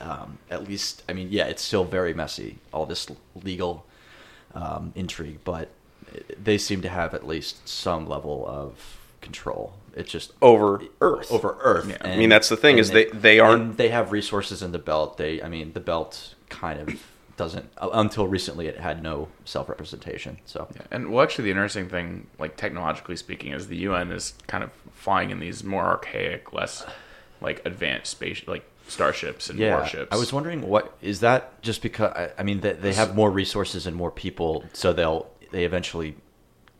um, 0.00 0.38
at 0.50 0.66
least, 0.66 1.02
I 1.08 1.12
mean, 1.12 1.28
yeah, 1.30 1.46
it's 1.46 1.62
still 1.62 1.84
very 1.84 2.14
messy, 2.14 2.58
all 2.72 2.86
this 2.86 3.06
legal 3.42 3.84
um, 4.54 4.92
intrigue, 4.94 5.38
but 5.44 5.68
they 6.42 6.58
seem 6.58 6.82
to 6.82 6.88
have 6.88 7.14
at 7.14 7.26
least 7.26 7.66
some 7.68 8.08
level 8.08 8.44
of 8.46 8.98
control. 9.20 9.74
It's 9.94 10.10
just 10.10 10.32
Over 10.42 10.82
Earth. 11.00 11.30
over 11.30 11.56
Earth. 11.60 11.88
Yeah. 11.88 11.98
I 12.12 12.16
mean, 12.16 12.28
that's 12.30 12.48
the 12.48 12.56
thing, 12.56 12.78
is 12.78 12.90
they- 12.90 13.06
they 13.06 13.38
aren't- 13.38 13.76
they 13.76 13.88
have 13.88 14.10
resources 14.10 14.62
in 14.62 14.72
the 14.72 14.78
belt. 14.78 15.16
They, 15.18 15.42
I 15.42 15.48
mean, 15.48 15.74
the 15.74 15.80
belt 15.80 16.34
kind 16.48 16.80
of 16.80 17.00
doesn't 17.36 17.70
until 17.80 18.26
recently 18.26 18.66
it 18.66 18.78
had 18.78 19.02
no 19.02 19.28
self 19.44 19.68
representation. 19.68 20.38
So 20.44 20.68
Yeah, 20.74 20.82
and 20.90 21.10
well, 21.10 21.22
actually, 21.22 21.44
the 21.44 21.50
interesting 21.50 21.88
thing, 21.88 22.26
like 22.38 22.56
technologically 22.56 23.16
speaking, 23.16 23.52
is 23.52 23.68
the 23.68 23.76
UN 23.78 24.12
is 24.12 24.34
kind 24.46 24.64
of 24.64 24.70
flying 24.92 25.30
in 25.30 25.40
these 25.40 25.64
more 25.64 25.84
archaic, 25.84 26.52
less 26.52 26.84
like 27.40 27.62
advanced 27.64 28.10
space, 28.10 28.42
like 28.46 28.64
starships 28.88 29.50
and 29.50 29.58
yeah, 29.58 29.76
warships. 29.76 30.08
I 30.10 30.16
was 30.16 30.32
wondering 30.32 30.62
what 30.62 30.96
is 31.00 31.20
that 31.20 31.60
just 31.62 31.82
because 31.82 32.12
I, 32.14 32.30
I 32.38 32.42
mean 32.42 32.60
they, 32.60 32.72
they 32.72 32.92
have 32.94 33.14
more 33.14 33.30
resources 33.30 33.86
and 33.86 33.96
more 33.96 34.10
people, 34.10 34.64
so 34.72 34.92
they'll 34.92 35.30
they 35.50 35.64
eventually 35.64 36.16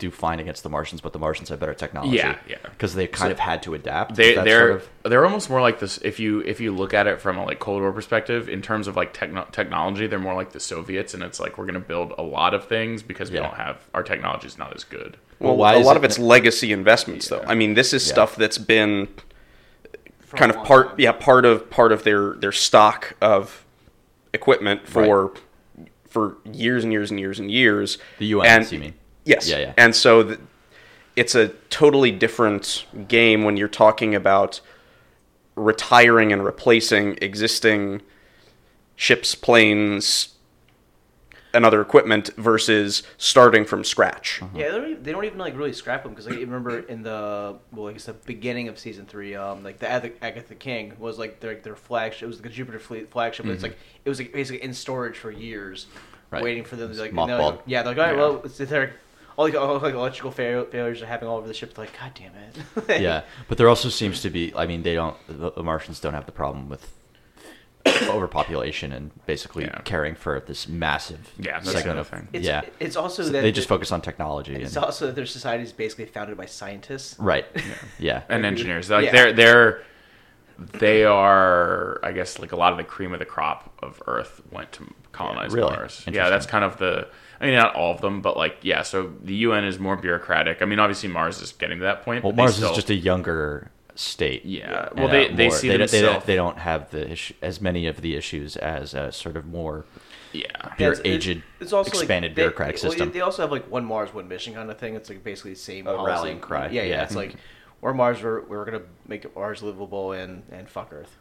do 0.02 0.10
fine 0.10 0.40
against 0.40 0.62
the 0.64 0.68
Martians, 0.68 1.00
but 1.00 1.12
the 1.12 1.18
Martians 1.20 1.48
have 1.48 1.60
better 1.60 1.74
technology. 1.74 2.16
Yeah, 2.16 2.36
yeah. 2.48 2.56
because 2.64 2.94
they 2.94 3.06
kind 3.06 3.30
of 3.30 3.38
had 3.38 3.62
to 3.62 3.74
adapt. 3.74 4.16
They 4.16 4.30
Is 4.30 4.34
that 4.36 4.44
they're 4.44 4.68
sort 4.68 4.70
of- 5.04 5.10
they're 5.10 5.24
almost 5.24 5.48
more 5.48 5.60
like 5.60 5.78
this. 5.78 5.98
If 5.98 6.18
you 6.18 6.40
if 6.40 6.60
you 6.60 6.72
look 6.74 6.92
at 6.92 7.06
it 7.06 7.20
from 7.20 7.38
a 7.38 7.44
like 7.44 7.60
Cold 7.60 7.80
War 7.82 7.92
perspective, 7.92 8.48
in 8.48 8.60
terms 8.62 8.88
of 8.88 8.96
like 8.96 9.12
techno- 9.12 9.46
technology, 9.52 10.06
they're 10.08 10.18
more 10.18 10.34
like 10.34 10.50
the 10.52 10.60
Soviets, 10.60 11.14
and 11.14 11.22
it's 11.22 11.38
like 11.38 11.56
we're 11.56 11.66
going 11.66 11.74
to 11.74 11.80
build 11.80 12.12
a 12.18 12.22
lot 12.22 12.52
of 12.52 12.66
things 12.66 13.02
because 13.02 13.30
we 13.30 13.36
Yeah. 13.36 13.44
don't 13.44 13.56
have 13.56 13.78
our 13.94 14.02
technology 14.02 14.48
is 14.48 14.58
not 14.58 14.74
as 14.74 14.82
good. 14.84 15.16
Well, 15.38 15.50
Well, 15.52 15.56
why 15.56 15.74
a 15.74 15.78
lot 15.80 15.96
it 15.96 15.98
of 15.98 16.04
it's 16.04 16.18
legacy 16.18 16.72
investments, 16.72 17.28
though. 17.28 17.44
I 17.46 17.54
mean, 17.54 17.74
this 17.74 17.92
is 17.92 18.04
Yeah. 18.06 18.12
stuff 18.12 18.36
that's 18.36 18.58
been 18.58 19.08
For 20.20 20.36
kind 20.36 20.50
of 20.50 20.64
part, 20.64 20.88
time. 20.90 20.96
yeah, 20.98 21.12
part 21.12 21.44
of 21.44 21.70
part 21.70 21.92
of 21.92 22.02
their 22.04 22.32
their 22.34 22.52
stock 22.52 23.14
of 23.20 23.64
equipment 24.34 24.88
for 24.88 25.32
for 26.08 26.36
years 26.52 26.84
and 26.84 26.92
years 26.92 27.10
and 27.10 27.18
years 27.18 27.38
and 27.38 27.50
years. 27.50 27.96
The 28.18 28.26
UN, 28.26 28.46
and, 28.46 28.72
you 28.72 28.78
mean? 28.78 28.94
Yes. 29.24 29.48
Yeah, 29.48 29.58
yeah. 29.58 29.72
And 29.76 29.94
so 29.94 30.22
the, 30.22 30.40
it's 31.16 31.34
a 31.34 31.48
totally 31.70 32.10
different 32.10 32.86
game 33.08 33.44
when 33.44 33.56
you're 33.56 33.68
talking 33.68 34.14
about 34.14 34.60
retiring 35.54 36.32
and 36.32 36.44
replacing 36.44 37.18
existing 37.20 38.02
ships, 38.96 39.34
planes, 39.34 40.28
and 41.54 41.66
other 41.66 41.82
equipment 41.82 42.30
versus 42.38 43.02
starting 43.18 43.66
from 43.66 43.84
scratch. 43.84 44.40
Yeah, 44.54 44.70
they 44.70 44.78
don't, 44.78 44.90
even, 44.90 45.02
they 45.02 45.12
don't 45.12 45.24
even 45.26 45.38
like 45.38 45.54
really 45.54 45.74
scrap 45.74 46.02
them 46.02 46.12
because 46.12 46.26
like, 46.26 46.36
I 46.38 46.40
remember 46.40 46.78
in 46.78 47.02
the 47.02 47.58
well, 47.72 47.88
I 47.88 47.92
guess 47.92 48.06
the 48.06 48.14
beginning 48.14 48.68
of 48.68 48.78
season 48.78 49.04
three, 49.04 49.34
um, 49.34 49.62
like 49.62 49.78
the 49.78 49.88
Ag- 49.90 50.16
Agatha 50.22 50.54
King 50.54 50.94
was 50.98 51.18
like 51.18 51.40
their 51.40 51.56
their 51.56 51.76
flagship. 51.76 52.22
It 52.22 52.26
was 52.28 52.40
the 52.40 52.48
Jupiter 52.48 52.78
fleet 52.78 53.10
flagship, 53.10 53.44
but 53.44 53.52
it's 53.52 53.62
like 53.62 53.76
it 54.04 54.08
was 54.08 54.18
like 54.18 54.32
basically 54.32 54.62
in 54.62 54.72
storage 54.72 55.18
for 55.18 55.30
years, 55.30 55.86
Right. 56.30 56.42
waiting 56.42 56.64
for 56.64 56.76
them 56.76 56.90
to 56.90 56.98
like, 56.98 57.10
It's 57.10 57.16
like 57.18 57.60
yeah, 57.66 57.82
they're 57.82 57.94
like, 57.94 57.98
all 57.98 58.04
right, 58.04 58.16
Yeah. 58.16 58.28
well, 58.30 58.42
it's 58.46 58.56
there. 58.56 58.94
All 59.36 59.50
the 59.50 59.60
all, 59.60 59.78
like 59.78 59.94
electrical 59.94 60.30
fail- 60.30 60.66
failures 60.66 61.00
are 61.02 61.06
happening 61.06 61.30
all 61.30 61.38
over 61.38 61.48
the 61.48 61.54
ship. 61.54 61.74
They're 61.74 61.84
like, 61.86 61.98
God 61.98 62.12
damn 62.14 62.32
it. 62.34 63.00
yeah, 63.02 63.22
but 63.48 63.58
there 63.58 63.68
also 63.68 63.88
seems 63.88 64.22
to 64.22 64.30
be. 64.30 64.52
I 64.54 64.66
mean, 64.66 64.82
they 64.82 64.94
don't. 64.94 65.16
The, 65.26 65.50
the 65.52 65.62
Martians 65.62 66.00
don't 66.00 66.14
have 66.14 66.26
the 66.26 66.32
problem 66.32 66.68
with 66.68 66.92
overpopulation 68.08 68.92
and 68.92 69.10
basically 69.26 69.64
Yeah. 69.64 69.80
caring 69.84 70.14
for 70.14 70.40
this 70.40 70.68
massive 70.68 71.32
Yeah, 71.38 71.52
that's 71.54 71.66
the 71.66 71.72
segment 71.72 71.98
of 71.98 72.08
thing. 72.08 72.28
It's, 72.32 72.46
yeah. 72.46 72.62
it's 72.78 72.96
also 72.96 73.22
So 73.24 73.30
that 73.30 73.42
they 73.42 73.52
just 73.52 73.68
that- 73.68 73.74
focus 73.74 73.92
on 73.92 74.00
technology. 74.00 74.54
It's 74.54 74.76
and, 74.76 74.84
also 74.84 75.06
that 75.06 75.14
their 75.16 75.26
society 75.26 75.64
is 75.64 75.72
basically 75.72 76.06
founded 76.06 76.36
by 76.36 76.46
scientists. 76.46 77.18
right. 77.18 77.46
Yeah. 77.98 78.22
and 78.28 78.44
engineers. 78.44 78.90
Like 78.90 79.06
Yeah. 79.06 79.12
they're 79.12 79.32
they're 79.32 79.82
they 80.58 81.04
are, 81.04 81.98
I 82.04 82.12
guess, 82.12 82.38
like 82.38 82.52
a 82.52 82.56
lot 82.56 82.72
of 82.72 82.78
the 82.78 82.84
cream 82.84 83.12
of 83.12 83.18
the 83.18 83.24
crop 83.24 83.72
of 83.82 84.00
Earth 84.06 84.42
went 84.52 84.70
to 84.72 84.86
colonize 85.10 85.52
really? 85.52 85.70
Mars. 85.74 86.04
Yeah, 86.06 86.28
that's 86.28 86.46
kind 86.46 86.64
of 86.64 86.76
the. 86.78 87.08
I 87.42 87.46
mean, 87.46 87.54
not 87.56 87.74
all 87.74 87.92
of 87.92 88.00
them, 88.00 88.22
but 88.22 88.36
like, 88.36 88.58
yeah. 88.62 88.82
So 88.82 89.12
the 89.22 89.34
UN 89.34 89.64
is 89.64 89.78
more 89.78 89.96
bureaucratic. 89.96 90.62
I 90.62 90.64
mean, 90.64 90.78
obviously 90.78 91.08
Mars 91.08 91.40
is 91.42 91.52
getting 91.52 91.78
to 91.80 91.84
that 91.84 92.02
point. 92.04 92.22
Well, 92.22 92.32
but 92.32 92.36
Mars 92.42 92.54
still- 92.56 92.70
is 92.70 92.76
just 92.76 92.90
a 92.90 92.94
younger 92.94 93.70
state. 93.96 94.44
Yeah. 94.44 94.88
Well, 94.96 95.08
they 95.08 95.28
they 95.28 95.48
more- 95.48 95.56
see 95.56 95.68
they, 95.68 95.76
don't- 95.76 95.90
they 95.90 96.00
don't 96.00 96.24
they 96.24 96.36
don't 96.36 96.58
have 96.58 96.90
the 96.90 97.10
issue, 97.10 97.34
as 97.42 97.60
many 97.60 97.86
of 97.86 98.00
the 98.00 98.14
issues 98.16 98.56
as 98.56 98.94
a 98.94 99.10
sort 99.12 99.36
of 99.36 99.44
more 99.46 99.84
Yeah. 100.32 100.46
bureau- 100.78 100.92
it's- 100.92 101.04
aged, 101.04 101.42
it's 101.60 101.72
also 101.72 101.90
like, 101.90 101.98
expanded 101.98 102.32
they- 102.32 102.42
bureaucratic 102.42 102.80
well, 102.82 102.90
system. 102.92 103.10
They 103.12 103.20
also 103.20 103.42
have 103.42 103.50
like 103.50 103.68
one 103.70 103.84
Mars, 103.84 104.14
one 104.14 104.28
mission 104.28 104.54
kind 104.54 104.70
of 104.70 104.78
thing. 104.78 104.94
It's 104.94 105.10
like 105.10 105.22
basically 105.24 105.54
the 105.54 105.58
same 105.58 105.86
A 105.88 106.02
rallying 106.02 106.38
cry, 106.40 106.66
Yeah, 106.68 106.82
yeah. 106.82 106.88
yeah. 106.88 107.02
It's 107.02 107.16
like 107.16 107.34
we're 107.82 107.92
Mars. 107.92 108.22
We're, 108.22 108.42
we're 108.42 108.64
gonna 108.64 108.82
make 109.08 109.34
Mars 109.34 109.62
livable 109.62 110.12
and 110.12 110.44
and 110.52 110.68
fuck 110.70 110.90
Earth. 110.92 111.18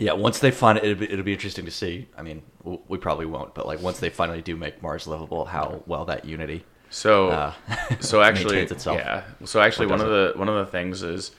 Yeah, 0.00 0.14
once 0.14 0.38
they 0.38 0.50
find 0.50 0.78
it, 0.78 0.84
it'll 0.84 0.98
be, 0.98 1.12
it'll 1.12 1.24
be 1.24 1.34
interesting 1.34 1.66
to 1.66 1.70
see. 1.70 2.08
I 2.16 2.22
mean, 2.22 2.42
w- 2.64 2.80
we 2.88 2.96
probably 2.98 3.26
won't, 3.26 3.54
but 3.54 3.66
like 3.66 3.80
once 3.82 4.00
they 4.00 4.08
finally 4.10 4.40
do 4.42 4.56
make 4.56 4.82
Mars 4.82 5.06
livable, 5.06 5.44
how 5.44 5.82
well 5.86 6.06
that 6.06 6.24
unity. 6.24 6.64
So, 6.88 7.28
Uh, 7.28 7.52
so 8.00 8.22
actually, 8.28 8.58
itself. 8.60 8.96
yeah. 8.98 9.24
So 9.44 9.60
actually, 9.60 9.86
one 9.88 10.00
of 10.00 10.08
the 10.08 10.32
one 10.36 10.48
of 10.48 10.54
the 10.56 10.66
things 10.72 11.02
is 11.02 11.32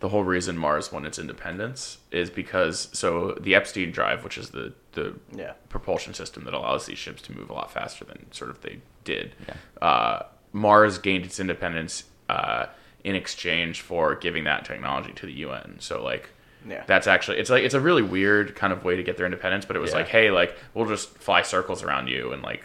the 0.00 0.08
whole 0.08 0.24
reason 0.24 0.58
Mars 0.58 0.90
won 0.92 1.06
its 1.06 1.18
independence 1.18 1.98
is 2.10 2.28
because 2.28 2.88
so 2.92 3.36
the 3.40 3.54
Epstein 3.54 3.90
drive, 3.92 4.24
which 4.24 4.36
is 4.36 4.50
the 4.50 4.72
the 4.92 5.14
Yeah. 5.34 5.52
propulsion 5.68 6.12
system 6.12 6.42
that 6.44 6.54
allows 6.54 6.86
these 6.86 6.98
ships 6.98 7.22
to 7.22 7.32
move 7.32 7.50
a 7.50 7.52
lot 7.52 7.70
faster 7.72 8.04
than 8.04 8.30
sort 8.32 8.50
of 8.50 8.60
they 8.62 8.80
did. 9.04 9.34
Yeah. 9.46 9.86
Uh, 9.88 10.22
Mars 10.52 10.98
gained 10.98 11.24
its 11.24 11.38
independence 11.38 12.04
uh, 12.28 12.66
in 13.04 13.14
exchange 13.14 13.80
for 13.80 14.16
giving 14.16 14.42
that 14.44 14.64
technology 14.64 15.12
to 15.12 15.26
the 15.26 15.32
UN. 15.46 15.76
So 15.78 16.02
like. 16.02 16.30
Yeah. 16.66 16.84
That's 16.86 17.06
actually 17.06 17.38
it's 17.38 17.50
like 17.50 17.64
it's 17.64 17.74
a 17.74 17.80
really 17.80 18.02
weird 18.02 18.54
kind 18.56 18.72
of 18.72 18.84
way 18.84 18.96
to 18.96 19.02
get 19.02 19.16
their 19.16 19.26
independence, 19.26 19.64
but 19.64 19.76
it 19.76 19.80
was 19.80 19.90
Yeah. 19.90 19.98
like, 19.98 20.08
hey, 20.08 20.30
like 20.30 20.56
we'll 20.74 20.86
just 20.86 21.10
fly 21.18 21.42
circles 21.42 21.82
around 21.82 22.08
you 22.08 22.32
and 22.32 22.42
like 22.42 22.64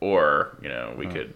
or, 0.00 0.56
you 0.62 0.68
know, 0.68 0.94
we 0.96 1.06
could 1.06 1.32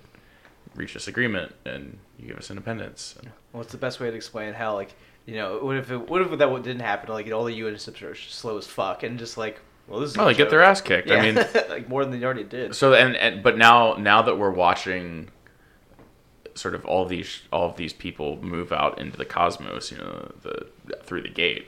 reach 0.74 0.92
this 0.94 1.08
agreement 1.08 1.54
and 1.64 1.98
you 2.18 2.28
give 2.28 2.36
us 2.36 2.50
independence. 2.50 3.16
And- 3.20 3.30
What's 3.52 3.72
the 3.72 3.78
best 3.78 3.98
way 4.00 4.10
to 4.10 4.16
explain 4.16 4.52
how 4.54 4.74
like 4.74 4.94
you 5.26 5.34
know 5.36 5.58
what 5.58 5.76
if 5.76 5.90
it, 5.90 6.08
what 6.08 6.20
if 6.22 6.30
that 6.38 6.62
didn't 6.62 6.80
happen? 6.80 7.10
Like 7.12 7.30
all 7.32 7.44
the 7.44 7.54
UN 7.54 7.76
ships 7.78 8.00
are 8.02 8.14
slow 8.14 8.58
as 8.58 8.66
fuck 8.66 9.02
and 9.02 9.18
just 9.18 9.36
like 9.38 9.60
well 9.88 10.00
this 10.00 10.10
is 10.10 10.18
Oh, 10.18 10.26
they 10.26 10.34
get 10.34 10.50
their 10.50 10.62
ass 10.62 10.80
kicked. 10.80 11.10
I 11.10 11.20
mean, 11.22 11.34
like 11.68 11.88
more 11.88 12.04
than 12.04 12.18
they 12.18 12.24
already 12.24 12.44
did. 12.44 12.74
so 12.74 12.92
and, 12.94 13.16
and 13.16 13.42
but 13.42 13.56
now 13.58 13.94
now 13.94 14.22
that 14.22 14.38
we're 14.38 14.50
watching 14.50 15.30
sort 16.54 16.74
of 16.74 16.84
all 16.84 17.04
these 17.06 17.42
all 17.52 17.70
of 17.70 17.76
these 17.76 17.92
people 17.92 18.36
move 18.42 18.72
out 18.72 18.98
into 18.98 19.16
the 19.16 19.24
cosmos, 19.24 19.90
you 19.92 19.98
know, 19.98 20.32
the 20.42 20.68
through 21.04 21.22
the 21.22 21.28
gate. 21.28 21.66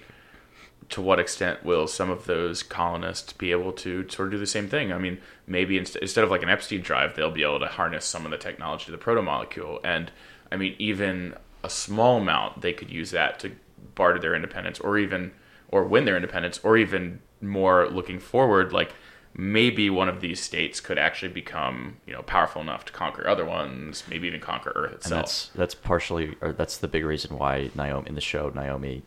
To 0.91 1.01
what 1.01 1.21
extent 1.21 1.65
will 1.65 1.87
some 1.87 2.11
of 2.11 2.27
those 2.27 2.63
colonists 2.63 3.33
be 3.33 3.53
able 3.53 3.73
to 3.75 4.09
sort 4.09 4.29
of 4.29 4.33
do 4.33 4.39
the 4.39 4.47
same 4.47 4.69
thing? 4.69 4.93
I 4.93 4.99
mean, 4.99 5.19
maybe 5.47 5.79
inst- 5.79 5.97
instead 5.97 6.25
of 6.25 6.31
like 6.31 6.43
an 6.43 6.49
Epstein 6.49 6.81
drive, 6.81 7.15
they'll 7.15 7.31
be 7.31 7.45
able 7.45 7.61
to 7.61 7.67
harness 7.67 8.05
some 8.05 8.25
of 8.25 8.31
the 8.33 8.39
technology 8.39 8.93
of 8.93 8.99
the 8.99 9.05
protomolecule, 9.05 9.81
and 9.85 10.11
I 10.51 10.57
mean, 10.57 10.75
even 10.79 11.35
a 11.63 11.71
small 11.71 12.19
amount, 12.19 12.61
they 12.63 12.73
could 12.73 12.91
use 12.91 13.13
that 13.13 13.39
to 13.41 13.53
barter 13.95 14.19
their 14.19 14.35
independence, 14.35 14.81
or 14.81 14.99
even 14.99 15.33
or 15.69 15.85
win 15.85 16.05
their 16.05 16.17
independence, 16.17 16.59
or 16.65 16.77
even 16.77 17.21
more 17.41 17.89
looking 17.89 18.19
forward, 18.19 18.73
like 18.73 18.93
maybe 19.33 19.89
one 19.89 20.09
of 20.09 20.21
these 20.21 20.41
states 20.41 20.81
could 20.81 20.99
actually 20.99 21.33
become 21.33 21.97
you 22.07 22.13
know 22.13 22.23
powerful 22.23 22.61
enough 22.61 22.85
to 22.87 22.93
conquer 22.93 23.27
other 23.29 23.45
ones, 23.45 24.03
maybe 24.09 24.27
even 24.27 24.41
conquer 24.41 24.73
Earth 24.75 24.87
and 24.87 24.95
itself. 24.97 25.21
that's 25.23 25.47
that's 25.55 25.75
partially, 25.75 26.37
or 26.41 26.53
that's 26.53 26.79
the 26.79 26.89
big 26.89 27.05
reason 27.05 27.39
why 27.39 27.71
Naomi 27.75 28.09
in 28.09 28.15
the 28.15 28.21
show 28.21 28.51
Naomi 28.51 29.03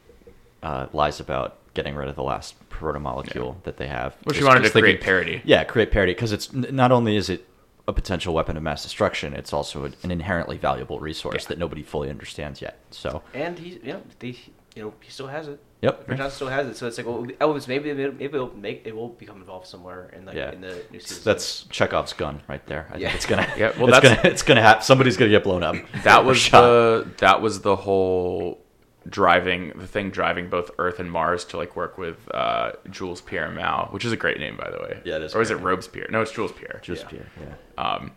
uh, 0.61 0.87
lies 0.93 1.19
about 1.19 1.57
getting 1.73 1.95
rid 1.95 2.07
of 2.07 2.15
the 2.15 2.23
last 2.23 2.55
protomolecule 2.69 3.61
that 3.63 3.77
they 3.77 3.87
have. 3.87 4.13
Which 4.23 4.35
Just- 4.35 4.39
you 4.41 4.45
wanted 4.47 4.59
to 4.59 4.63
just 4.65 4.73
thinking- 4.73 4.91
create 4.97 5.01
parity. 5.01 5.41
Yeah, 5.43 5.63
create 5.63 5.91
parity 5.91 6.13
because 6.13 6.31
it's 6.31 6.53
not 6.53 6.91
only 6.91 7.15
is 7.15 7.29
it 7.29 7.45
a 7.87 7.93
potential 7.93 8.33
weapon 8.33 8.55
of 8.57 8.63
mass 8.63 8.83
destruction, 8.83 9.33
it's 9.33 9.51
also 9.51 9.83
an 9.85 10.11
inherently 10.11 10.57
valuable 10.57 10.99
resource 10.99 11.43
Yeah. 11.43 11.47
that 11.49 11.57
nobody 11.57 11.83
fully 11.83 12.09
understands 12.09 12.61
yet. 12.61 12.77
So, 12.91 13.21
And 13.33 13.59
he, 13.59 13.79
you 13.83 13.93
know, 13.93 14.01
they, 14.19 14.37
you 14.75 14.83
know, 14.83 14.93
he 15.01 15.11
still 15.11 15.27
has 15.27 15.47
it. 15.49 15.59
Yep. 15.81 16.07
Johnson 16.07 16.31
still 16.31 16.47
has 16.47 16.65
it. 16.67 16.77
So 16.77 16.87
it's 16.87 16.97
like, 16.97 17.05
well, 17.05 17.27
oh, 17.41 17.55
it's 17.57 17.67
maybe 17.67 17.91
maybe 17.93 18.09
maybe 18.11 18.35
it'll 18.35 18.55
make 18.57 18.83
it 18.85 18.95
will 18.95 19.09
become 19.09 19.35
involved 19.41 19.67
somewhere 19.67 20.09
in 20.17 20.23
like 20.25 20.33
yeah, 20.37 20.53
in 20.53 20.61
the 20.61 20.81
new 20.91 20.99
season. 21.01 21.23
that's 21.25 21.63
Chekhov's 21.63 22.13
gun 22.13 22.41
right 22.47 22.65
there. 22.67 22.87
I 22.89 22.97
Yeah. 22.99 23.07
think 23.07 23.15
it's 23.17 23.25
gonna. 23.25 23.47
Yeah, 23.57 23.73
well, 23.77 23.89
it's 23.89 23.99
that's- 23.99 24.15
gonna, 24.15 24.29
it's 24.33 24.43
gonna 24.43 24.61
happen. 24.61 24.83
Somebody's 24.83 25.17
gonna 25.17 25.31
get 25.31 25.43
blown 25.43 25.61
up. 25.61 25.75
That 26.05 26.23
was 26.29 26.49
the 26.49 27.05
that 27.17 27.41
was 27.41 27.59
the 27.59 27.75
whole 27.75 28.62
driving 29.09 29.73
the 29.75 29.87
thing 29.87 30.09
driving 30.09 30.49
both 30.49 30.71
Earth 30.77 30.99
and 30.99 31.11
Mars 31.11 31.43
to 31.45 31.57
like 31.57 31.75
work 31.75 31.97
with 31.97 32.17
uh, 32.33 32.71
Jules 32.89 33.21
Pierre 33.21 33.51
Mao, 33.51 33.87
which 33.91 34.05
is 34.05 34.11
a 34.11 34.17
great 34.17 34.39
name 34.39 34.57
by 34.57 34.69
the 34.71 34.77
way. 34.77 34.99
Yeah, 35.03 35.17
it 35.17 35.23
is 35.23 35.35
Or 35.35 35.41
is 35.41 35.51
it 35.51 35.55
name. 35.57 35.65
Robespierre? 35.65 36.07
No, 36.09 36.21
it's 36.21 36.31
Jules 36.31 36.51
Pierre. 36.53 36.79
Just 36.83 37.03
Yeah. 37.03 37.09
here, 37.09 37.27
yeah. 37.41 37.83
um, 37.97 38.11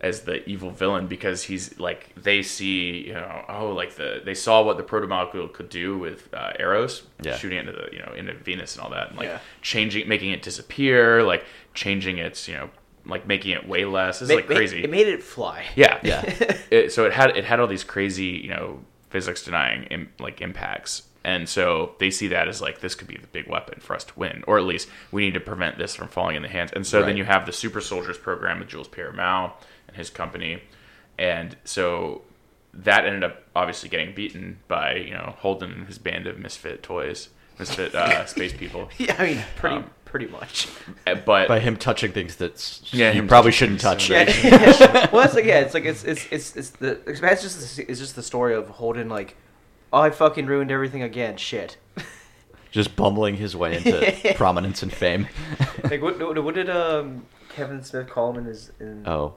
as 0.00 0.22
the 0.22 0.48
evil 0.48 0.70
villain 0.70 1.06
because 1.08 1.42
he's 1.42 1.78
like 1.78 2.14
they 2.16 2.42
see 2.42 3.06
you 3.08 3.12
know 3.12 3.44
oh 3.50 3.68
like 3.72 3.96
the 3.96 4.22
they 4.24 4.32
saw 4.34 4.62
what 4.62 4.78
the 4.78 4.82
protomolecule 4.82 5.52
could 5.52 5.68
do 5.68 5.98
with 5.98 6.32
uh, 6.32 6.52
Eros 6.58 7.02
Yeah. 7.22 7.36
shooting 7.36 7.58
into 7.58 7.72
the 7.72 7.88
you 7.92 7.98
know 7.98 8.12
into 8.16 8.32
Venus 8.32 8.76
and 8.76 8.84
all 8.84 8.90
that 8.90 9.08
and 9.10 9.18
like 9.18 9.26
Yeah. 9.28 9.40
changing 9.60 10.08
making 10.08 10.30
it 10.30 10.40
disappear 10.42 11.22
like 11.22 11.44
changing 11.74 12.16
its 12.18 12.48
you 12.48 12.54
know 12.54 12.70
like 13.04 13.26
making 13.26 13.50
it 13.52 13.66
way 13.68 13.84
less. 13.84 14.20
This 14.20 14.28
is 14.28 14.28
Ma- 14.30 14.34
like 14.36 14.48
ma- 14.48 14.54
crazy. 14.56 14.84
It 14.84 14.90
made 14.90 15.08
it 15.08 15.22
fly. 15.22 15.64
Yeah, 15.74 15.98
Yeah. 16.02 16.22
it, 16.70 16.92
so 16.92 17.04
it 17.06 17.12
had 17.12 17.36
it 17.36 17.44
had 17.44 17.58
all 17.60 17.66
these 17.66 17.82
crazy, 17.84 18.26
you 18.44 18.50
know, 18.50 18.80
physics 19.10 19.44
denying 19.44 19.82
Im, 19.84 20.08
like 20.18 20.40
impacts, 20.40 21.02
and 21.22 21.48
so 21.48 21.94
they 21.98 22.10
see 22.10 22.28
that 22.28 22.48
as 22.48 22.62
like 22.62 22.80
this 22.80 22.94
could 22.94 23.06
be 23.08 23.16
the 23.18 23.26
big 23.26 23.46
weapon 23.48 23.78
for 23.80 23.94
us 23.94 24.04
to 24.04 24.18
win, 24.18 24.42
or 24.46 24.58
at 24.58 24.64
least 24.64 24.88
we 25.12 25.22
need 25.26 25.34
to 25.34 25.40
prevent 25.40 25.76
this 25.76 25.94
from 25.94 26.08
falling 26.08 26.36
in 26.36 26.42
the 26.42 26.48
hands. 26.48 26.70
And 26.72 26.86
so 26.86 27.00
Right. 27.00 27.06
then 27.08 27.16
you 27.18 27.24
have 27.24 27.44
the 27.44 27.52
Super 27.52 27.80
Soldiers 27.82 28.16
program 28.16 28.58
with 28.60 28.68
Jules 28.68 28.88
Pierre 28.88 29.12
Mao 29.12 29.54
and 29.88 29.96
his 29.96 30.08
company, 30.10 30.62
and 31.18 31.56
so 31.64 32.22
that 32.72 33.04
ended 33.04 33.24
up 33.24 33.42
obviously 33.56 33.88
getting 33.88 34.14
beaten 34.14 34.60
by 34.68 34.94
you 34.94 35.12
know 35.12 35.34
Holden 35.40 35.72
and 35.72 35.86
his 35.86 35.98
band 35.98 36.26
of 36.26 36.38
misfit 36.38 36.82
toys, 36.82 37.28
misfit 37.58 37.94
uh, 37.94 38.24
space 38.26 38.52
people. 38.54 38.88
Yeah, 38.98 39.16
I 39.18 39.26
mean, 39.34 39.44
pretty 39.56 39.76
Um, 39.76 39.90
pretty 40.10 40.26
much. 40.26 40.68
Uh, 41.06 41.14
But 41.14 41.48
By 41.48 41.60
him 41.60 41.76
touching 41.76 42.12
things 42.12 42.36
that 42.36 42.80
Yeah, 42.92 43.12
you 43.12 43.22
probably 43.22 43.52
shouldn't 43.52 43.80
touch. 43.80 44.10
Yeah. 44.10 44.24
well, 45.12 45.24
it's 45.24 45.34
like 45.34 45.44
yeah, 45.44 45.60
it's 45.60 45.72
like 45.74 45.84
it's 45.84 46.04
it's 46.04 46.26
it's 46.30 46.56
it's 46.56 46.70
the 46.70 47.00
it's 47.06 47.20
just 47.20 47.78
it's 47.78 48.00
just 48.00 48.16
the 48.16 48.22
story 48.22 48.54
of 48.54 48.68
Holden 48.68 49.08
like, 49.08 49.36
oh, 49.92 50.00
I 50.00 50.10
fucking 50.10 50.46
ruined 50.46 50.70
everything 50.70 51.02
again. 51.02 51.36
Shit. 51.36 51.76
Just 52.72 52.94
bumbling 52.94 53.34
his 53.34 53.56
way 53.56 53.76
into 53.76 54.32
prominence 54.36 54.84
and 54.84 54.92
fame. 54.92 55.26
like 55.90 56.00
what, 56.00 56.20
what 56.20 56.44
what 56.44 56.54
did 56.54 56.70
um 56.70 57.26
Kevin 57.48 57.82
Smith 57.82 58.08
call 58.08 58.30
him 58.30 58.38
in 58.38 58.44
his 58.44 58.70
in 58.78 59.02
oh, 59.08 59.34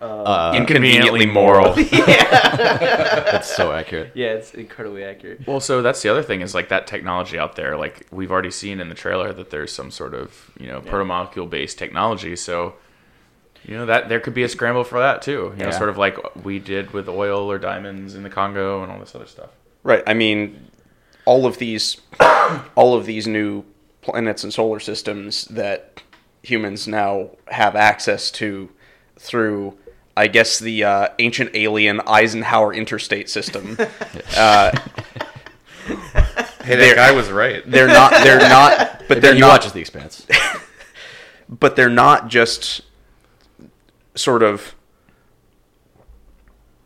uh, 0.00 0.04
uh, 0.04 0.52
inconveniently 0.56 1.26
moral. 1.26 1.74
that's 1.90 3.54
so 3.54 3.72
accurate. 3.72 4.12
yeah, 4.14 4.28
it's 4.28 4.54
incredibly 4.54 5.04
accurate. 5.04 5.46
Well, 5.46 5.60
so 5.60 5.82
that's 5.82 6.02
the 6.02 6.08
other 6.08 6.22
thing 6.22 6.40
is 6.40 6.54
like 6.54 6.68
that 6.70 6.86
technology 6.86 7.38
out 7.38 7.56
there. 7.56 7.76
Like 7.76 8.06
we've 8.10 8.30
already 8.30 8.50
seen 8.50 8.80
in 8.80 8.88
the 8.88 8.94
trailer 8.94 9.32
that 9.32 9.50
there's 9.50 9.72
some 9.72 9.90
sort 9.90 10.14
of 10.14 10.50
you 10.58 10.66
know 10.66 10.82
Yeah. 10.84 10.90
protomolecule 10.90 11.48
based 11.50 11.78
technology. 11.78 12.36
So 12.36 12.74
you 13.64 13.76
know 13.76 13.86
that 13.86 14.08
there 14.08 14.20
could 14.20 14.34
be 14.34 14.42
a 14.42 14.48
scramble 14.48 14.84
for 14.84 14.98
that 15.00 15.22
too. 15.22 15.52
You 15.58 15.64
know, 15.64 15.70
sort 15.70 15.90
of 15.90 15.98
like 15.98 16.16
we 16.44 16.58
did 16.58 16.92
with 16.92 17.08
oil 17.08 17.50
or 17.50 17.58
diamonds 17.58 18.14
in 18.14 18.22
the 18.22 18.30
Congo 18.30 18.82
and 18.82 18.90
all 18.90 18.98
this 18.98 19.14
other 19.14 19.26
stuff. 19.26 19.50
Right. 19.82 20.02
I 20.06 20.14
mean, 20.14 20.68
all 21.24 21.46
of 21.46 21.58
these, 21.58 21.98
all 22.74 22.94
of 22.94 23.06
these 23.06 23.26
new 23.26 23.64
planets 24.02 24.44
and 24.44 24.52
solar 24.52 24.80
systems 24.80 25.44
that 25.46 26.02
humans 26.42 26.88
now 26.88 27.30
have 27.48 27.76
access 27.76 28.30
to 28.30 28.70
through, 29.18 29.76
I 30.16 30.26
guess, 30.26 30.58
the 30.58 30.84
uh, 30.84 31.08
ancient 31.18 31.50
alien 31.54 32.00
Eisenhower 32.06 32.74
interstate 32.74 33.30
system. 33.30 33.78
uh, 34.36 34.78
Hey, 36.64 36.76
that 36.76 36.96
guy 36.96 37.12
was 37.12 37.30
right. 37.30 37.62
they're 37.66 37.88
not. 37.88 38.12
They're 38.22 38.38
not. 38.38 38.96
But 39.10 39.22
they're 39.22 39.34
he 39.34 39.40
not. 39.40 39.48
watches 39.48 39.72
The 39.72 39.80
Expanse. 39.80 40.26
But 41.48 41.74
they're 41.74 41.90
not 41.90 42.28
just 42.28 42.82
sort 44.14 44.44
of 44.44 44.76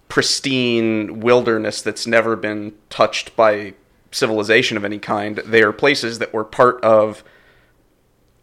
pristine 0.09 1.21
wilderness 1.21 1.83
that's 1.83 2.07
never 2.07 2.35
been 2.35 2.73
touched 2.89 3.37
by 3.37 3.75
civilization 4.11 4.79
of 4.79 4.85
any 4.85 4.99
kind. 4.99 5.37
They 5.45 5.63
are 5.63 5.71
places 5.73 6.19
that 6.19 6.33
were 6.33 6.45
part 6.45 6.83
of 6.83 7.23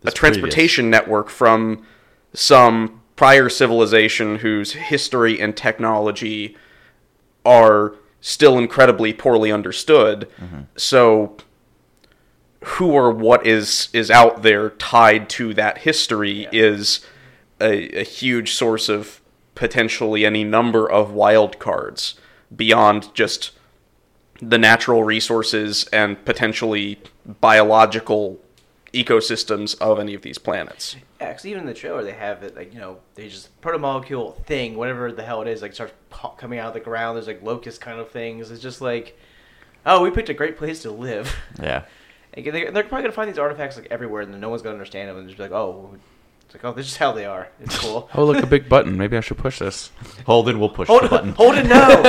This 0.01 0.13
a 0.13 0.15
transportation 0.15 0.91
network 0.91 1.29
from 1.29 1.87
some 2.33 3.00
prior 3.21 3.49
civilization 3.49 4.37
whose 4.37 4.71
history 4.71 5.39
and 5.39 5.55
technology 5.55 6.57
are 7.45 7.93
still 8.19 8.57
incredibly 8.57 9.13
poorly 9.13 9.51
understood. 9.51 10.27
Mm-hmm. 10.39 10.61
So 10.75 11.37
who 12.63 12.93
or 12.93 13.11
what 13.11 13.45
is 13.45 13.89
is 13.93 14.09
out 14.09 14.41
there 14.41 14.71
tied 14.71 15.29
to 15.29 15.53
that 15.53 15.77
history 15.77 16.47
is 16.51 17.05
a, 17.59 17.99
a 17.99 18.03
huge 18.03 18.53
source 18.53 18.89
of 18.89 19.21
potentially 19.53 20.25
any 20.25 20.43
number 20.43 20.89
of 20.89 21.11
wild 21.11 21.59
cards 21.59 22.15
beyond 22.55 23.13
just 23.13 23.51
the 24.41 24.57
natural 24.57 25.03
resources 25.03 25.87
and 25.93 26.25
potentially 26.25 26.97
biological 27.39 28.39
ecosystems 28.93 29.79
of 29.79 29.99
any 29.99 30.13
of 30.13 30.21
these 30.21 30.37
planets. 30.37 30.95
Yeah, 31.19 31.31
'cause 31.31 31.45
even 31.45 31.61
in 31.61 31.65
the 31.67 31.73
trailer 31.73 32.03
they 32.03 32.11
have 32.11 32.43
it 32.43 32.55
like 32.55 32.73
you 32.73 32.79
know 32.79 32.97
they 33.15 33.27
just 33.29 33.49
protomolecule 33.61 34.35
thing 34.45 34.75
whatever 34.75 35.11
the 35.11 35.23
hell 35.23 35.41
it 35.41 35.47
is 35.47 35.61
like 35.61 35.73
starts 35.73 35.93
coming 36.37 36.59
out 36.59 36.67
of 36.69 36.73
the 36.73 36.79
ground. 36.79 37.15
There's 37.15 37.27
like 37.27 37.41
locust 37.43 37.79
kind 37.81 37.99
of 37.99 38.09
things. 38.11 38.51
It's 38.51 38.61
just 38.61 38.81
like, 38.81 39.17
oh, 39.85 40.01
we 40.03 40.11
picked 40.11 40.29
a 40.29 40.33
great 40.33 40.57
place 40.57 40.81
to 40.83 40.91
live. 40.91 41.33
Yeah. 41.61 41.83
Like, 42.33 42.45
they're, 42.45 42.71
they're 42.71 42.83
probably 42.83 43.01
gonna 43.01 43.11
find 43.11 43.29
these 43.29 43.37
artifacts 43.37 43.75
like 43.75 43.89
everywhere, 43.91 44.21
and 44.21 44.39
no 44.39 44.47
one's 44.47 44.61
gonna 44.61 44.75
understand 44.75 45.09
them, 45.09 45.17
and 45.17 45.27
just 45.27 45.35
be 45.37 45.43
like, 45.43 45.51
oh, 45.51 45.89
it's 46.45 46.55
like, 46.55 46.63
oh, 46.63 46.71
this 46.71 46.85
is 46.87 46.95
how 46.95 47.11
they 47.11 47.25
are. 47.25 47.49
It's 47.59 47.77
cool. 47.77 48.09
Oh, 48.15 48.23
look, 48.23 48.41
a 48.41 48.47
big 48.47 48.69
button. 48.69 48.97
Maybe 48.97 49.17
I 49.17 49.19
should 49.19 49.37
push 49.37 49.59
this. 49.59 49.91
Holden 50.25 50.57
will 50.57 50.69
push 50.69 50.87
hold 50.87 51.03
the 51.03 51.09
button. 51.09 51.33
hold 51.33 51.55
it, 51.55 51.65
no. 51.65 52.01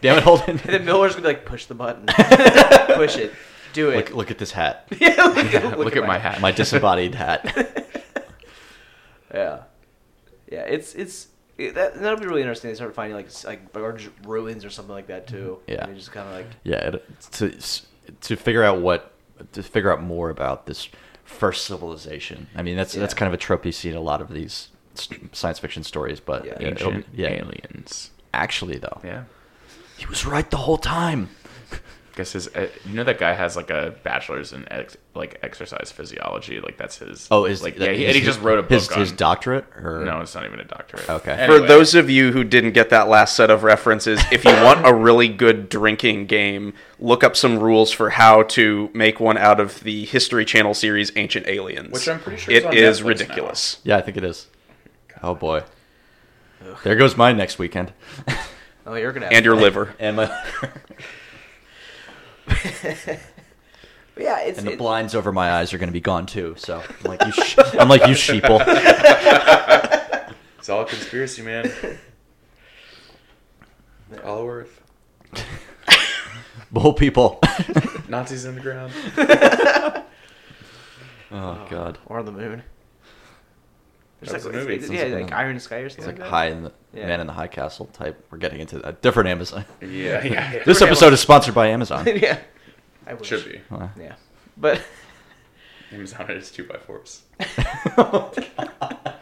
Damn 0.00 0.18
it, 0.18 0.22
Holden. 0.22 0.50
and 0.50 0.60
then 0.60 0.84
Miller's 0.84 1.14
gonna 1.16 1.22
be 1.26 1.34
like, 1.34 1.44
push 1.44 1.66
the 1.66 1.74
button, 1.74 2.06
push 2.94 3.16
it, 3.16 3.32
do 3.72 3.90
it. 3.90 3.96
Look, 3.96 4.10
look 4.14 4.30
at 4.30 4.38
this 4.38 4.52
hat. 4.52 4.86
yeah, 5.00 5.14
look, 5.26 5.54
at- 5.54 5.78
Look, 5.78 5.96
at 5.96 6.06
my 6.06 6.18
hat. 6.18 6.40
My 6.40 6.52
disembodied 6.52 7.14
hat. 7.14 7.68
Yeah, 9.34 9.62
yeah. 10.50 10.60
It's 10.64 10.94
it's 10.94 11.28
it, 11.56 11.74
that 11.74 11.94
that'll 12.00 12.18
be 12.18 12.26
really 12.26 12.42
interesting. 12.42 12.70
They 12.70 12.74
start 12.74 12.94
finding 12.94 13.16
like 13.16 13.26
s- 13.26 13.44
like 13.46 13.74
large 13.74 14.10
ruins 14.24 14.62
or 14.64 14.70
something 14.70 14.94
like 14.94 15.06
that 15.06 15.26
too. 15.26 15.58
Mm-hmm. 15.62 15.70
Yeah. 15.72 15.84
And 15.86 15.96
just 15.96 16.12
kind 16.12 16.28
of 16.28 16.34
like 16.34 16.46
Yeah, 16.64 16.88
it, 16.88 17.04
to 17.32 17.50
to 18.20 18.36
figure 18.36 18.62
out 18.62 18.80
what 18.82 19.12
to 19.52 19.62
figure 19.62 19.90
out 19.90 20.02
more 20.02 20.28
about 20.28 20.66
this 20.66 20.88
first 21.24 21.64
civilization. 21.64 22.48
I 22.54 22.60
mean, 22.62 22.76
that's 22.76 22.92
that's 22.92 23.14
Yeah. 23.14 23.18
kind 23.18 23.28
of 23.28 23.34
a 23.34 23.38
trope 23.38 23.64
you 23.64 23.72
see 23.72 23.88
in 23.88 23.96
a 23.96 24.00
lot 24.02 24.20
of 24.20 24.28
these 24.34 24.68
s- 24.98 25.08
science 25.32 25.58
fiction 25.58 25.82
stories. 25.82 26.20
But 26.20 26.44
Yeah. 26.44 26.60
you 26.60 26.66
it'll 26.68 26.90
be- 26.90 26.96
Ancient 26.98 27.14
yeah, 27.14 27.28
aliens. 27.28 28.10
actually 28.34 28.76
though, 28.76 29.00
Yeah. 29.02 29.24
he 29.96 30.04
was 30.06 30.26
right 30.26 30.50
the 30.50 30.58
whole 30.58 30.76
time. 30.78 31.30
Guess 32.14 32.32
his 32.32 32.48
uh, 32.48 32.68
you 32.84 32.94
know 32.94 33.04
that 33.04 33.18
guy 33.18 33.32
has 33.32 33.56
like 33.56 33.70
a 33.70 33.94
bachelor's 34.02 34.52
in 34.52 34.70
ex, 34.70 34.96
like 35.14 35.38
exercise 35.42 35.90
physiology 35.90 36.60
like 36.60 36.76
that's 36.76 36.98
his 36.98 37.26
Oh, 37.30 37.46
is 37.46 37.62
like 37.62 37.76
that- 37.76 37.86
yeah 37.86 37.92
he, 37.92 38.04
his- 38.04 38.08
and 38.08 38.16
he 38.16 38.22
just 38.26 38.40
wrote 38.40 38.58
a 38.58 38.62
book 38.62 38.70
his 38.72 38.88
on 38.90 39.00
his 39.00 39.12
doctorate 39.12 39.64
or 39.76 40.04
no 40.04 40.20
it's 40.20 40.34
not 40.34 40.44
even 40.44 40.60
a 40.60 40.64
doctorate 40.64 41.08
Okay. 41.08 41.46
For 41.46 41.58
those 41.60 41.94
of 41.94 42.10
you 42.10 42.30
who 42.32 42.44
didn't 42.44 42.72
get 42.72 42.90
that 42.90 43.08
last 43.08 43.34
set 43.34 43.50
of 43.50 43.62
references, 43.64 44.20
if 44.30 44.44
you 44.44 44.52
want 44.52 44.86
a 44.86 44.92
really 44.92 45.28
good 45.28 45.68
drinking 45.68 46.26
game, 46.26 46.74
look 47.00 47.24
up 47.24 47.34
some 47.36 47.58
rules 47.58 47.90
for 47.92 48.10
how 48.10 48.42
to 48.44 48.90
make 48.92 49.18
one 49.20 49.38
out 49.38 49.58
of 49.60 49.80
the 49.80 50.04
History 50.04 50.44
Channel 50.44 50.74
series 50.74 51.10
Ancient 51.16 51.46
Aliens. 51.46 51.92
Which 51.92 52.08
I'm 52.08 52.20
pretty 52.20 52.38
sure 52.40 52.52
is 52.54 52.62
it 52.62 52.66
on 52.66 52.74
is 52.76 53.00
Netflix 53.00 53.04
ridiculous. 53.06 53.80
Yeah, 53.84 53.96
I 53.96 54.00
think 54.02 54.16
it 54.16 54.24
is. 54.24 54.46
Oh 55.22 55.34
boy, 55.34 55.62
there 56.84 56.96
goes 56.96 57.16
mine 57.16 57.36
next 57.36 57.58
weekend, 57.58 57.92
oh, 58.86 58.94
you're 58.94 59.12
gonna 59.12 59.26
have 59.26 59.34
And 59.34 59.44
your 59.44 59.56
liver. 59.56 59.94
and 59.98 60.16
my 60.16 60.26
But 60.60 60.70
yeah, 64.16 64.40
it's 64.40 64.58
and 64.58 64.66
the 64.66 64.72
it- 64.72 64.78
blinds 64.78 65.14
over 65.14 65.32
my 65.32 65.52
eyes 65.52 65.72
are 65.72 65.78
going 65.78 65.88
to 65.88 65.92
be 65.92 66.00
gone 66.00 66.26
too. 66.26 66.54
So 66.58 66.82
I'm 67.04 67.10
like 67.10 67.24
you, 67.24 67.32
sh- 67.32 67.58
I'm 67.78 67.88
like 67.88 68.02
you 68.06 68.14
sheeple. 68.14 68.62
it's 70.58 70.68
all 70.68 70.82
a 70.82 70.86
conspiracy 70.86 71.42
man 71.42 71.70
all 74.24 74.44
worth 74.44 74.80
Bull 76.70 76.92
people. 76.94 77.40
Nazis 78.08 78.44
in 78.44 78.54
the 78.54 78.60
ground 78.60 78.92
oh 81.32 81.66
god. 81.70 81.98
or 82.06 82.18
on 82.18 82.24
the 82.26 82.32
moon. 82.32 82.62
There's 84.22 84.32
That's 84.32 84.44
like, 84.44 84.54
a 84.54 84.56
movie. 84.58 84.74
it's- 84.74 84.88
yeah, 84.90 85.00
Something 85.00 85.22
like 85.24 85.32
Iron 85.32 85.58
Sky 85.58 85.80
or 85.80 85.86
It's 85.86 85.96
something 85.96 86.14
like 86.14 86.20
like, 86.20 86.30
high 86.30 86.46
in 86.46 86.62
the 86.62 86.72
Yeah. 86.94 87.06
man 87.08 87.20
in 87.20 87.26
the 87.26 87.32
high 87.32 87.48
castle 87.48 87.86
type. 87.86 88.24
We're 88.30 88.38
getting 88.38 88.60
into 88.60 88.80
a 88.86 88.92
different 88.92 89.28
Amazon. 89.28 89.64
yeah 89.80 90.22
yeah 90.24 90.62
This 90.64 90.80
episode 90.80 91.12
is 91.12 91.18
sponsored 91.20 91.54
by 91.56 91.66
Amazon. 91.68 92.06
yeah, 92.16 92.38
I 93.04 93.14
wish. 93.14 93.26
should 93.26 93.44
be 93.44 93.60
Uh, 93.70 93.88
Yeah, 93.98 94.14
But 94.56 94.80
Amazon 95.92 96.30
is 96.30 96.52
two 96.52 96.64
by 96.64 96.76
fours. 96.76 97.22
that 97.38 99.16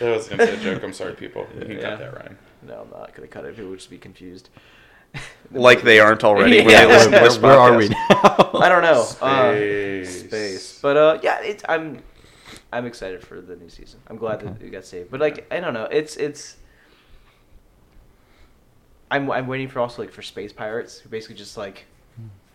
was 0.00 0.28
an 0.30 0.40
inside 0.40 0.60
joke. 0.60 0.82
I'm 0.82 0.92
sorry, 0.92 1.14
people. 1.14 1.46
You 1.54 1.60
can 1.62 1.70
Yeah. 1.78 1.90
cut 1.90 1.98
that, 2.00 2.14
Ryan. 2.14 2.38
no, 2.62 2.80
I'm 2.82 2.90
not 2.90 3.14
gonna 3.14 3.28
cut 3.28 3.44
it. 3.46 3.54
People 3.56 3.70
would 3.70 3.78
just 3.78 3.90
be 3.90 3.98
confused. 3.98 4.50
Like 5.52 5.82
they 5.82 6.00
aren't 6.00 6.24
already 6.24 6.56
Yeah. 6.56 6.64
they 6.64 6.86
listen 6.86 7.12
where, 7.12 7.30
where 7.40 7.58
are 7.58 7.76
we 7.76 7.88
now? 7.88 8.50
I 8.54 8.68
don't 8.68 8.82
know. 8.82 9.06
Uh, 9.22 9.52
Space. 9.52 10.20
space. 10.26 10.78
But 10.82 10.96
uh, 10.96 11.18
yeah, 11.22 11.40
it's 11.40 11.62
I'm 11.68 12.02
I'm 12.74 12.86
excited 12.86 13.22
for 13.26 13.40
the 13.40 13.56
new 13.56 13.68
season. 13.68 14.00
I'm 14.08 14.16
glad 14.16 14.40
that 14.40 14.48
Okay. 14.56 14.66
it 14.66 14.70
got 14.70 14.84
saved. 14.84 15.10
But 15.10 15.20
like 15.20 15.46
I 15.52 15.60
don't 15.60 15.74
know, 15.74 15.84
it's 15.84 16.16
it's. 16.16 16.56
I'm 19.10 19.30
I'm 19.30 19.46
waiting 19.46 19.68
for 19.68 19.80
also 19.80 20.02
like 20.02 20.10
for 20.12 20.22
space 20.22 20.52
pirates 20.52 20.98
who 20.98 21.08
basically 21.08 21.36
just 21.36 21.56
like 21.56 21.84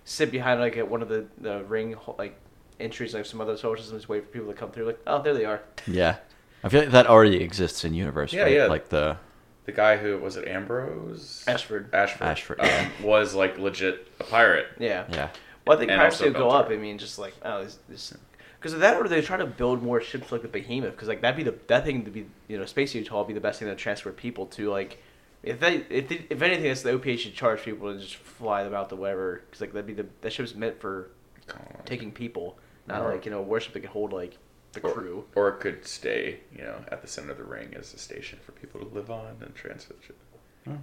sit 0.05 0.31
behind 0.31 0.59
like 0.59 0.77
at 0.77 0.89
one 0.89 1.01
of 1.01 1.09
the 1.09 1.25
the 1.37 1.63
ring 1.63 1.95
like 2.17 2.35
entries 2.79 3.13
like 3.13 3.25
some 3.25 3.39
other 3.41 3.55
solar 3.57 3.77
systems, 3.77 4.09
wait 4.09 4.23
for 4.25 4.29
people 4.29 4.47
to 4.47 4.53
come 4.53 4.71
through. 4.71 4.85
Like 4.85 4.99
oh 5.07 5.21
there 5.21 5.33
they 5.33 5.45
are. 5.45 5.61
Yeah, 5.87 6.17
I 6.63 6.69
feel 6.69 6.81
like 6.81 6.91
that 6.91 7.07
already 7.07 7.41
exists 7.41 7.85
in 7.85 7.93
universe. 7.93 8.33
Yeah, 8.33 8.43
right? 8.43 8.53
yeah. 8.53 8.65
Like 8.65 8.89
the 8.89 9.17
The 9.65 9.71
guy 9.71 9.97
who 9.97 10.17
was 10.17 10.35
it 10.35 10.47
Ambrose 10.47 11.43
Ashford. 11.47 11.93
Ashford, 11.93 12.27
Ashford. 12.27 12.59
um, 12.61 12.91
was 13.03 13.35
like 13.35 13.57
legit 13.57 14.07
a 14.19 14.23
pirate. 14.23 14.67
Yeah. 14.79 15.05
yeah. 15.11 15.29
Well, 15.65 15.77
I 15.77 15.79
think 15.79 15.91
And 15.91 15.99
pirates 15.99 16.15
also 16.19 16.33
do 16.33 16.39
go 16.39 16.49
up. 16.49 16.69
I 16.71 16.75
mean, 16.77 16.97
just 16.97 17.19
like 17.19 17.35
oh, 17.45 17.63
this, 17.63 17.77
this 17.87 18.17
because 18.59 18.73
of 18.73 18.79
that, 18.81 18.97
or 18.97 19.07
they 19.07 19.21
try 19.21 19.37
to 19.37 19.45
build 19.45 19.81
more 19.81 20.01
ships 20.01 20.31
like 20.31 20.41
the 20.41 20.47
Behemoth. 20.47 20.91
Because 20.91 21.07
like 21.07 21.21
that'd 21.21 21.37
be 21.37 21.49
the 21.49 21.57
that 21.67 21.85
thing 21.85 22.03
to 22.05 22.11
be 22.11 22.25
you 22.47 22.57
know 22.57 22.65
space 22.65 22.93
utah 22.93 23.19
would 23.19 23.27
be 23.27 23.33
the 23.33 23.39
best 23.41 23.59
thing 23.59 23.67
to 23.69 23.75
transfer 23.75 24.11
people 24.11 24.45
to. 24.47 24.69
Like 24.69 25.01
if 25.43 25.59
they 25.59 25.77
if 25.89 26.09
they, 26.09 26.25
if 26.29 26.41
anything, 26.41 26.65
that's 26.65 26.81
the 26.81 26.91
OPA 26.91 27.17
should 27.19 27.33
charge 27.33 27.61
people 27.63 27.87
and 27.89 27.99
just 28.01 28.15
fly 28.17 28.63
them 28.63 28.73
out 28.73 28.89
to 28.89 28.95
whatever. 28.95 29.41
Because 29.45 29.61
like 29.61 29.71
that'd 29.73 29.87
be 29.87 29.93
the 29.93 30.07
that 30.21 30.33
ship's 30.33 30.53
meant 30.55 30.79
for 30.79 31.09
taking 31.85 32.11
people, 32.11 32.57
not 32.87 33.01
Or- 33.01 33.11
like 33.13 33.25
you 33.25 33.31
know 33.31 33.39
a 33.39 33.43
warship 33.43 33.73
that 33.73 33.79
could 33.79 33.89
hold 33.89 34.13
like 34.13 34.37
the 34.73 34.81
Or- 34.81 34.93
crew. 34.93 35.25
Or, 35.35 35.49
it 35.49 35.59
could 35.61 35.83
stay, 35.87 36.41
you 36.55 36.61
know, 36.61 36.83
at 36.89 37.01
the 37.01 37.07
center 37.07 37.31
of 37.31 37.37
the 37.37 37.43
ring 37.43 37.73
as 37.75 37.91
a 37.95 37.97
station 37.97 38.37
for 38.45 38.51
people 38.51 38.79
to 38.79 38.85
live 38.87 39.09
on 39.09 39.37
and 39.41 39.55
transfer 39.55 39.93
the 39.93 40.03
ship. 40.05 40.17
Hmm. 40.65 40.75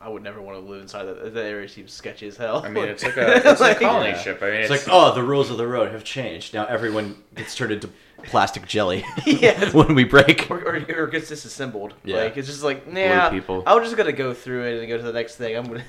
I 0.00 0.08
would 0.08 0.22
never 0.22 0.40
want 0.42 0.58
to 0.58 0.70
live 0.70 0.82
inside 0.82 1.04
that. 1.04 1.32
That 1.34 1.44
area 1.44 1.68
seems 1.68 1.92
sketchy 1.92 2.26
as 2.26 2.36
hell. 2.36 2.62
I 2.64 2.68
mean, 2.68 2.84
it's 2.88 3.04
like 3.04 3.16
a, 3.16 3.36
it's 3.50 3.60
Like- 3.60 3.76
a 3.76 3.80
colony 3.80 4.10
Yeah. 4.10 4.18
ship. 4.18 4.42
I 4.42 4.46
mean, 4.46 4.54
It's, 4.62 4.70
it's, 4.70 4.86
like, 4.86 4.94
oh, 4.94 5.14
the 5.14 5.22
rules 5.22 5.50
of 5.50 5.58
the 5.58 5.66
road 5.66 5.92
have 5.92 6.02
changed. 6.04 6.54
Now 6.54 6.66
everyone 6.66 7.16
gets 7.36 7.54
turned 7.54 7.72
into 7.72 7.88
plastic 8.24 8.66
jelly 8.66 9.04
Yeah. 9.26 9.70
when 9.72 9.94
we 9.94 10.04
break. 10.04 10.50
or, 10.50 10.58
or, 10.58 10.84
or 10.96 11.06
gets 11.06 11.28
disassembled. 11.28 11.94
Yeah. 12.04 12.16
Like 12.18 12.36
it's 12.36 12.48
just 12.48 12.62
like 12.64 12.86
nah. 12.92 13.30
people. 13.30 13.62
I'm 13.66 13.82
just 13.82 13.96
gonna 13.96 14.12
go 14.12 14.34
through 14.34 14.64
it 14.64 14.78
and 14.80 14.88
go 14.88 14.96
to 14.96 15.02
the 15.02 15.12
next 15.12 15.36
thing. 15.36 15.56
I'm 15.56 15.66
gonna. 15.66 15.84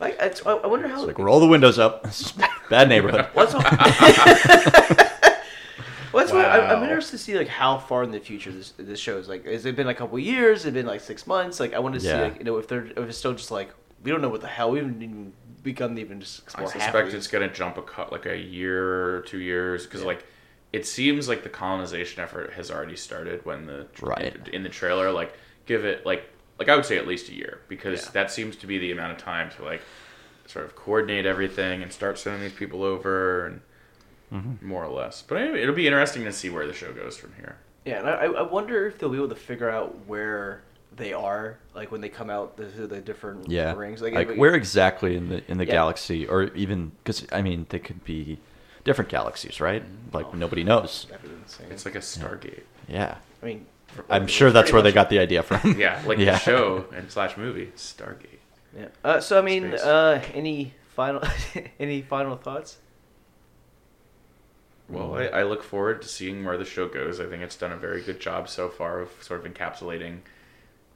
Like 0.00 0.18
I 0.18 0.32
I 0.50 0.66
wonder 0.66 0.88
how. 0.88 0.96
It's 0.98 1.06
like 1.08 1.18
roll 1.18 1.40
the 1.40 1.46
windows 1.46 1.78
up. 1.78 2.06
Bad 2.70 2.88
neighborhood. 2.88 3.26
What's 3.34 3.52
What's 6.32 6.46
what 6.46 6.60
I, 6.62 6.72
I'm 6.74 6.82
interested 6.82 7.12
to 7.12 7.22
see 7.22 7.36
like 7.38 7.48
how 7.48 7.78
far 7.78 8.02
in 8.02 8.10
the 8.10 8.20
future 8.20 8.50
this 8.52 8.72
this 8.76 8.98
shows. 9.00 9.28
Like, 9.28 9.44
has 9.46 9.64
it 9.66 9.76
been 9.76 9.88
a 9.88 9.94
couple 9.94 10.18
years? 10.18 10.60
Has 10.62 10.66
it 10.66 10.74
been 10.74 10.86
like 10.86 11.00
six 11.00 11.26
months? 11.26 11.60
Like, 11.60 11.74
I 11.74 11.78
want 11.78 11.94
to 11.94 12.00
see 12.00 12.12
like 12.14 12.38
you 12.38 12.44
know 12.44 12.56
if 12.58 12.68
they're 12.68 12.86
if 12.86 12.98
it's 12.98 13.18
still 13.18 13.34
just 13.34 13.50
like 13.50 13.70
we 14.02 14.10
don't 14.10 14.22
know 14.22 14.28
what 14.30 14.40
the 14.40 14.46
hell 14.48 14.70
we 14.70 14.78
haven't 14.78 15.02
even 15.02 15.32
begun 15.62 15.94
to 15.94 16.00
even 16.00 16.20
just 16.20 16.40
I 16.40 16.44
explore. 16.44 16.70
half 16.70 16.82
suspect 16.82 17.12
it's 17.12 17.26
going 17.26 17.46
to 17.48 17.54
jump 17.54 17.76
a 17.76 17.82
cut 17.82 18.10
like 18.12 18.24
a 18.26 18.36
year 18.36 19.16
or 19.16 19.20
two 19.22 19.38
years 19.40 19.84
because 19.84 20.00
Yeah. 20.00 20.06
like 20.06 20.24
it 20.72 20.86
seems 20.86 21.28
like 21.28 21.42
the 21.42 21.48
colonization 21.50 22.22
effort 22.22 22.52
has 22.54 22.70
already 22.70 22.96
started 22.96 23.44
when 23.44 23.66
the 23.66 23.86
Right. 24.00 24.34
in, 24.46 24.54
in 24.54 24.62
the 24.62 24.68
trailer 24.70 25.10
like 25.12 25.34
give 25.66 25.84
it 25.84 26.06
like 26.06 26.24
like 26.58 26.68
I 26.70 26.76
would 26.76 26.86
say 26.86 26.96
at 26.96 27.06
least 27.06 27.28
a 27.28 27.34
year 27.34 27.60
because 27.68 28.04
Yeah. 28.06 28.10
that 28.12 28.30
seems 28.30 28.56
to 28.56 28.66
be 28.66 28.78
the 28.78 28.90
amount 28.92 29.12
of 29.12 29.18
time 29.18 29.50
to 29.56 29.64
like 29.64 29.82
sort 30.46 30.64
of 30.64 30.74
coordinate 30.76 31.26
everything 31.26 31.82
and 31.82 31.92
start 31.92 32.18
sending 32.18 32.40
these 32.42 32.52
people 32.52 32.82
over 32.82 33.46
and 33.46 33.60
Mm-hmm. 34.32 34.66
more 34.66 34.84
or 34.84 34.92
less. 34.92 35.22
But 35.22 35.36
anyway, 35.40 35.62
it'll 35.62 35.74
be 35.74 35.86
interesting 35.86 36.24
to 36.24 36.32
see 36.32 36.50
where 36.50 36.66
the 36.66 36.72
show 36.72 36.92
goes 36.92 37.16
from 37.16 37.32
here. 37.36 37.56
Yeah, 37.84 37.98
and 38.00 38.08
I, 38.08 38.24
I 38.26 38.42
wonder 38.42 38.86
if 38.86 38.98
they'll 38.98 39.08
be 39.08 39.16
able 39.16 39.28
to 39.30 39.34
figure 39.34 39.68
out 39.70 40.06
where 40.06 40.62
they 40.94 41.12
are, 41.12 41.58
like 41.74 41.90
when 41.90 42.00
they 42.00 42.08
come 42.08 42.30
out 42.30 42.56
the, 42.56 42.64
the 42.64 43.00
different 43.00 43.48
Yeah. 43.50 43.74
rings. 43.74 44.02
Like, 44.02 44.14
if- 44.14 44.36
where 44.36 44.54
exactly 44.54 45.16
in 45.16 45.28
the 45.30 45.42
in 45.50 45.58
the 45.58 45.64
Yeah. 45.66 45.72
galaxy, 45.72 46.26
or 46.26 46.44
even 46.54 46.92
because 47.02 47.26
I 47.32 47.42
mean 47.42 47.66
they 47.70 47.78
could 47.78 48.04
be 48.04 48.38
different 48.84 49.10
galaxies, 49.10 49.60
right? 49.60 49.82
Like 50.12 50.32
nobody 50.34 50.62
knows. 50.62 51.06
That'd 51.10 51.28
be 51.28 51.34
insane. 51.42 51.66
It's 51.70 51.84
like 51.84 51.94
a 51.94 52.00
Stargate. 52.00 52.62
Yeah, 52.88 53.16
I 53.42 53.46
mean, 53.46 53.66
I'm 54.08 54.26
sure 54.26 54.50
that's 54.50 54.72
where 54.72 54.82
they 54.82 54.92
got 54.92 55.08
the 55.10 55.18
idea 55.18 55.42
from. 55.42 55.74
Yeah, 55.78 56.00
like 56.06 56.18
yeah. 56.18 56.32
the 56.32 56.38
show 56.38 56.84
and 56.94 57.10
slash 57.10 57.36
movie 57.36 57.72
Stargate. 57.76 58.38
Yeah. 58.78 58.88
Uh, 59.02 59.20
so 59.20 59.38
I 59.38 59.42
mean, 59.42 59.74
uh, 59.74 60.22
any 60.34 60.74
final 60.94 61.22
any 61.80 62.02
final 62.02 62.36
thoughts? 62.36 62.76
Well, 64.90 65.14
I, 65.14 65.26
I 65.26 65.42
look 65.44 65.62
forward 65.62 66.02
to 66.02 66.08
seeing 66.08 66.44
where 66.44 66.56
the 66.56 66.64
show 66.64 66.88
goes. 66.88 67.20
I 67.20 67.26
think 67.26 67.42
it's 67.42 67.56
done 67.56 67.72
a 67.72 67.76
very 67.76 68.02
good 68.02 68.20
job 68.20 68.48
so 68.48 68.68
far 68.68 69.00
of 69.00 69.10
sort 69.22 69.44
of 69.44 69.52
encapsulating, 69.52 70.20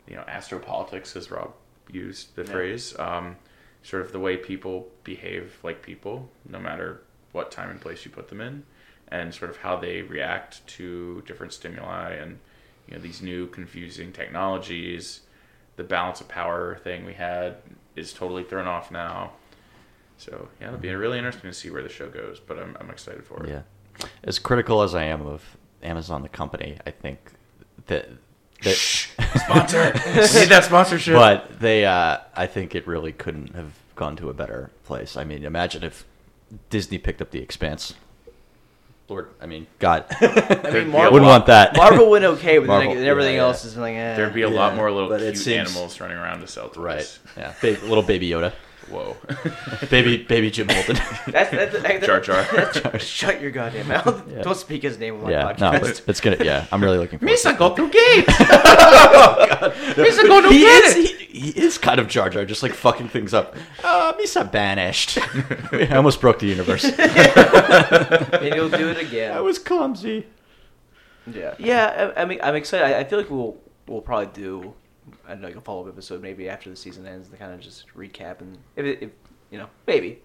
you 0.09 0.17
know, 0.17 0.25
astropolitics, 0.29 1.17
as 1.17 1.31
Rob 1.31 1.53
used 1.91 2.35
the 2.37 2.43
Yeah. 2.43 2.51
phrase. 2.51 2.99
Um, 2.99 3.37
sort 3.83 4.03
of 4.03 4.13
the 4.13 4.19
way 4.21 4.37
people 4.37 4.91
behave 5.05 5.59
like 5.63 5.83
people, 5.83 6.31
no 6.49 6.59
matter 6.59 7.03
what 7.33 7.51
time 7.51 7.71
and 7.71 7.81
place 7.81 8.05
you 8.05 8.11
put 8.11 8.29
them 8.29 8.41
in, 8.41 8.65
and 9.09 9.35
sort 9.35 9.51
of 9.51 9.59
how 9.59 9.77
they 9.77 10.03
react 10.03 10.67
to 10.67 11.23
different 11.27 11.53
stimuli 11.53 12.13
and 12.13 12.39
you 12.89 12.95
know 12.95 13.01
these 13.01 13.23
new 13.23 13.47
confusing 13.47 14.13
technologies. 14.13 15.21
The 15.77 15.85
balance 15.85 16.21
of 16.21 16.29
power 16.29 16.77
thing 16.83 17.05
we 17.05 17.15
had 17.15 17.57
is 17.97 18.13
totally 18.13 18.45
thrown 18.45 18.67
off 18.67 18.91
now. 18.91 19.33
So 20.17 20.49
yeah, 20.61 20.69
it'll 20.69 20.79
be 20.79 20.95
really 20.95 21.19
interesting 21.19 21.51
to 21.51 21.55
see 21.55 21.71
where 21.71 21.83
the 21.83 21.89
show 21.89 22.09
goes. 22.09 22.41
But 22.41 22.59
I'm 22.59 22.77
I'm 22.81 22.91
excited 22.91 23.25
for 23.25 23.45
it. 23.45 23.51
Yeah. 23.51 23.63
As 24.23 24.39
critical 24.39 24.83
as 24.83 24.95
I 24.95 25.05
am 25.05 25.27
of 25.27 25.57
Amazon, 25.83 26.23
the 26.23 26.29
company, 26.29 26.79
I 26.87 26.91
think 26.91 27.19
that. 27.87 28.09
that 28.63 28.77
Sponsor. 28.77 29.85
Need 29.93 30.49
that 30.49 30.65
sponsorship. 30.65 31.15
but 31.15 31.61
they, 31.61 31.85
uh, 31.85 32.19
I 32.35 32.47
think 32.47 32.75
it 32.75 32.87
really 32.87 33.13
couldn't 33.13 33.55
have 33.55 33.73
gone 33.97 34.17
to 34.17 34.31
a 34.31 34.35
better 34.35 34.71
place. 34.85 35.17
I 35.17 35.25
mean, 35.25 35.45
imagine 35.45 35.83
if 35.85 36.05
Disney 36.71 36.99
picked 36.99 37.21
up 37.21 37.31
The 37.31 37.41
Expanse. 37.41 37.95
Lord, 39.09 39.29
I 39.41 39.45
mean, 39.45 39.67
God, 39.81 40.07
I 40.21 40.27
There'd 40.29 40.65
mean, 40.65 40.73
be 40.73 40.79
a 40.79 40.85
Marvel, 40.87 41.13
wouldn't 41.13 41.29
want 41.29 41.47
that. 41.47 41.77
Marvel 41.77 42.09
went 42.09 42.25
okay, 42.25 42.57
but 42.59 42.69
Marvel, 42.69 42.95
then 42.95 43.05
everything 43.05 43.35
yeah, 43.35 43.43
yeah. 43.43 43.47
else 43.49 43.67
is 43.67 43.77
like, 43.77 43.95
eh. 43.95 44.17
There'd 44.17 44.33
be 44.33 44.43
a 44.43 44.49
lot 44.49 44.75
more 44.77 44.91
little 44.91 45.15
cute 45.19 45.37
seems- 45.37 45.69
animals 45.69 46.01
running 46.01 46.17
around 46.17 46.41
to 46.41 46.47
sell 46.47 46.71
toys. 46.71 46.79
right? 46.79 47.19
Yeah, 47.37 47.53
ba- 47.61 47.87
little 47.87 48.03
baby 48.03 48.31
Yoda, 48.31 48.55
Whoa. 48.91 49.17
baby 49.91 50.19
baby 50.19 50.51
Jim 50.51 50.69
Holden. 50.69 50.97
That's, 51.27 51.51
that's, 51.51 51.83
that's, 51.83 52.07
Jar 52.07 52.21
Jar. 52.21 52.43
that's- 52.53 53.03
shut 53.03 53.41
your 53.41 53.51
goddamn 53.51 53.89
mouth! 53.89 54.31
Yeah. 54.31 54.43
Don't 54.43 54.57
speak 54.57 54.83
his 54.83 54.99
name 54.99 55.15
on 55.17 55.23
my 55.23 55.31
yeah, 55.31 55.53
podcast. 55.53 55.73
no, 55.73 55.81
but 55.81 56.03
it's 56.09 56.21
gonna. 56.21 56.37
Yeah, 56.45 56.67
I'm 56.71 56.83
really 56.83 56.99
looking 56.99 57.19
forward. 57.19 57.37
to 57.37 57.49
it. 57.49 57.59
go 57.59 57.75
through 57.75 57.91
gates. 57.91 58.33
Misa 59.95 60.27
go 60.27 60.43
to 60.43 60.49
he 60.49 60.65
is, 60.65 60.95
he, 60.95 61.07
he 61.27 61.51
is 61.61 61.79
kind 61.79 61.99
of 61.99 62.09
Jar 62.09 62.29
Jar, 62.31 62.45
just 62.45 62.63
like 62.63 62.73
fucking 62.73 63.09
things 63.09 63.33
up. 63.35 63.57
Uh, 63.83 64.13
Misa 64.15 64.51
banished. 64.51 65.19
I 65.73 65.97
almost 65.97 66.21
broke 66.21 66.39
the 66.39 66.47
universe. 66.47 66.85
and 66.85 68.55
he'll 68.55 68.71
do 68.71 68.89
it 68.89 68.99
again. 68.99 69.37
I 69.37 69.41
was 69.41 69.59
clumsy. 69.59 70.27
Yeah, 71.27 71.55
yeah. 71.59 72.13
I, 72.17 72.23
I 72.23 72.25
mean, 72.27 72.39
I'm 72.43 72.55
excited. 72.55 72.85
I, 72.85 73.01
I 73.01 73.05
feel 73.05 73.19
like 73.19 73.31
we'll 73.31 73.57
we'll 73.87 74.03
probably 74.03 74.27
do 74.27 74.75
I 75.27 75.31
don't 75.31 75.41
know, 75.41 75.49
like 75.49 75.57
a 75.57 75.61
follow 75.61 75.83
up 75.83 75.89
episode 75.89 76.23
maybe 76.23 76.49
after 76.49 76.71
the 76.71 76.77
season 76.77 77.07
ends 77.07 77.29
to 77.29 77.37
kind 77.37 77.53
of 77.53 77.61
just 77.61 77.87
recap 77.97 78.41
and 78.41 78.59
if, 78.77 78.85
it, 78.85 78.99
if 79.03 79.11
you 79.51 79.59
know 79.59 79.69
maybe 79.87 80.21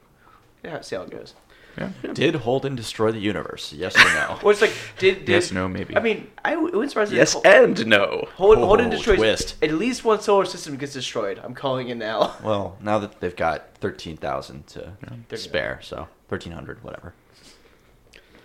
yeah 0.63 0.81
see 0.81 0.95
how 0.95 1.03
it 1.03 1.09
goes. 1.11 1.33
Yeah. 1.77 1.91
Did 2.13 2.35
Holden 2.35 2.75
destroy 2.75 3.11
the 3.11 3.19
universe? 3.19 3.71
Yes 3.71 3.95
or 3.95 4.03
no? 4.13 4.39
Well, 4.43 4.49
it's 4.51 4.59
like 4.61 4.73
did, 4.97 5.19
did 5.19 5.29
Yes, 5.29 5.51
no, 5.51 5.67
maybe. 5.67 5.95
I 5.95 6.01
mean, 6.01 6.29
I 6.43 6.55
wouldn't 6.55 6.89
surprise. 6.89 7.11
Yes 7.11 7.35
if 7.35 7.45
and 7.45 7.85
no. 7.87 8.27
Hold, 8.35 8.57
Oh, 8.57 8.65
Holden 8.65 8.89
destroys 8.89 9.17
twist. 9.17 9.55
at 9.61 9.71
least 9.71 10.03
one 10.03 10.19
solar 10.19 10.45
system 10.45 10.75
gets 10.77 10.93
destroyed. 10.93 11.39
I'm 11.41 11.53
calling 11.53 11.89
it 11.89 11.95
now. 11.95 12.35
well, 12.43 12.77
now 12.81 12.97
that 12.99 13.19
they've 13.21 13.35
got 13.35 13.75
thirteen 13.75 14.17
thousand 14.17 14.67
to 14.67 14.93
They're 15.29 15.37
spare, 15.37 15.79
so 15.81 16.07
thirteen 16.27 16.53
hundred, 16.53 16.83
whatever. 16.83 17.13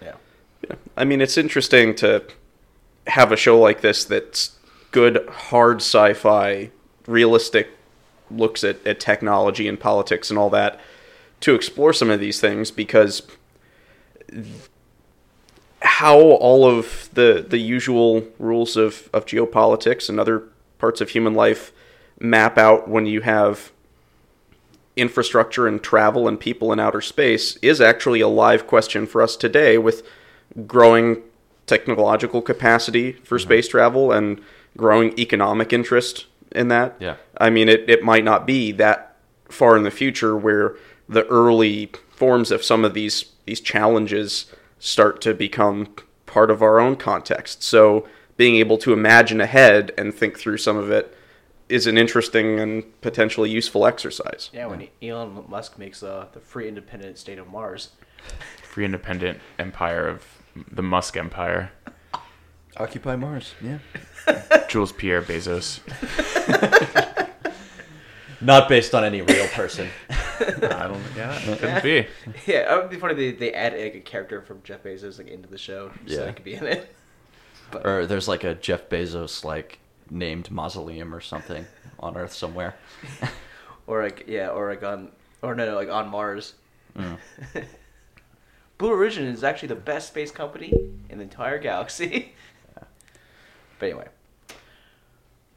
Yeah. 0.02 0.14
Yeah. 0.68 0.76
I 0.96 1.04
mean, 1.04 1.20
it's 1.20 1.38
interesting 1.38 1.94
to 1.96 2.24
have 3.06 3.32
a 3.32 3.36
show 3.36 3.58
like 3.58 3.80
this 3.80 4.04
that's 4.04 4.56
good, 4.94 5.28
hard 5.28 5.78
sci 5.78 6.14
fi, 6.14 6.70
realistic 7.08 7.68
looks 8.30 8.62
at, 8.62 8.76
at 8.86 9.00
technology 9.00 9.66
and 9.66 9.78
politics 9.80 10.30
and 10.30 10.38
all 10.38 10.48
that 10.50 10.78
to 11.40 11.52
explore 11.52 11.92
some 11.92 12.10
of 12.10 12.20
these 12.20 12.40
things 12.40 12.70
because 12.70 13.22
how 15.82 16.16
all 16.16 16.64
of 16.64 17.10
the, 17.12 17.44
the 17.46 17.58
usual 17.58 18.24
rules 18.38 18.76
of, 18.76 19.10
of 19.12 19.26
geopolitics 19.26 20.08
and 20.08 20.20
other 20.20 20.44
parts 20.78 21.00
of 21.00 21.10
human 21.10 21.34
life 21.34 21.72
map 22.20 22.56
out 22.56 22.88
when 22.88 23.04
you 23.04 23.20
have 23.20 23.72
infrastructure 24.96 25.66
and 25.66 25.82
travel 25.82 26.28
and 26.28 26.38
people 26.38 26.72
in 26.72 26.78
outer 26.78 27.00
space 27.00 27.56
is 27.56 27.80
actually 27.80 28.20
a 28.20 28.28
live 28.28 28.68
question 28.68 29.08
for 29.08 29.20
us 29.20 29.34
today 29.34 29.76
with 29.76 30.06
growing 30.68 31.20
technological 31.66 32.40
capacity 32.40 33.10
for 33.10 33.38
mm-hmm. 33.38 33.48
space 33.48 33.66
travel 33.66 34.12
and 34.12 34.40
growing 34.76 35.18
economic 35.18 35.72
interest 35.72 36.26
in 36.52 36.68
that. 36.68 36.96
Yeah. 36.98 37.16
I 37.38 37.50
mean, 37.50 37.68
it, 37.68 37.88
it 37.88 38.02
might 38.02 38.24
not 38.24 38.46
be 38.46 38.72
that 38.72 39.16
far 39.48 39.76
in 39.76 39.82
the 39.82 39.90
future 39.90 40.36
where 40.36 40.76
the 41.08 41.26
early 41.26 41.90
forms 42.10 42.50
of 42.50 42.64
some 42.64 42.84
of 42.84 42.94
these 42.94 43.26
these 43.44 43.60
challenges 43.60 44.46
start 44.78 45.20
to 45.20 45.34
become 45.34 45.94
part 46.26 46.50
of 46.50 46.62
our 46.62 46.80
own 46.80 46.96
context. 46.96 47.62
So 47.62 48.08
being 48.36 48.56
able 48.56 48.78
to 48.78 48.92
imagine 48.92 49.40
ahead 49.40 49.92
and 49.98 50.14
think 50.14 50.38
through 50.38 50.58
some 50.58 50.76
of 50.76 50.90
it 50.90 51.14
is 51.68 51.86
an 51.86 51.96
interesting 51.96 52.58
and 52.58 53.00
potentially 53.00 53.50
useful 53.50 53.86
exercise. 53.86 54.50
Yeah, 54.52 54.66
when 54.66 54.88
Elon 55.02 55.44
Musk 55.48 55.78
makes 55.78 56.02
uh, 56.02 56.26
the 56.32 56.40
free 56.40 56.68
independent 56.68 57.18
state 57.18 57.38
of 57.38 57.48
Mars. 57.48 57.90
Free 58.62 58.84
independent 58.84 59.40
empire 59.58 60.08
of 60.08 60.24
the 60.70 60.82
Musk 60.82 61.16
empire. 61.16 61.72
Occupy 62.76 63.16
Mars. 63.16 63.54
Yeah. 63.62 63.78
Jules 64.68 64.92
Pierre 64.92 65.22
Bezos. 65.22 65.80
Not 68.40 68.68
based 68.68 68.94
on 68.94 69.04
any 69.04 69.22
real 69.22 69.46
person. 69.48 69.88
I 70.10 70.88
don't. 70.88 71.00
Yeah, 71.16 71.38
it 71.38 71.58
couldn't 71.58 71.82
be. 71.82 72.06
Yeah, 72.46 72.74
it 72.74 72.76
would 72.82 72.90
be 72.90 72.96
funny 72.96 73.14
they, 73.14 73.32
they 73.32 73.52
add 73.52 73.72
like 73.72 73.94
a 73.94 74.00
character 74.00 74.42
from 74.42 74.60
Jeff 74.64 74.82
Bezos 74.82 75.18
like 75.18 75.28
into 75.28 75.48
the 75.48 75.56
show 75.58 75.90
so 76.06 76.14
Yeah. 76.14 76.26
they 76.26 76.32
could 76.32 76.44
be 76.44 76.54
in 76.54 76.66
it. 76.66 76.94
But 77.70 77.86
or 77.86 78.06
there's 78.06 78.28
like 78.28 78.44
a 78.44 78.54
Jeff 78.54 78.88
Bezos 78.88 79.44
like 79.44 79.78
named 80.10 80.50
mausoleum 80.50 81.14
or 81.14 81.20
something 81.20 81.64
on 82.00 82.16
Earth 82.16 82.32
somewhere. 82.32 82.74
or 83.86 84.02
like 84.02 84.24
yeah, 84.26 84.48
or 84.48 84.68
like 84.70 84.82
on 84.82 85.10
or 85.42 85.54
no, 85.54 85.66
no 85.66 85.74
like 85.76 85.88
on 85.88 86.08
Mars. 86.08 86.54
Mm. 86.98 87.18
Blue 88.76 88.90
Origin 88.90 89.24
is 89.26 89.44
actually 89.44 89.68
the 89.68 89.74
best 89.76 90.08
space 90.08 90.30
company 90.32 90.72
in 91.08 91.18
the 91.18 91.24
entire 91.24 91.58
galaxy. 91.58 92.34
But 93.84 93.90
anyway, 93.90 94.08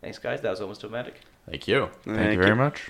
thanks 0.02 0.20
guys. 0.20 0.42
That 0.42 0.50
was 0.50 0.62
almost 0.62 0.84
automatic. 0.84 1.22
Thank 1.50 1.68
you. 1.68 1.90
Thank, 2.04 2.34
you 2.34 2.40
very 2.40 2.56
much. 2.56 2.90